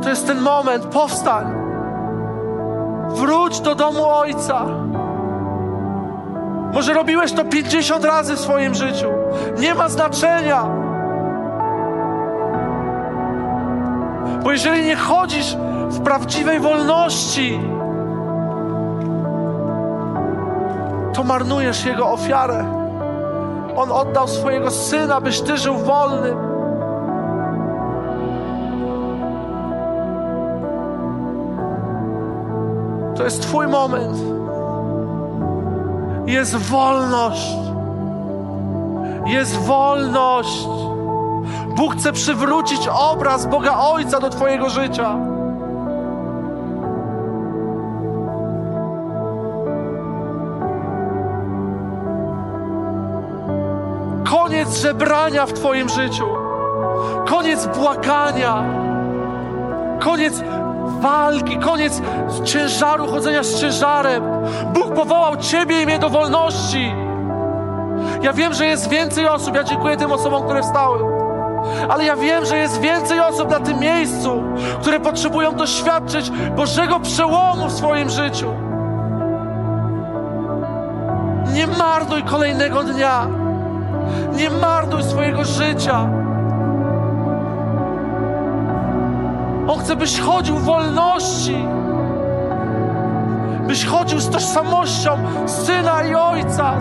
to 0.03 0.09
jest 0.09 0.27
ten 0.27 0.41
moment, 0.41 0.85
powstań. 0.85 1.45
Wróć 3.09 3.59
do 3.59 3.75
domu 3.75 4.05
Ojca. 4.05 4.65
Może 6.73 6.93
robiłeś 6.93 7.33
to 7.33 7.45
50 7.45 8.05
razy 8.05 8.35
w 8.35 8.39
swoim 8.39 8.75
życiu. 8.75 9.07
Nie 9.59 9.75
ma 9.75 9.89
znaczenia. 9.89 10.63
Bo 14.43 14.51
jeżeli 14.51 14.85
nie 14.85 14.95
chodzisz 14.95 15.55
w 15.87 16.01
prawdziwej 16.03 16.59
wolności, 16.59 17.59
to 21.13 21.23
marnujesz 21.23 21.85
Jego 21.85 22.11
ofiarę. 22.11 22.80
On 23.75 23.91
oddał 23.91 24.27
swojego 24.27 24.71
syna, 24.71 25.21
byś 25.21 25.41
ty 25.41 25.57
żył 25.57 25.77
wolnym. 25.77 26.37
To 33.15 33.23
jest 33.23 33.41
Twój 33.41 33.67
moment. 33.67 34.17
Jest 36.27 36.55
wolność. 36.55 37.47
Jest 39.25 39.57
wolność. 39.57 40.67
Bóg 41.75 41.95
chce 41.95 42.13
przywrócić 42.13 42.87
obraz 42.87 43.45
Boga 43.45 43.77
Ojca 43.77 44.19
do 44.19 44.29
Twojego 44.29 44.69
życia. 44.69 45.30
Żebrania 54.73 55.45
w 55.45 55.53
Twoim 55.53 55.89
życiu. 55.89 56.25
Koniec 57.27 57.67
błagania. 57.67 58.63
Koniec 59.99 60.43
walki, 60.99 61.57
koniec 61.57 62.01
ciężaru, 62.43 63.07
chodzenia 63.07 63.43
z 63.43 63.61
ciężarem. 63.61 64.23
Bóg 64.73 64.93
powołał 64.93 65.37
Ciebie 65.37 65.81
i 65.81 65.85
mnie 65.85 65.99
do 65.99 66.09
wolności. 66.09 66.93
Ja 68.21 68.33
wiem, 68.33 68.53
że 68.53 68.65
jest 68.65 68.89
więcej 68.89 69.27
osób, 69.27 69.55
ja 69.55 69.63
dziękuję 69.63 69.97
tym 69.97 70.11
osobom, 70.11 70.43
które 70.43 70.61
wstały. 70.61 70.99
Ale 71.89 72.05
ja 72.05 72.15
wiem, 72.15 72.45
że 72.45 72.57
jest 72.57 72.81
więcej 72.81 73.19
osób 73.19 73.49
na 73.49 73.59
tym 73.59 73.79
miejscu, 73.79 74.43
które 74.81 74.99
potrzebują 74.99 75.55
doświadczyć 75.55 76.29
Bożego 76.29 76.99
przełomu 76.99 77.67
w 77.67 77.73
swoim 77.73 78.09
życiu. 78.09 78.53
Nie 81.53 81.67
marnuj 81.67 82.23
kolejnego 82.23 82.83
dnia. 82.83 83.40
Nie 84.35 84.49
marnuj 84.49 85.03
swojego 85.03 85.43
życia. 85.43 86.09
On 89.67 89.79
chce, 89.79 89.95
byś 89.95 90.19
chodził 90.19 90.57
w 90.57 90.63
wolności. 90.63 91.65
Byś 93.67 93.85
chodził 93.85 94.19
z 94.19 94.29
tożsamością 94.29 95.17
syna 95.47 96.03
i 96.03 96.15
ojca, 96.15 96.73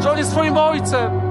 że 0.00 0.10
on 0.10 0.18
jest 0.18 0.30
Twoim 0.30 0.56
ojcem. 0.56 1.21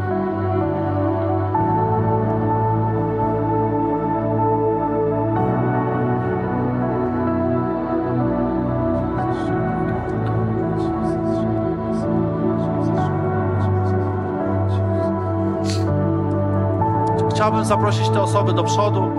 Chciałbym 17.41 17.65
zaprosić 17.65 18.09
te 18.09 18.22
osoby 18.22 18.53
do 18.53 18.63
przodu. 18.63 19.11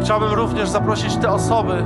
Chciałbym 0.00 0.32
również 0.32 0.68
zaprosić 0.68 1.16
te 1.16 1.30
osoby, 1.30 1.84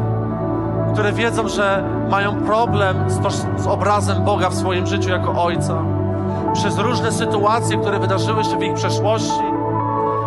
które 0.93 1.13
wiedzą, 1.13 1.49
że 1.49 1.85
mają 2.11 2.43
problem 2.43 3.11
z, 3.11 3.35
z, 3.63 3.67
obrazem 3.67 4.25
Boga 4.25 4.51
w 4.51 4.55
swoim 4.55 4.87
życiu 4.87 5.11
jako 5.11 5.45
Ojca. 5.45 5.83
Przez 6.55 6.79
różne 6.79 7.13
sytuacje, 7.13 7.79
które 7.79 7.99
wydarzyły 7.99 8.45
się 8.45 8.59
w 8.59 8.63
ich 8.63 8.75
przeszłości. 8.75 9.45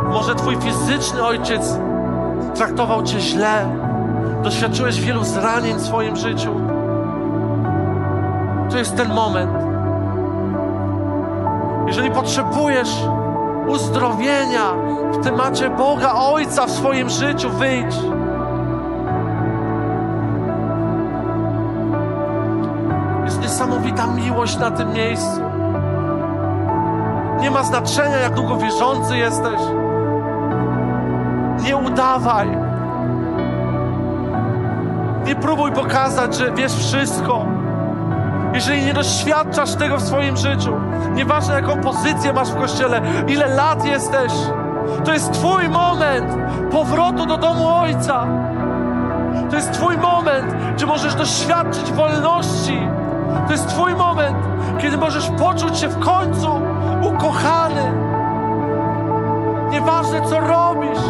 Może 0.09 0.35
Twój 0.35 0.57
fizyczny 0.57 1.25
ojciec 1.25 1.79
traktował 2.55 3.03
Cię 3.03 3.19
źle. 3.19 3.65
Doświadczyłeś 4.43 5.01
wielu 5.01 5.23
zranień 5.23 5.75
w 5.75 5.81
swoim 5.81 6.15
życiu. 6.15 6.51
To 8.69 8.77
jest 8.77 8.95
ten 8.95 9.13
moment. 9.13 9.68
Jeżeli 11.89 12.11
potrzebujesz 12.11 12.89
uzdrowienia 13.67 14.73
w 15.11 15.23
temacie 15.23 15.69
Boga 15.69 16.13
Ojca 16.13 16.65
w 16.65 16.71
swoim 16.71 17.09
życiu. 17.09 17.49
Wyjdź. 17.49 17.95
Jest 23.25 23.41
niesamowita 23.41 24.07
miłość 24.07 24.57
na 24.57 24.71
tym 24.71 24.93
miejscu. 24.93 25.41
Nie 27.41 27.51
ma 27.51 27.63
znaczenia, 27.63 28.17
jak 28.17 28.33
długo 28.33 28.57
wierzący 28.57 29.17
jesteś. 29.17 29.61
Nie 31.63 31.77
udawaj. 31.77 32.57
Nie 35.25 35.35
próbuj 35.35 35.71
pokazać, 35.71 36.35
że 36.35 36.51
wiesz 36.51 36.73
wszystko. 36.73 37.45
Jeżeli 38.53 38.85
nie 38.85 38.93
doświadczasz 38.93 39.75
tego 39.75 39.97
w 39.97 40.01
swoim 40.01 40.37
życiu, 40.37 40.73
nieważne 41.13 41.53
jaką 41.53 41.81
pozycję 41.81 42.33
masz 42.33 42.49
w 42.49 42.55
kościele, 42.55 43.01
ile 43.27 43.47
lat 43.47 43.85
jesteś, 43.85 44.31
to 45.05 45.13
jest 45.13 45.33
Twój 45.33 45.69
moment 45.69 46.33
powrotu 46.71 47.25
do 47.25 47.37
domu 47.37 47.67
Ojca. 47.67 48.27
To 49.49 49.55
jest 49.55 49.71
Twój 49.71 49.97
moment, 49.97 50.55
gdzie 50.75 50.85
możesz 50.85 51.15
doświadczyć 51.15 51.91
wolności. 51.91 52.79
To 53.47 53.51
jest 53.51 53.67
Twój 53.67 53.95
moment, 53.95 54.37
kiedy 54.79 54.97
możesz 54.97 55.29
poczuć 55.29 55.77
się 55.77 55.87
w 55.87 55.99
końcu 55.99 56.61
ukochany. 57.01 57.93
Nieważne 59.71 60.21
co 60.21 60.39
robisz, 60.39 61.03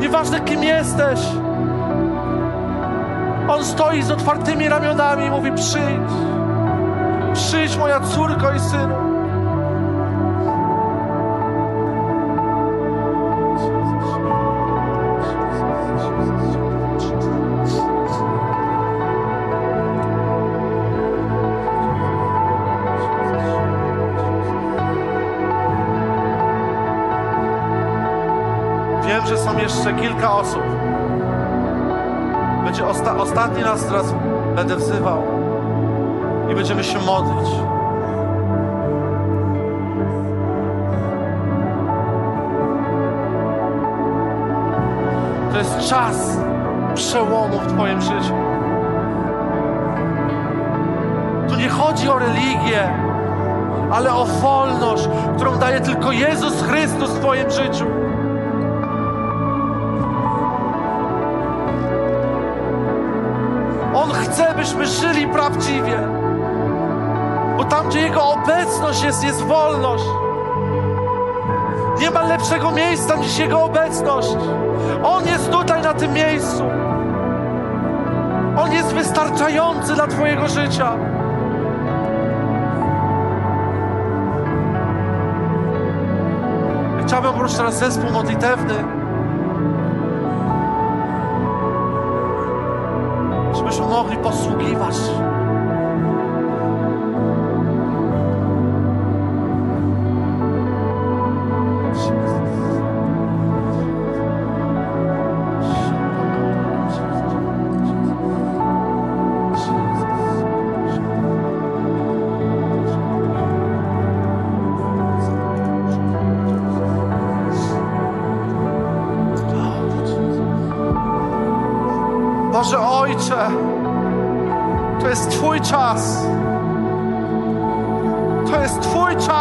nieważne 0.00 0.40
kim 0.40 0.64
jesteś. 0.64 1.20
On 3.48 3.64
stoi 3.64 4.02
z 4.02 4.10
otwartymi 4.10 4.68
ramionami 4.68 5.26
i 5.26 5.30
mówi: 5.30 5.52
Przyjdź, 5.52 6.12
przyjdź, 7.36 7.76
moja 7.76 8.00
córko 8.00 8.52
i 8.52 8.60
synu. 8.60 8.94
Wiem, 29.06 29.26
że 29.26 29.38
są 29.38 29.58
jeszcze 29.58 29.92
kilka 29.94 30.32
osób. 30.32 30.62
Będzie 32.64 32.86
osta 32.86 33.16
ostatni 33.16 33.62
raz 33.62 33.84
teraz 33.86 34.14
będę 34.54 34.76
wzywał 34.76 35.35
będziemy 36.56 36.84
się 36.84 36.98
modlić. 36.98 37.50
To 45.52 45.58
jest 45.58 45.88
czas 45.88 46.38
przełomu 46.94 47.58
w 47.60 47.66
Twoim 47.66 48.00
życiu. 48.00 48.34
Tu 51.48 51.56
nie 51.56 51.68
chodzi 51.68 52.08
o 52.08 52.18
religię, 52.18 52.88
ale 53.92 54.14
o 54.14 54.24
wolność, 54.24 55.08
którą 55.36 55.56
daje 55.56 55.80
tylko 55.80 56.12
Jezus 56.12 56.62
Chrystus 56.62 57.10
w 57.10 57.20
Twoim 57.20 57.50
życiu. 57.50 57.86
On 63.94 64.12
chce, 64.12 64.54
byśmy 64.56 64.86
żyli 64.86 65.26
prawdziwie. 65.26 66.15
Jego 67.96 68.22
obecność 68.22 69.02
jest, 69.02 69.24
jest 69.24 69.42
wolność. 69.42 70.04
Nie 72.00 72.10
ma 72.10 72.22
lepszego 72.22 72.70
miejsca 72.70 73.16
niż 73.16 73.38
Jego 73.38 73.64
obecność. 73.64 74.28
On 75.04 75.26
jest 75.26 75.50
tutaj 75.50 75.82
na 75.82 75.94
tym 75.94 76.12
miejscu. 76.12 76.64
On 78.58 78.72
jest 78.72 78.92
wystarczający 78.92 79.94
dla 79.94 80.06
Twojego 80.06 80.48
życia. 80.48 80.92
Chciałbym 87.06 87.32
poprosić 87.32 87.56
teraz 87.56 87.78
zespół 87.78 88.10
modlitewny. 88.10 88.96
żebyśmy 93.56 93.86
mogli 93.86 94.16
posługiwać. 94.16 94.94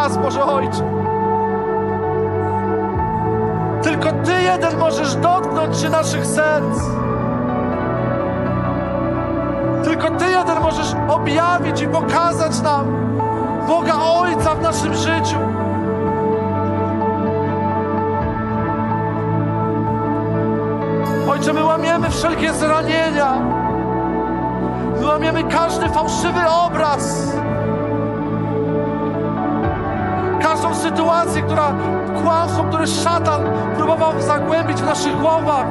Czas, 0.05 0.17
Boże 0.17 0.43
Ojcze. 0.43 0.83
Tylko 3.83 4.11
Ty 4.11 4.41
jeden 4.43 4.79
możesz 4.79 5.15
dotknąć 5.15 5.77
się 5.77 5.89
naszych 5.89 6.25
serc. 6.25 6.79
Tylko 9.83 10.11
Ty 10.11 10.25
jeden 10.25 10.59
możesz 10.61 10.95
objawić 11.07 11.81
i 11.81 11.87
pokazać 11.87 12.61
nam 12.61 12.85
Boga 13.67 13.93
Ojca 13.95 14.55
w 14.55 14.61
naszym 14.61 14.93
życiu. 14.93 15.37
Ojcze, 21.29 21.53
my 21.53 21.63
łamiemy 21.63 22.09
wszelkie 22.09 22.53
zranienia. 22.53 23.33
My 24.99 25.05
łamiemy 25.05 25.43
każdy 25.43 25.89
fałszywy 25.89 26.41
obraz. 26.65 27.35
Każdą 30.65 30.89
sytuację, 30.89 31.41
która 31.41 31.73
kłamstwo, 32.23 32.63
które 32.63 32.87
szatan 32.87 33.41
próbował 33.77 34.21
zagłębić 34.21 34.77
w 34.81 34.85
naszych 34.85 35.19
głowach. 35.19 35.65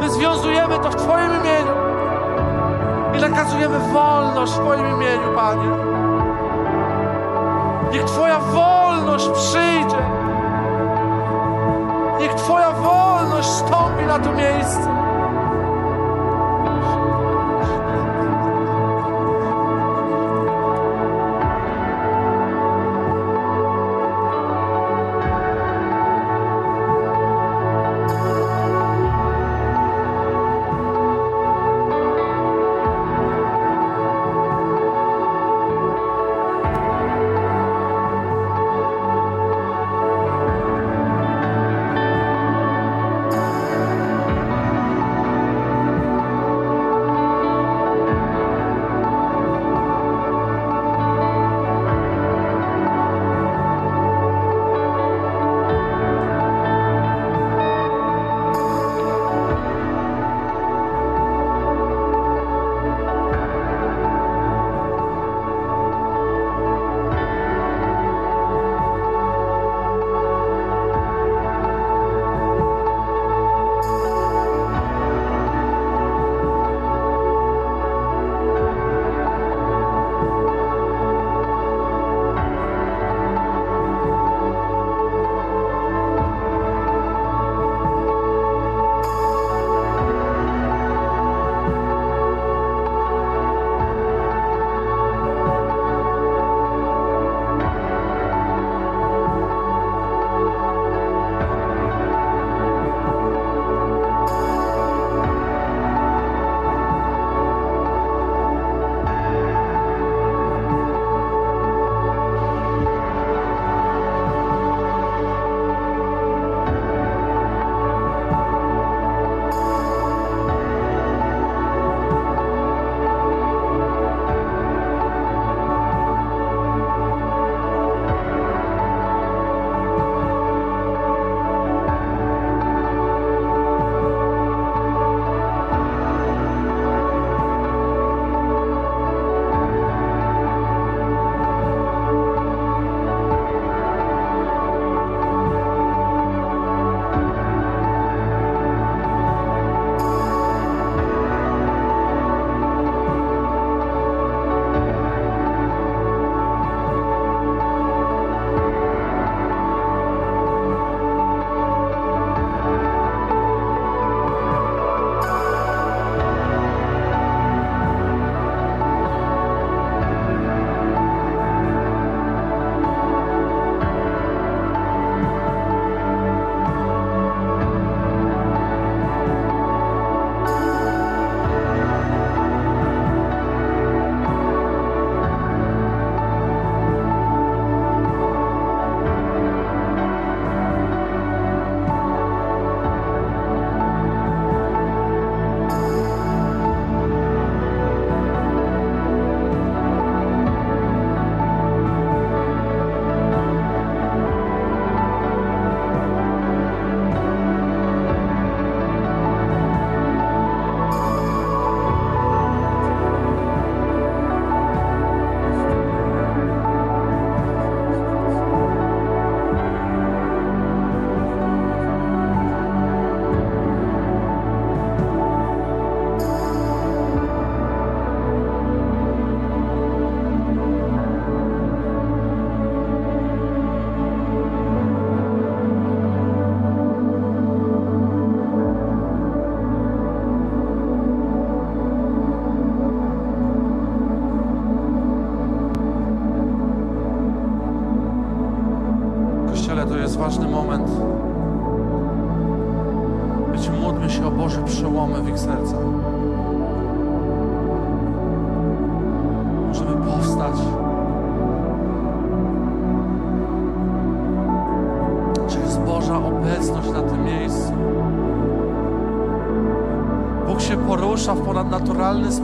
My 0.00 0.10
związujemy 0.10 0.78
to 0.78 0.90
w 0.90 0.96
Twoim 0.96 1.30
imieniu 1.40 1.72
i 3.18 3.30
nakazujemy 3.30 3.78
wolność 3.78 4.52
w 4.52 4.58
Twoim 4.58 4.86
imieniu, 4.86 5.34
Panie. 5.36 5.70
Niech 7.92 8.04
Twoja 8.04 8.38
wolność 8.38 9.28
przyjdzie. 9.28 10.02
Niech 12.20 12.34
Twoja 12.34 12.70
wolność 12.70 13.48
stąpi 13.48 14.04
na 14.06 14.18
to 14.18 14.32
miejsce. 14.32 14.95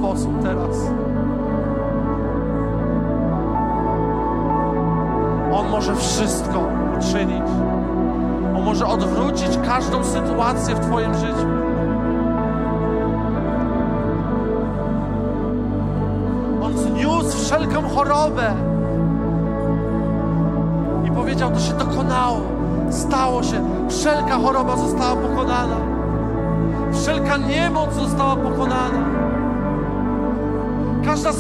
Sposób 0.03 0.43
teraz. 0.43 0.92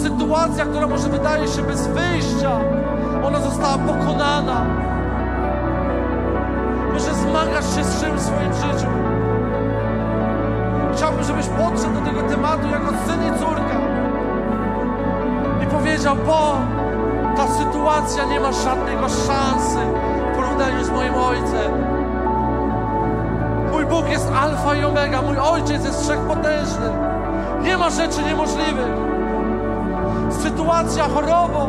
Sytuacja, 0.02 0.64
która 0.64 0.86
może 0.86 1.08
wydaje 1.08 1.48
się 1.48 1.62
bez 1.62 1.86
wyjścia, 1.86 2.50
ona 3.24 3.40
została 3.40 3.78
pokonana. 3.78 4.66
Może 6.92 7.14
zmagasz 7.14 7.76
się 7.76 7.84
z 7.84 8.00
czymś 8.00 8.20
w 8.20 8.22
swoim 8.22 8.52
życiu. 8.52 8.90
Chciałbym, 10.92 11.24
żebyś 11.24 11.46
podszedł 11.46 11.94
do 11.94 12.00
tego 12.00 12.22
tematu 12.22 12.68
jako 12.68 12.88
syn 12.88 13.20
i 13.22 13.38
córka 13.38 13.80
i 15.62 15.66
powiedział, 15.66 16.16
bo 16.26 16.58
ta 17.36 17.46
sytuacja 17.48 18.24
nie 18.24 18.40
ma 18.40 18.52
żadnego 18.52 19.08
szansy 19.08 19.78
w 20.32 20.36
porównaniu 20.36 20.84
z 20.84 20.90
moim 20.90 21.14
ojcem. 21.14 21.72
Mój 23.72 23.86
Bóg 23.86 24.08
jest 24.08 24.28
alfa 24.42 24.74
i 24.74 24.84
omega, 24.84 25.22
mój 25.22 25.38
ojciec 25.38 25.84
jest 25.84 26.02
wszechpotężny. 26.02 26.90
Nie 27.62 27.76
ma 27.76 27.90
rzeczy 27.90 28.22
niemożliwych. 28.22 29.11
Sytuacja 30.42 31.04
chorobą, 31.04 31.68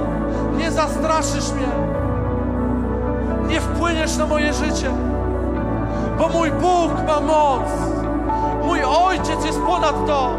nie 0.57 0.71
zastraszysz 0.71 1.51
mnie. 1.51 1.67
Nie 3.47 3.61
wpłyniesz 3.61 4.17
na 4.17 4.25
moje 4.25 4.53
życie, 4.53 4.89
bo 6.17 6.29
mój 6.29 6.51
Bóg 6.51 6.91
ma 7.07 7.19
moc. 7.19 7.61
Mój 8.65 8.83
ojciec 8.83 9.45
jest 9.45 9.59
ponad 9.59 10.05
to. 10.07 10.29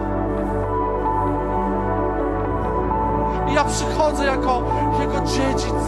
I 3.49 3.55
ja 3.55 3.65
przychodzę 3.65 4.25
jako 4.25 4.63
jego 5.01 5.21
dziedzic, 5.21 5.85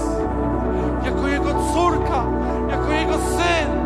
jako 1.05 1.29
jego 1.29 1.51
córka, 1.75 2.25
jako 2.71 2.93
jego 2.93 3.15
syn. 3.15 3.86